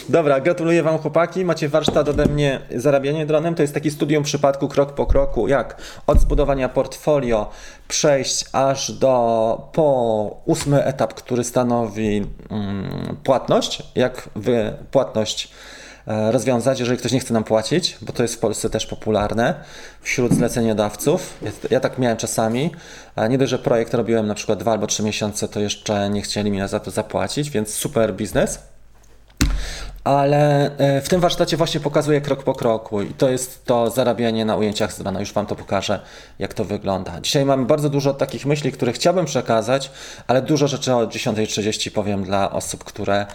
Dobra, 0.09 0.39
gratuluję 0.39 0.83
Wam 0.83 0.97
chłopaki. 0.97 1.45
Macie 1.45 1.69
warsztat 1.69 2.09
ode 2.09 2.25
mnie 2.25 2.59
zarabianie 2.75 3.25
dronem. 3.25 3.55
To 3.55 3.61
jest 3.61 3.73
taki 3.73 3.91
studium 3.91 4.23
przypadku 4.23 4.67
krok 4.67 4.93
po 4.93 5.05
kroku, 5.05 5.47
jak 5.47 5.81
od 6.07 6.19
zbudowania 6.19 6.69
portfolio 6.69 7.49
przejść 7.87 8.45
aż 8.53 8.91
do 8.91 9.69
po 9.73 10.41
ósmy 10.45 10.83
etap, 10.83 11.13
który 11.13 11.43
stanowi 11.43 12.25
mm, 12.49 13.17
płatność. 13.23 13.83
Jak 13.95 14.29
wy 14.35 14.73
płatność 14.91 15.51
rozwiązać, 16.05 16.79
jeżeli 16.79 16.97
ktoś 16.97 17.11
nie 17.11 17.19
chce 17.19 17.33
nam 17.33 17.43
płacić, 17.43 17.97
bo 18.01 18.13
to 18.13 18.23
jest 18.23 18.35
w 18.35 18.39
Polsce 18.39 18.69
też 18.69 18.85
popularne 18.85 19.63
wśród 20.01 20.33
zleceniodawców. 20.33 21.39
Ja, 21.69 21.79
tak 21.79 21.97
miałem 21.97 22.17
czasami. 22.17 22.71
A 23.15 23.27
Nie 23.27 23.37
dość, 23.37 23.49
że 23.49 23.59
projekt 23.59 23.93
robiłem 23.93 24.27
na 24.27 24.35
przykład 24.35 24.59
dwa 24.59 24.71
albo 24.71 24.87
trzy 24.87 25.03
miesiące, 25.03 25.47
to 25.47 25.59
jeszcze 25.59 26.09
nie 26.09 26.21
chcieli 26.21 26.51
mi 26.51 26.67
za 26.67 26.79
to 26.79 26.91
zapłacić, 26.91 27.49
więc 27.49 27.73
super 27.73 28.13
biznes. 28.13 28.70
Ale 30.03 30.71
e, 30.77 31.01
w 31.01 31.09
tym 31.09 31.21
warsztacie 31.21 31.57
właśnie 31.57 31.79
pokazuję 31.79 32.21
krok 32.21 32.43
po 32.43 32.53
kroku 32.53 33.01
i 33.01 33.13
to 33.13 33.29
jest 33.29 33.65
to 33.65 33.89
zarabianie 33.89 34.45
na 34.45 34.55
ujęciach 34.55 34.93
z 34.93 34.97
drona. 34.97 35.19
Już 35.19 35.33
Wam 35.33 35.45
to 35.45 35.55
pokażę, 35.55 35.99
jak 36.39 36.53
to 36.53 36.65
wygląda. 36.65 37.21
Dzisiaj 37.21 37.45
mamy 37.45 37.65
bardzo 37.65 37.89
dużo 37.89 38.13
takich 38.13 38.45
myśli, 38.45 38.71
które 38.71 38.93
chciałbym 38.93 39.25
przekazać, 39.25 39.91
ale 40.27 40.41
dużo 40.41 40.67
rzeczy 40.67 40.95
o 40.95 41.07
10.30 41.07 41.91
powiem 41.91 42.23
dla 42.23 42.51
osób, 42.51 42.83
które 42.83 43.25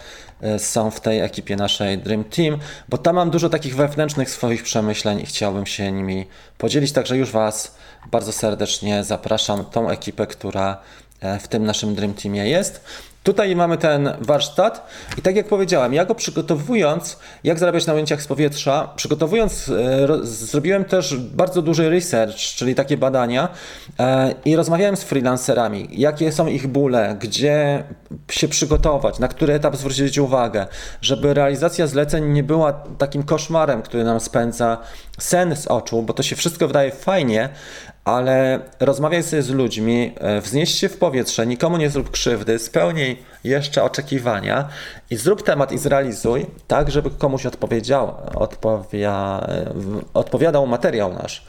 e, 0.41 0.59
są 0.59 0.91
w 0.91 0.99
tej 0.99 1.19
ekipie 1.19 1.55
naszej 1.55 1.97
Dream 1.97 2.23
Team, 2.23 2.57
bo 2.89 2.97
tam 2.97 3.15
mam 3.15 3.29
dużo 3.29 3.49
takich 3.49 3.75
wewnętrznych 3.75 4.29
swoich 4.29 4.63
przemyśleń 4.63 5.19
i 5.19 5.25
chciałbym 5.25 5.65
się 5.65 5.91
nimi 5.91 6.27
podzielić, 6.57 6.91
także 6.91 7.17
już 7.17 7.31
Was 7.31 7.75
bardzo 8.11 8.31
serdecznie 8.31 9.03
zapraszam, 9.03 9.65
tą 9.65 9.89
ekipę, 9.89 10.27
która 10.27 10.77
e, 11.21 11.39
w 11.39 11.47
tym 11.47 11.65
naszym 11.65 11.95
Dream 11.95 12.13
Teamie 12.13 12.49
jest. 12.49 12.81
Tutaj 13.27 13.55
mamy 13.55 13.77
ten 13.77 14.13
warsztat 14.21 14.87
i 15.17 15.21
tak 15.21 15.35
jak 15.35 15.47
powiedziałem, 15.47 15.93
ja 15.93 16.05
go 16.05 16.15
przygotowując, 16.15 17.19
jak 17.43 17.59
zarabiać 17.59 17.85
na 17.85 17.93
ujęciach 17.93 18.21
z 18.21 18.27
powietrza, 18.27 18.89
przygotowując, 18.95 19.69
e, 19.69 20.07
ro, 20.07 20.17
zrobiłem 20.23 20.85
też 20.85 21.17
bardzo 21.17 21.61
duży 21.61 21.89
research, 21.89 22.37
czyli 22.37 22.75
takie 22.75 22.97
badania 22.97 23.49
e, 23.99 24.33
i 24.45 24.55
rozmawiałem 24.55 24.97
z 24.97 25.03
freelancerami, 25.03 25.87
jakie 25.91 26.31
są 26.31 26.47
ich 26.47 26.67
bóle, 26.67 27.17
gdzie 27.19 27.83
się 28.31 28.47
przygotować, 28.47 29.19
na 29.19 29.27
który 29.27 29.53
etap 29.53 29.75
zwrócić 29.75 30.17
uwagę, 30.17 30.67
żeby 31.01 31.33
realizacja 31.33 31.87
zleceń 31.87 32.31
nie 32.31 32.43
była 32.43 32.73
takim 32.73 33.23
koszmarem, 33.23 33.81
który 33.81 34.03
nam 34.03 34.19
spędza 34.19 34.77
sen 35.19 35.55
z 35.55 35.67
oczu, 35.67 36.01
bo 36.01 36.13
to 36.13 36.23
się 36.23 36.35
wszystko 36.35 36.67
wydaje 36.67 36.91
fajnie, 36.91 37.49
ale 38.07 38.59
rozmawiaj 38.79 39.23
sobie 39.23 39.41
z 39.41 39.49
ludźmi, 39.49 40.13
e, 40.19 40.41
wznieś 40.41 40.73
się 40.73 40.89
w 40.89 40.97
powietrze, 40.97 41.47
nikomu 41.47 41.77
nie 41.77 41.89
zrób 41.89 42.11
krzywdy, 42.11 42.59
spełnij 42.59 43.17
jeszcze 43.43 43.83
oczekiwania 43.83 44.67
i 45.09 45.15
zrób 45.15 45.43
temat 45.43 45.71
i 45.71 45.77
zrealizuj 45.77 46.45
tak, 46.67 46.91
żeby 46.91 47.09
komuś 47.09 47.45
odpowiedział, 47.45 48.13
odpowia, 48.35 49.47
odpowiadał 50.13 50.67
materiał 50.67 51.13
nasz. 51.13 51.45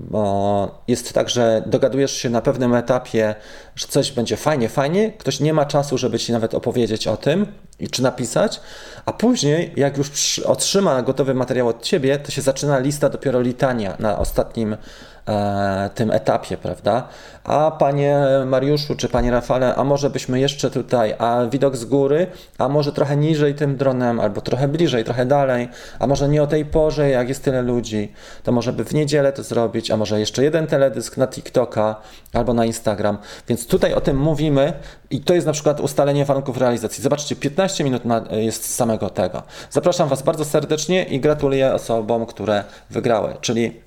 Bo 0.00 0.82
jest 0.88 1.12
tak, 1.12 1.30
że 1.30 1.62
dogadujesz 1.66 2.12
się 2.16 2.30
na 2.30 2.40
pewnym 2.40 2.74
etapie, 2.74 3.34
że 3.76 3.86
coś 3.86 4.12
będzie 4.12 4.36
fajnie, 4.36 4.68
fajnie, 4.68 5.12
ktoś 5.18 5.40
nie 5.40 5.54
ma 5.54 5.64
czasu, 5.66 5.98
żeby 5.98 6.18
ci 6.18 6.32
nawet 6.32 6.54
opowiedzieć 6.54 7.06
o 7.06 7.16
tym 7.16 7.46
i 7.78 7.88
czy 7.88 8.02
napisać, 8.02 8.60
a 9.06 9.12
później, 9.12 9.72
jak 9.76 9.96
już 9.98 10.38
otrzyma 10.38 11.02
gotowy 11.02 11.34
materiał 11.34 11.68
od 11.68 11.82
ciebie, 11.82 12.18
to 12.18 12.30
się 12.30 12.42
zaczyna 12.42 12.78
lista 12.78 13.08
dopiero 13.08 13.40
litania 13.40 13.96
na 13.98 14.18
ostatnim 14.18 14.76
e, 15.28 15.90
tym 15.94 16.10
etapie, 16.10 16.56
prawda? 16.56 17.08
A 17.44 17.70
panie 17.70 18.20
Mariuszu, 18.46 18.94
czy 18.94 19.08
panie 19.08 19.30
Rafale, 19.30 19.74
a 19.74 19.84
może 19.84 20.10
byśmy 20.10 20.40
jeszcze 20.40 20.70
tutaj, 20.70 21.14
a 21.18 21.46
widok 21.50 21.76
z 21.76 21.84
góry, 21.84 22.26
a 22.58 22.68
może 22.68 22.92
trochę 22.92 23.16
niżej 23.16 23.54
tym 23.54 23.76
dronem, 23.76 24.20
albo 24.20 24.40
trochę 24.40 24.68
bliżej, 24.68 25.04
trochę 25.04 25.26
dalej, 25.26 25.68
a 25.98 26.06
może 26.06 26.28
nie 26.28 26.42
o 26.42 26.46
tej 26.46 26.64
porze, 26.64 27.10
jak 27.10 27.28
jest 27.28 27.44
tyle 27.44 27.62
ludzi, 27.62 28.12
to 28.42 28.52
może 28.52 28.72
by 28.72 28.84
w 28.84 28.94
niedzielę 28.94 29.32
to 29.32 29.42
zrobić, 29.42 29.90
a 29.90 29.96
może 29.96 30.20
jeszcze 30.20 30.44
jeden 30.44 30.66
teledysk 30.66 31.16
na 31.16 31.26
TikToka 31.26 31.96
albo 32.32 32.54
na 32.54 32.64
Instagram. 32.64 33.18
Więc 33.48 33.63
tutaj 33.66 33.94
o 33.94 34.00
tym 34.00 34.18
mówimy 34.18 34.72
i 35.10 35.20
to 35.20 35.34
jest 35.34 35.46
na 35.46 35.52
przykład 35.52 35.80
ustalenie 35.80 36.24
warunków 36.24 36.56
realizacji. 36.56 37.02
Zobaczcie, 37.02 37.36
15 37.36 37.84
minut 37.84 38.02
jest 38.30 38.64
z 38.64 38.74
samego 38.74 39.10
tego. 39.10 39.42
Zapraszam 39.70 40.08
Was 40.08 40.22
bardzo 40.22 40.44
serdecznie 40.44 41.04
i 41.04 41.20
gratuluję 41.20 41.74
osobom, 41.74 42.26
które 42.26 42.64
wygrały, 42.90 43.36
czyli 43.40 43.80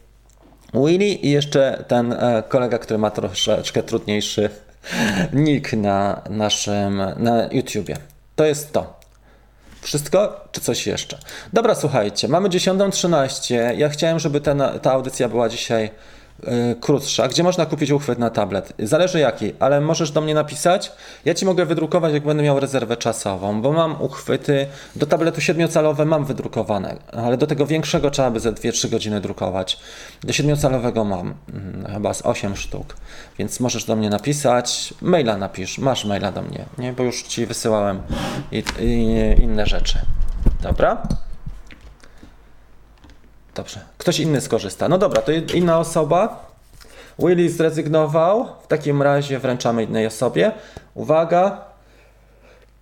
Willy 0.73 1.05
i 1.05 1.31
jeszcze 1.31 1.83
ten 1.87 2.13
e, 2.13 2.43
kolega, 2.49 2.77
który 2.77 2.97
ma 2.97 3.11
troszeczkę 3.11 3.83
trudniejszy 3.83 4.49
nick 5.33 5.73
na 5.73 6.21
naszym 6.29 7.01
na 7.17 7.47
YouTubie. 7.51 7.97
To 8.35 8.45
jest 8.45 8.73
to. 8.73 8.97
Wszystko, 9.81 10.47
czy 10.51 10.61
coś 10.61 10.87
jeszcze? 10.87 11.17
Dobra, 11.53 11.75
słuchajcie, 11.75 12.27
mamy 12.27 12.49
10.13. 12.49 13.77
Ja 13.77 13.89
chciałem, 13.89 14.19
żeby 14.19 14.41
ten, 14.41 14.63
ta 14.81 14.91
audycja 14.91 15.29
była 15.29 15.49
dzisiaj 15.49 15.89
krótsza. 16.81 17.27
Gdzie 17.27 17.43
można 17.43 17.65
kupić 17.65 17.91
uchwyt 17.91 18.19
na 18.19 18.29
tablet? 18.29 18.73
Zależy 18.79 19.19
jaki, 19.19 19.53
ale 19.59 19.81
możesz 19.81 20.11
do 20.11 20.21
mnie 20.21 20.33
napisać. 20.33 20.91
Ja 21.25 21.33
ci 21.33 21.45
mogę 21.45 21.65
wydrukować, 21.65 22.13
jak 22.13 22.23
będę 22.23 22.43
miał 22.43 22.59
rezerwę 22.59 22.97
czasową, 22.97 23.61
bo 23.61 23.71
mam 23.71 24.01
uchwyty 24.01 24.67
do 24.95 25.05
tabletu 25.05 25.41
7-calowe 25.41 26.05
mam 26.05 26.25
wydrukowane, 26.25 26.97
ale 27.11 27.37
do 27.37 27.47
tego 27.47 27.65
większego 27.65 28.11
trzeba 28.11 28.31
by 28.31 28.39
ze 28.39 28.51
2-3 28.51 28.89
godziny 28.89 29.21
drukować. 29.21 29.79
Do 30.23 30.33
7-calowego 30.33 31.05
mam 31.05 31.33
mm, 31.53 31.93
chyba 31.93 32.13
z 32.13 32.25
8 32.25 32.55
sztuk, 32.55 32.95
więc 33.39 33.59
możesz 33.59 33.85
do 33.85 33.95
mnie 33.95 34.09
napisać. 34.09 34.93
Maila 35.01 35.37
napisz, 35.37 35.77
masz 35.77 36.05
maila 36.05 36.31
do 36.31 36.41
mnie, 36.41 36.65
nie? 36.77 36.93
bo 36.93 37.03
już 37.03 37.23
ci 37.23 37.45
wysyłałem 37.45 38.01
i, 38.51 38.63
i 38.79 39.43
inne 39.43 39.65
rzeczy. 39.65 39.99
Dobra? 40.61 41.07
Dobrze. 43.57 43.79
Ktoś 43.97 44.19
inny 44.19 44.41
skorzysta. 44.41 44.89
No 44.89 44.97
dobra, 44.97 45.21
to 45.21 45.31
inna 45.53 45.79
osoba. 45.79 46.45
Willy 47.19 47.49
zrezygnował. 47.49 48.47
W 48.63 48.67
takim 48.67 49.01
razie 49.01 49.39
wręczamy 49.39 49.83
innej 49.83 50.07
osobie. 50.07 50.51
Uwaga. 50.93 51.61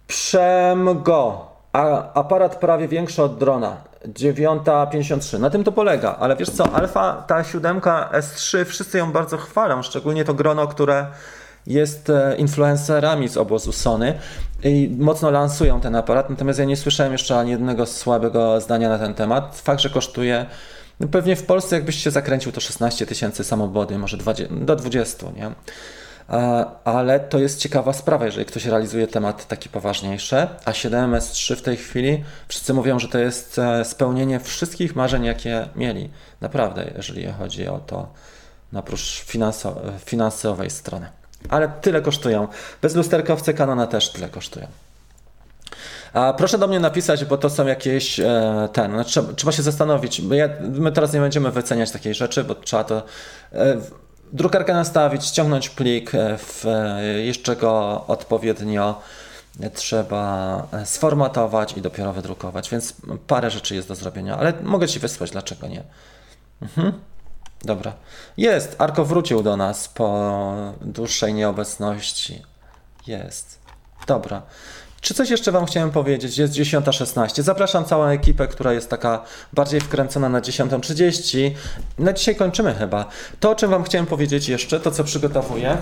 Przemgo. 0.07 1.51
A, 1.73 2.13
aparat 2.13 2.55
prawie 2.55 2.87
większy 2.87 3.23
od 3.23 3.37
drona. 3.37 3.77
9.53. 4.07 5.39
Na 5.39 5.49
tym 5.49 5.63
to 5.63 5.71
polega. 5.71 6.15
Ale 6.19 6.35
wiesz 6.35 6.49
co, 6.49 6.73
Alfa, 6.73 7.23
ta 7.27 7.43
siódemka 7.43 8.09
S3, 8.13 8.65
wszyscy 8.65 8.97
ją 8.97 9.11
bardzo 9.11 9.37
chwalą. 9.37 9.83
Szczególnie 9.83 10.25
to 10.25 10.33
grono, 10.33 10.67
które 10.67 11.07
jest 11.67 12.09
e, 12.09 12.35
influencerami 12.37 13.27
z 13.27 13.37
obozu 13.37 13.71
Sony 13.71 14.13
i 14.63 14.95
mocno 14.99 15.31
lansują 15.31 15.81
ten 15.81 15.95
aparat, 15.95 16.29
natomiast 16.29 16.59
ja 16.59 16.65
nie 16.65 16.77
słyszałem 16.77 17.11
jeszcze 17.11 17.39
ani 17.39 17.51
jednego 17.51 17.85
słabego 17.85 18.61
zdania 18.61 18.89
na 18.89 18.99
ten 18.99 19.13
temat. 19.13 19.61
Fakt, 19.63 19.81
że 19.81 19.89
kosztuje 19.89 20.45
no 20.99 21.07
pewnie 21.07 21.35
w 21.35 21.43
Polsce 21.43 21.75
jakbyś 21.75 22.03
się 22.03 22.11
zakręcił 22.11 22.51
to 22.51 22.61
16 22.61 23.05
tysięcy 23.05 23.43
samobody, 23.43 23.97
może 23.97 24.17
20, 24.17 24.55
do 24.55 24.75
20, 24.75 25.27
nie? 25.35 25.51
Ale 26.83 27.19
to 27.19 27.39
jest 27.39 27.59
ciekawa 27.59 27.93
sprawa, 27.93 28.25
jeżeli 28.25 28.45
ktoś 28.45 28.65
realizuje 28.65 29.07
temat 29.07 29.47
taki 29.47 29.69
poważniejszy, 29.69 30.47
a 30.65 30.71
7S3 30.71 31.55
w 31.55 31.61
tej 31.61 31.77
chwili 31.77 32.23
wszyscy 32.47 32.73
mówią, 32.73 32.99
że 32.99 33.07
to 33.07 33.17
jest 33.17 33.59
e, 33.59 33.85
spełnienie 33.85 34.39
wszystkich 34.39 34.95
marzeń, 34.95 35.25
jakie 35.25 35.67
mieli. 35.75 36.09
Naprawdę, 36.41 36.91
jeżeli 36.97 37.27
chodzi 37.27 37.67
o 37.67 37.79
to, 37.79 38.13
oprócz 38.73 39.23
finanso 39.23 39.81
finansowej 40.05 40.69
strony 40.69 41.09
ale 41.49 41.71
tyle 41.81 42.01
kosztują. 42.01 42.47
Bez 42.81 42.95
lusterkowce 42.95 43.53
Canona 43.53 43.87
też 43.87 44.11
tyle 44.11 44.29
kosztują. 44.29 44.67
A 46.13 46.33
proszę 46.33 46.57
do 46.57 46.67
mnie 46.67 46.79
napisać, 46.79 47.25
bo 47.25 47.37
to 47.37 47.49
są 47.49 47.67
jakieś 47.67 48.19
e, 48.19 48.69
ten, 48.73 48.95
no, 48.95 49.03
trzeba, 49.03 49.33
trzeba, 49.33 49.51
się 49.51 49.61
zastanowić. 49.61 50.19
Ja, 50.19 50.49
my 50.61 50.91
teraz 50.91 51.13
nie 51.13 51.19
będziemy 51.19 51.51
wyceniać 51.51 51.91
takiej 51.91 52.13
rzeczy, 52.13 52.43
bo 52.43 52.55
trzeba 52.55 52.83
to 52.83 53.03
e, 53.53 53.77
drukarkę 54.33 54.73
nastawić, 54.73 55.25
ściągnąć 55.25 55.69
plik, 55.69 56.15
e, 56.15 56.37
w, 56.37 56.65
e, 56.65 57.03
jeszcze 57.03 57.55
go 57.55 58.03
odpowiednio 58.07 59.01
trzeba 59.73 60.67
e, 60.71 60.85
sformatować 60.85 61.77
i 61.77 61.81
dopiero 61.81 62.13
wydrukować, 62.13 62.69
więc 62.69 62.93
parę 63.27 63.51
rzeczy 63.51 63.75
jest 63.75 63.87
do 63.87 63.95
zrobienia, 63.95 64.37
ale 64.37 64.53
mogę 64.63 64.87
Ci 64.87 64.99
wysłać, 64.99 65.31
dlaczego 65.31 65.67
nie. 65.67 65.83
Mhm. 66.61 66.93
Dobra. 67.63 67.93
Jest. 68.37 68.75
Arko 68.79 69.05
wrócił 69.05 69.43
do 69.43 69.57
nas 69.57 69.87
po 69.87 70.53
dłuższej 70.81 71.33
nieobecności. 71.33 72.41
Jest. 73.07 73.59
Dobra. 74.07 74.41
Czy 75.01 75.13
coś 75.13 75.29
jeszcze 75.29 75.51
Wam 75.51 75.65
chciałem 75.65 75.91
powiedzieć? 75.91 76.37
Jest 76.37 76.53
10.16. 76.53 77.41
Zapraszam 77.41 77.85
całą 77.85 78.05
ekipę, 78.05 78.47
która 78.47 78.73
jest 78.73 78.89
taka 78.89 79.23
bardziej 79.53 79.81
wkręcona 79.81 80.29
na 80.29 80.41
10.30. 80.41 81.51
Na 81.99 82.13
dzisiaj 82.13 82.35
kończymy 82.35 82.73
chyba. 82.73 83.05
To, 83.39 83.51
o 83.51 83.55
czym 83.55 83.69
Wam 83.69 83.83
chciałem 83.83 84.05
powiedzieć 84.05 84.49
jeszcze, 84.49 84.79
to 84.79 84.91
co 84.91 85.03
przygotowuję. 85.03 85.77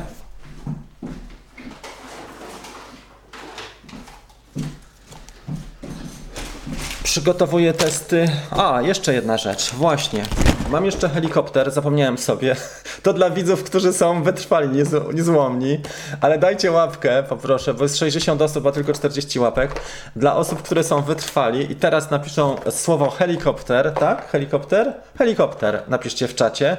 Przygotowuję 7.04 7.74
testy. 7.74 8.30
A, 8.52 8.82
jeszcze 8.82 9.14
jedna 9.14 9.38
rzecz. 9.38 9.74
Właśnie. 9.74 10.24
Mam 10.70 10.86
jeszcze 10.86 11.10
helikopter, 11.10 11.72
zapomniałem 11.72 12.18
sobie. 12.18 12.56
To 13.04 13.14
dla 13.14 13.30
widzów, 13.30 13.64
którzy 13.64 13.94
są 13.94 14.24
wytrwali, 14.24 14.70
niezłomni. 15.14 15.80
Ale 16.22 16.38
dajcie 16.38 16.72
łapkę, 16.72 17.24
poproszę, 17.24 17.74
bo 17.74 17.84
jest 17.84 17.98
60 17.98 18.42
osób, 18.42 18.68
a 18.68 18.72
tylko 18.72 18.94
40 18.94 19.40
łapek. 19.40 19.82
Dla 20.16 20.36
osób, 20.36 20.62
które 20.62 20.84
są 20.84 21.02
wytrwali 21.02 21.72
i 21.72 21.76
teraz 21.76 22.12
napiszą 22.12 22.56
słowo 22.70 23.10
helikopter, 23.10 23.92
tak? 23.92 24.30
Helikopter? 24.32 24.94
Helikopter 25.18 25.84
napiszcie 25.88 26.28
w 26.28 26.36
czacie 26.36 26.78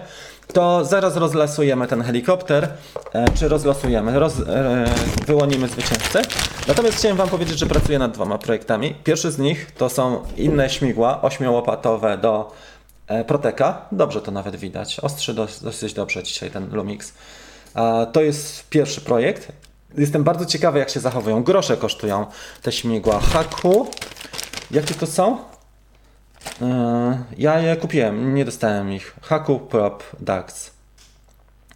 to 0.53 0.85
zaraz 0.85 1.17
rozlasujemy 1.17 1.87
ten 1.87 2.03
helikopter, 2.03 2.69
e, 3.13 3.25
czy 3.35 3.49
rozlasujemy, 3.49 4.19
roz, 4.19 4.41
e, 4.41 4.85
wyłonimy 5.27 5.69
zwycięzcę. 5.69 6.23
Natomiast 6.69 6.99
chciałem 6.99 7.17
Wam 7.17 7.29
powiedzieć, 7.29 7.59
że 7.59 7.67
pracuję 7.67 7.99
nad 7.99 8.13
dwoma 8.13 8.39
projektami. 8.39 8.95
Pierwszy 9.05 9.31
z 9.31 9.39
nich 9.39 9.73
to 9.79 9.89
są 9.89 10.23
inne 10.37 10.71
śmigła 10.71 11.23
ośmiołopatowe 11.23 12.19
do 12.19 12.53
Proteka. 13.27 13.87
Dobrze 13.93 14.21
to 14.21 14.31
nawet 14.31 14.57
widać. 14.57 15.01
Ostrzy 15.01 15.35
dosyć 15.63 15.95
dobrze 15.95 16.23
dzisiaj 16.23 16.51
ten 16.51 16.71
Lumix. 16.73 17.13
To 18.13 18.23
jest 18.23 18.69
pierwszy 18.69 19.01
projekt. 19.01 19.53
Jestem 19.99 20.25
bardzo 20.25 20.47
ciekawy, 20.47 20.79
jak 20.79 20.91
się 20.91 21.01
zachowują. 21.01 21.43
Grosze 21.43 21.77
kosztują 21.77 22.27
te 22.63 22.73
śmigła. 22.73 23.21
Haku. 23.21 23.91
Jakie 24.71 24.95
to 24.95 25.07
są? 25.07 25.39
Ja 27.39 27.59
je 27.59 27.77
kupiłem, 27.77 28.35
nie 28.35 28.45
dostałem 28.45 28.93
ich. 28.93 29.15
Haku 29.23 29.59
Prop 29.59 30.03
Dax. 30.21 30.71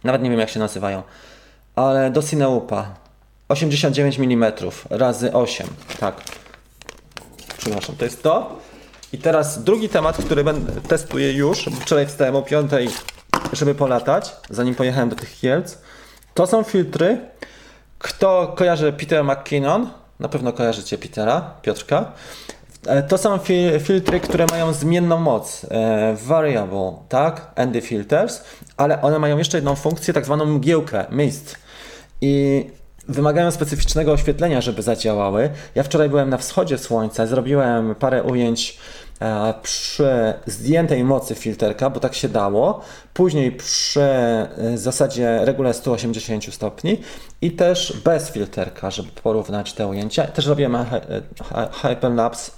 Nawet 0.03 0.21
nie 0.21 0.29
wiem, 0.29 0.39
jak 0.39 0.49
się 0.49 0.59
nazywają. 0.59 1.03
Ale 1.75 2.11
do 2.11 2.23
Cineupa. 2.23 2.95
89 3.49 4.19
mm 4.19 4.53
razy 4.89 5.33
8. 5.33 5.67
Tak. 5.99 6.15
Przepraszam, 7.57 7.95
to 7.95 8.05
jest 8.05 8.23
to. 8.23 8.59
I 9.13 9.17
teraz 9.17 9.63
drugi 9.63 9.89
temat, 9.89 10.17
który 10.17 10.43
będę, 10.43 10.81
testuję 10.81 11.33
już. 11.33 11.65
Wczoraj 11.81 12.07
wstałem 12.07 12.35
o 12.35 12.41
5, 12.41 12.71
żeby 13.53 13.75
polatać, 13.75 14.35
zanim 14.49 14.75
pojechałem 14.75 15.09
do 15.09 15.15
tych 15.15 15.39
Kielc. 15.39 15.77
To 16.33 16.47
są 16.47 16.63
filtry. 16.63 17.17
Kto 17.99 18.53
kojarzy 18.57 18.93
Petera 18.93 19.23
McKinnon? 19.23 19.89
Na 20.19 20.29
pewno 20.29 20.53
kojarzycie 20.53 20.97
Petera, 20.97 21.53
Piotrka. 21.61 22.11
E, 22.87 23.03
to 23.03 23.17
są 23.17 23.37
fil 23.37 23.79
filtry, 23.79 24.19
które 24.19 24.45
mają 24.51 24.73
zmienną 24.73 25.19
moc, 25.19 25.65
e, 25.69 26.15
variable, 26.15 26.93
tak, 27.09 27.51
ND 27.67 27.81
filters, 27.81 28.43
ale 28.77 29.01
one 29.01 29.19
mają 29.19 29.37
jeszcze 29.37 29.57
jedną 29.57 29.75
funkcję, 29.75 30.13
tak 30.13 30.25
zwaną 30.25 30.45
mgiełkę, 30.45 31.05
mist. 31.11 31.55
I 32.21 32.65
wymagają 33.09 33.51
specyficznego 33.51 34.11
oświetlenia, 34.11 34.61
żeby 34.61 34.81
zadziałały. 34.81 35.49
Ja 35.75 35.83
wczoraj 35.83 36.09
byłem 36.09 36.29
na 36.29 36.37
wschodzie 36.37 36.77
słońca, 36.77 37.25
zrobiłem 37.25 37.95
parę 37.95 38.23
ujęć 38.23 38.77
e, 39.21 39.53
przy 39.61 40.33
zdjętej 40.45 41.03
mocy 41.03 41.35
filterka, 41.35 41.89
bo 41.89 41.99
tak 41.99 42.15
się 42.15 42.29
dało. 42.29 42.81
Później 43.13 43.51
przy 43.51 44.01
e, 44.01 44.47
zasadzie 44.75 45.45
regule 45.45 45.73
180 45.73 46.53
stopni 46.53 46.97
i 47.41 47.51
też 47.51 47.93
bez 48.05 48.31
filterka, 48.31 48.91
żeby 48.91 49.09
porównać 49.23 49.73
te 49.73 49.87
ujęcia. 49.87 50.27
Też 50.27 50.45
robiłem 50.45 50.77
hyperlapse 51.81 52.51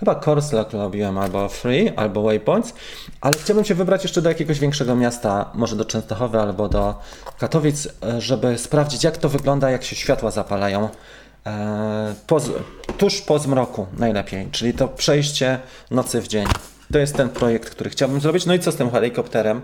Chyba 0.00 0.14
Corslack 0.14 0.72
robiłem 0.72 1.18
albo 1.18 1.48
Free, 1.48 1.92
albo 1.96 2.22
Waypoints, 2.22 2.74
ale 3.20 3.34
chciałbym 3.38 3.64
się 3.64 3.74
wybrać 3.74 4.02
jeszcze 4.02 4.22
do 4.22 4.28
jakiegoś 4.28 4.58
większego 4.58 4.96
miasta, 4.96 5.50
może 5.54 5.76
do 5.76 5.84
Częstochowy 5.84 6.40
albo 6.40 6.68
do 6.68 6.94
Katowic, 7.38 7.88
e, 8.02 8.20
żeby 8.20 8.58
sprawdzić 8.58 9.04
jak 9.04 9.16
to 9.16 9.28
wygląda, 9.28 9.70
jak 9.70 9.84
się 9.84 9.96
światła 9.96 10.30
zapalają 10.30 10.88
e, 11.46 12.14
po, 12.26 12.40
tuż 12.98 13.20
po 13.20 13.38
zmroku 13.38 13.86
najlepiej, 13.98 14.48
czyli 14.52 14.74
to 14.74 14.88
przejście 14.88 15.58
nocy 15.90 16.20
w 16.20 16.28
dzień. 16.28 16.46
To 16.92 16.98
jest 16.98 17.16
ten 17.16 17.28
projekt, 17.28 17.70
który 17.70 17.90
chciałbym 17.90 18.20
zrobić. 18.20 18.46
No 18.46 18.54
i 18.54 18.58
co 18.58 18.72
z 18.72 18.76
tym 18.76 18.90
helikopterem? 18.90 19.60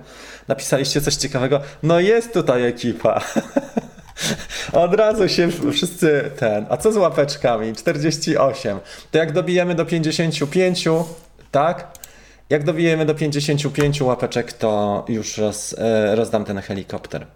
Napisaliście 0.49 1.01
coś 1.01 1.14
ciekawego? 1.14 1.61
No 1.82 2.01
jest 2.01 2.32
tutaj 2.32 2.66
ekipa. 2.66 3.20
Od 4.73 4.95
razu 4.95 5.29
się 5.29 5.49
wszyscy 5.73 6.31
ten. 6.39 6.67
A 6.69 6.77
co 6.77 6.93
z 6.93 6.97
łapeczkami? 6.97 7.75
48. 7.75 8.79
To 9.11 9.19
jak 9.19 9.33
dobijemy 9.33 9.75
do 9.75 9.85
55, 9.85 10.89
tak? 11.51 11.89
Jak 12.51 12.64
dobijemy 12.64 13.07
do 13.07 13.14
55 13.14 14.03
łapeczek, 14.03 14.53
to 14.53 15.05
już 15.09 15.39
roz, 15.39 15.75
e, 15.79 16.14
rozdam 16.14 16.45
ten 16.45 16.59
helikopter. 16.59 17.27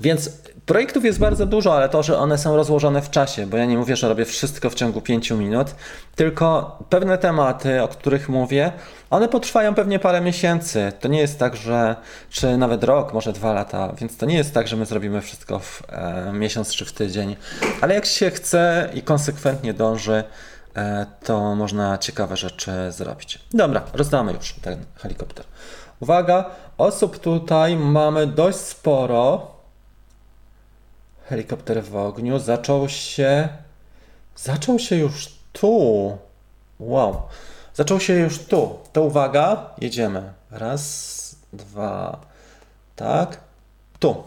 Więc 0.00 0.30
projektów 0.68 1.04
jest 1.04 1.18
bardzo 1.18 1.46
dużo, 1.46 1.76
ale 1.76 1.88
to, 1.88 2.02
że 2.02 2.18
one 2.18 2.38
są 2.38 2.56
rozłożone 2.56 3.02
w 3.02 3.10
czasie, 3.10 3.46
bo 3.46 3.56
ja 3.56 3.64
nie 3.64 3.78
mówię, 3.78 3.96
że 3.96 4.08
robię 4.08 4.24
wszystko 4.24 4.70
w 4.70 4.74
ciągu 4.74 5.00
5 5.00 5.30
minut, 5.30 5.68
tylko 6.16 6.78
pewne 6.88 7.18
tematy, 7.18 7.82
o 7.82 7.88
których 7.88 8.28
mówię, 8.28 8.72
one 9.10 9.28
potrwają 9.28 9.74
pewnie 9.74 9.98
parę 9.98 10.20
miesięcy. 10.20 10.92
To 11.00 11.08
nie 11.08 11.18
jest 11.18 11.38
tak, 11.38 11.56
że 11.56 11.96
czy 12.30 12.56
nawet 12.56 12.84
rok, 12.84 13.14
może 13.14 13.32
dwa 13.32 13.52
lata, 13.52 13.92
więc 13.98 14.16
to 14.16 14.26
nie 14.26 14.36
jest 14.36 14.54
tak, 14.54 14.68
że 14.68 14.76
my 14.76 14.86
zrobimy 14.86 15.20
wszystko 15.20 15.58
w 15.58 15.82
e, 15.88 16.32
miesiąc 16.32 16.74
czy 16.74 16.84
w 16.84 16.92
tydzień. 16.92 17.36
Ale 17.80 17.94
jak 17.94 18.06
się 18.06 18.30
chce 18.30 18.90
i 18.94 19.02
konsekwentnie 19.02 19.74
dąży, 19.74 20.24
e, 20.76 21.06
to 21.24 21.54
można 21.54 21.98
ciekawe 21.98 22.36
rzeczy 22.36 22.72
zrobić. 22.90 23.38
Dobra, 23.50 23.82
rozdamy 23.92 24.32
już 24.32 24.52
ten 24.52 24.78
helikopter. 24.96 25.44
Uwaga, 26.00 26.44
osób 26.78 27.18
tutaj 27.18 27.76
mamy 27.76 28.26
dość 28.26 28.58
sporo. 28.58 29.57
Helikopter 31.28 31.84
w 31.84 31.96
ogniu 31.96 32.38
zaczął 32.38 32.88
się. 32.88 33.48
Zaczął 34.36 34.78
się 34.78 34.96
już 34.96 35.28
tu. 35.52 36.18
Wow. 36.80 37.22
Zaczął 37.74 38.00
się 38.00 38.14
już 38.14 38.38
tu. 38.38 38.78
To 38.92 39.02
uwaga, 39.02 39.70
jedziemy. 39.80 40.32
Raz, 40.50 41.36
dwa, 41.52 42.18
tak. 42.96 43.40
Tu. 43.98 44.22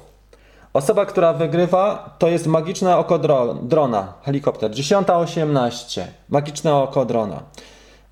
Osoba, 0.74 1.06
która 1.06 1.34
wygrywa, 1.34 2.16
to 2.20 2.28
jest 2.28 2.48
magiczne 2.48 2.98
oko 2.98 3.20
dro 3.20 3.54
drona, 3.54 4.14
helikopter. 4.24 4.72
10.18. 4.72 6.02
Magiczne 6.30 6.76
oko 6.76 7.06
drona. 7.06 7.44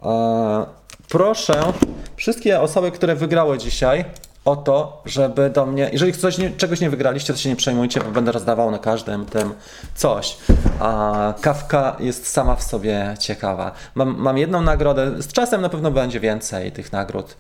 Eee, 0.03 0.65
proszę 1.09 1.73
wszystkie 2.15 2.61
osoby, 2.61 2.91
które 2.91 3.15
wygrały 3.15 3.57
dzisiaj, 3.57 4.05
o 4.45 4.55
to, 4.55 5.01
żeby 5.05 5.49
do 5.49 5.65
mnie. 5.65 5.89
Jeżeli 5.93 6.13
coś 6.13 6.37
nie, 6.37 6.51
czegoś 6.51 6.81
nie 6.81 6.89
wygraliście, 6.89 7.33
to 7.33 7.39
się 7.39 7.49
nie 7.49 7.55
przejmujcie, 7.55 7.99
bo 7.99 8.11
będę 8.11 8.31
rozdawał 8.31 8.71
na 8.71 8.79
każdym 8.79 9.25
tym 9.25 9.53
coś. 9.95 10.37
A 10.79 11.33
kawka 11.41 11.95
jest 11.99 12.27
sama 12.27 12.55
w 12.55 12.63
sobie 12.63 13.15
ciekawa. 13.19 13.71
Mam, 13.95 14.15
mam 14.17 14.37
jedną 14.37 14.61
nagrodę, 14.61 15.21
z 15.21 15.27
czasem 15.27 15.61
na 15.61 15.69
pewno 15.69 15.91
będzie 15.91 16.19
więcej 16.19 16.71
tych 16.71 16.91
nagród. 16.91 17.37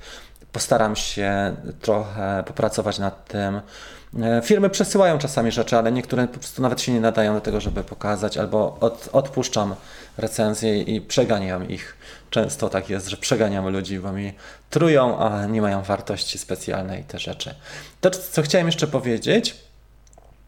Postaram 0.51 0.95
się 0.95 1.55
trochę 1.81 2.43
popracować 2.47 2.99
nad 2.99 3.27
tym. 3.27 3.61
E, 4.21 4.41
Firmy 4.43 4.69
przesyłają 4.69 5.17
czasami 5.17 5.51
rzeczy, 5.51 5.77
ale 5.77 5.91
niektóre 5.91 6.27
po 6.27 6.39
prostu 6.39 6.61
nawet 6.61 6.81
się 6.81 6.91
nie 6.91 7.01
nadają 7.01 7.33
do 7.33 7.41
tego, 7.41 7.61
żeby 7.61 7.83
pokazać, 7.83 8.37
albo 8.37 8.77
od, 8.79 9.09
odpuszczam 9.13 9.75
recenzje 10.17 10.81
i 10.81 11.01
przeganiam 11.01 11.69
ich. 11.69 11.97
Często 12.29 12.69
tak 12.69 12.89
jest, 12.89 13.07
że 13.07 13.17
przeganiam 13.17 13.69
ludzi, 13.69 13.99
bo 13.99 14.11
mi 14.11 14.33
trują, 14.69 15.19
a 15.19 15.45
nie 15.45 15.61
mają 15.61 15.81
wartości 15.81 16.37
specjalnej 16.37 17.03
te 17.03 17.19
rzeczy. 17.19 17.55
To, 18.01 18.09
co 18.09 18.41
chciałem 18.41 18.67
jeszcze 18.67 18.87
powiedzieć. 18.87 19.57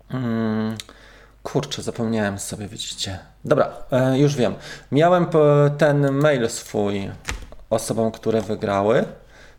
Mm, 0.10 0.78
kurczę, 1.44 1.82
zapomniałem 1.82 2.40
sobie, 2.40 2.68
widzicie. 2.68 3.20
Dobra, 3.46 3.74
e, 3.92 4.18
już 4.18 4.36
wiem. 4.36 4.56
Miałem 4.92 5.28
ten 5.78 6.12
mail 6.12 6.50
swój 6.50 7.12
osobom, 7.70 8.12
które 8.12 8.42
wygrały, 8.42 9.06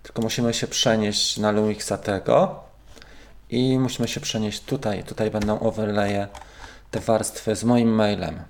tylko 0.02 0.22
musimy 0.22 0.54
się 0.54 0.66
przenieść 0.66 1.36
na 1.36 1.50
Lumixa 1.50 1.98
tego 2.02 2.60
i 3.50 3.78
musimy 3.78 4.08
się 4.08 4.20
przenieść 4.20 4.60
tutaj. 4.60 5.04
Tutaj 5.04 5.30
będą 5.30 5.60
overlaye 5.60 6.28
te 6.90 7.00
warstwy 7.00 7.56
z 7.56 7.64
moim 7.64 7.88
mailem. 7.88 8.42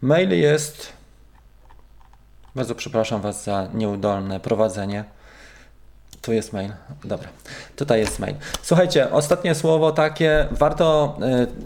Mail 0.00 0.30
jest. 0.30 0.92
Bardzo 2.54 2.74
przepraszam 2.74 3.20
Was 3.20 3.44
za 3.44 3.68
nieudolne 3.74 4.40
prowadzenie. 4.40 5.04
Tu 6.24 6.32
jest 6.32 6.52
mail. 6.52 6.72
Dobra. 7.04 7.28
Tutaj 7.76 8.00
jest 8.00 8.18
mail. 8.18 8.34
Słuchajcie, 8.62 9.12
ostatnie 9.12 9.54
słowo 9.54 9.92
takie. 9.92 10.48
Warto. 10.50 11.18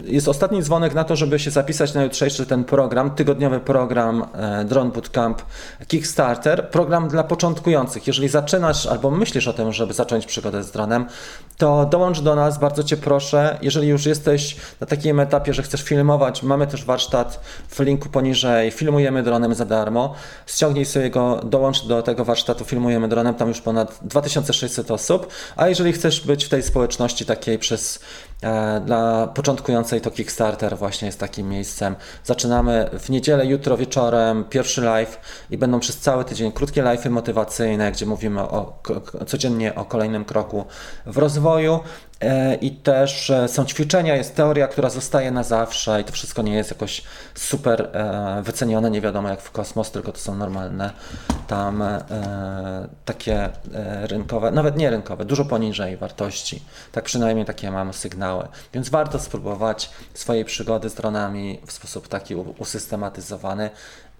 y, 0.05 0.11
Jest 0.11 0.27
ostatni 0.27 0.63
dzwonek 0.63 0.93
na 0.93 1.03
to, 1.03 1.15
żeby 1.15 1.39
się 1.39 1.51
zapisać 1.51 1.93
na 1.93 2.03
jutrzejszy 2.03 2.45
ten 2.45 2.63
program, 2.63 3.11
tygodniowy 3.11 3.59
program 3.59 4.25
e, 4.33 4.65
Drone 4.65 4.91
Bootcamp 4.91 5.41
Kickstarter. 5.87 6.69
Program 6.69 7.07
dla 7.07 7.23
początkujących. 7.23 8.07
Jeżeli 8.07 8.29
zaczynasz 8.29 8.85
albo 8.85 9.11
myślisz 9.11 9.47
o 9.47 9.53
tym, 9.53 9.73
żeby 9.73 9.93
zacząć 9.93 10.25
przygodę 10.25 10.63
z 10.63 10.71
dronem, 10.71 11.05
to 11.57 11.85
dołącz 11.85 12.21
do 12.21 12.35
nas, 12.35 12.57
bardzo 12.59 12.83
Cię 12.83 12.97
proszę. 12.97 13.57
Jeżeli 13.61 13.87
już 13.87 14.05
jesteś 14.05 14.55
na 14.79 14.87
takim 14.87 15.19
etapie, 15.19 15.53
że 15.53 15.63
chcesz 15.63 15.83
filmować, 15.83 16.43
mamy 16.43 16.67
też 16.67 16.85
warsztat 16.85 17.39
w 17.69 17.79
linku 17.79 18.09
poniżej. 18.09 18.71
Filmujemy 18.71 19.23
dronem 19.23 19.55
za 19.55 19.65
darmo. 19.65 20.13
Ściągnij 20.45 20.85
sobie 20.85 21.09
go, 21.09 21.41
dołącz 21.43 21.85
do 21.85 22.01
tego 22.01 22.25
warsztatu 22.25 22.65
Filmujemy 22.65 23.07
dronem, 23.07 23.35
tam 23.35 23.47
już 23.47 23.61
ponad 23.61 23.99
2600 24.53 24.91
osób. 24.91 25.27
A 25.55 25.67
jeżeli 25.67 25.93
chcesz 25.93 26.21
być 26.21 26.45
w 26.45 26.49
tej 26.49 26.63
społeczności 26.63 27.25
takiej 27.25 27.59
przez 27.59 27.99
e, 28.41 28.81
dla 28.85 29.27
początkującej, 29.27 30.01
to 30.01 30.11
Kickstarter 30.11 30.77
właśnie 30.77 31.05
jest 31.05 31.19
takim 31.19 31.49
miejscem. 31.49 31.95
Zaczynamy 32.23 32.89
w 32.99 33.09
niedzielę, 33.09 33.45
jutro 33.45 33.77
wieczorem, 33.77 34.43
pierwszy 34.43 34.81
live 34.81 35.19
i 35.49 35.57
będą 35.57 35.79
przez 35.79 35.97
cały 35.97 36.25
tydzień 36.25 36.51
krótkie 36.51 36.83
live'y 36.83 37.09
motywacyjne, 37.09 37.91
gdzie 37.91 38.05
mówimy 38.05 38.41
o, 38.41 38.83
codziennie 39.27 39.75
o 39.75 39.85
kolejnym 39.85 40.25
kroku 40.25 40.65
w 41.05 41.17
rozwoju. 41.17 41.79
E, 42.21 42.55
I 42.55 42.71
też 42.71 43.29
e, 43.29 43.47
są 43.47 43.65
ćwiczenia, 43.65 44.15
jest 44.15 44.35
teoria, 44.35 44.67
która 44.67 44.89
zostaje 44.89 45.31
na 45.31 45.43
zawsze 45.43 46.01
i 46.01 46.03
to 46.03 46.11
wszystko 46.11 46.41
nie 46.41 46.55
jest 46.55 46.71
jakoś 46.71 47.03
super 47.35 47.81
e, 47.81 48.41
wycenione, 48.43 48.91
nie 48.91 49.01
wiadomo 49.01 49.29
jak 49.29 49.41
w 49.41 49.51
kosmos, 49.51 49.91
tylko 49.91 50.11
to 50.11 50.19
są 50.19 50.35
normalne 50.35 50.91
tam 51.47 51.83
takie 53.05 53.49
rynkowe, 54.03 54.51
nawet 54.51 54.77
nie 54.77 54.89
rynkowe, 54.89 55.25
dużo 55.25 55.45
poniżej 55.45 55.97
wartości. 55.97 56.63
Tak 56.91 57.03
przynajmniej 57.03 57.45
takie 57.45 57.71
mamy 57.71 57.93
sygnały. 57.93 58.47
Więc 58.73 58.89
warto 58.89 59.19
spróbować 59.19 59.89
swojej 60.13 60.45
przygody 60.45 60.89
z 60.89 60.93
dronami 60.93 61.59
w 61.65 61.71
sposób 61.71 62.07
taki 62.07 62.35
usystematyzowany 62.35 63.69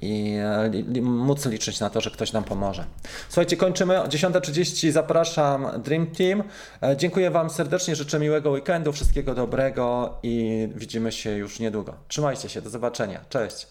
i 0.02 0.36
e, 0.38 0.70
li, 0.70 1.02
móc 1.02 1.46
liczyć 1.46 1.80
na 1.80 1.90
to, 1.90 2.02
że 2.02 2.12
ktoś 2.12 2.34
nam 2.34 2.44
pomoże. 2.44 2.86
Słuchajcie, 3.30 3.58
kończymy. 3.58 4.02
O 4.02 4.08
10.30 4.08 4.92
zapraszam 4.92 5.68
Dream 5.84 6.08
Team. 6.08 6.44
E, 6.84 6.98
Dziękuję 6.98 7.32
Wam 7.32 7.50
serdecznie, 7.50 7.96
życzę 7.96 8.20
miłego 8.20 8.52
weekendu, 8.52 8.92
wszystkiego 8.92 9.36
dobrego 9.36 10.18
i 10.24 10.68
widzimy 10.76 11.12
się 11.12 11.32
już 11.32 11.60
niedługo. 11.60 11.94
Trzymajcie 12.08 12.50
się, 12.50 12.62
do 12.62 12.70
zobaczenia. 12.70 13.20
Cześć. 13.30 13.68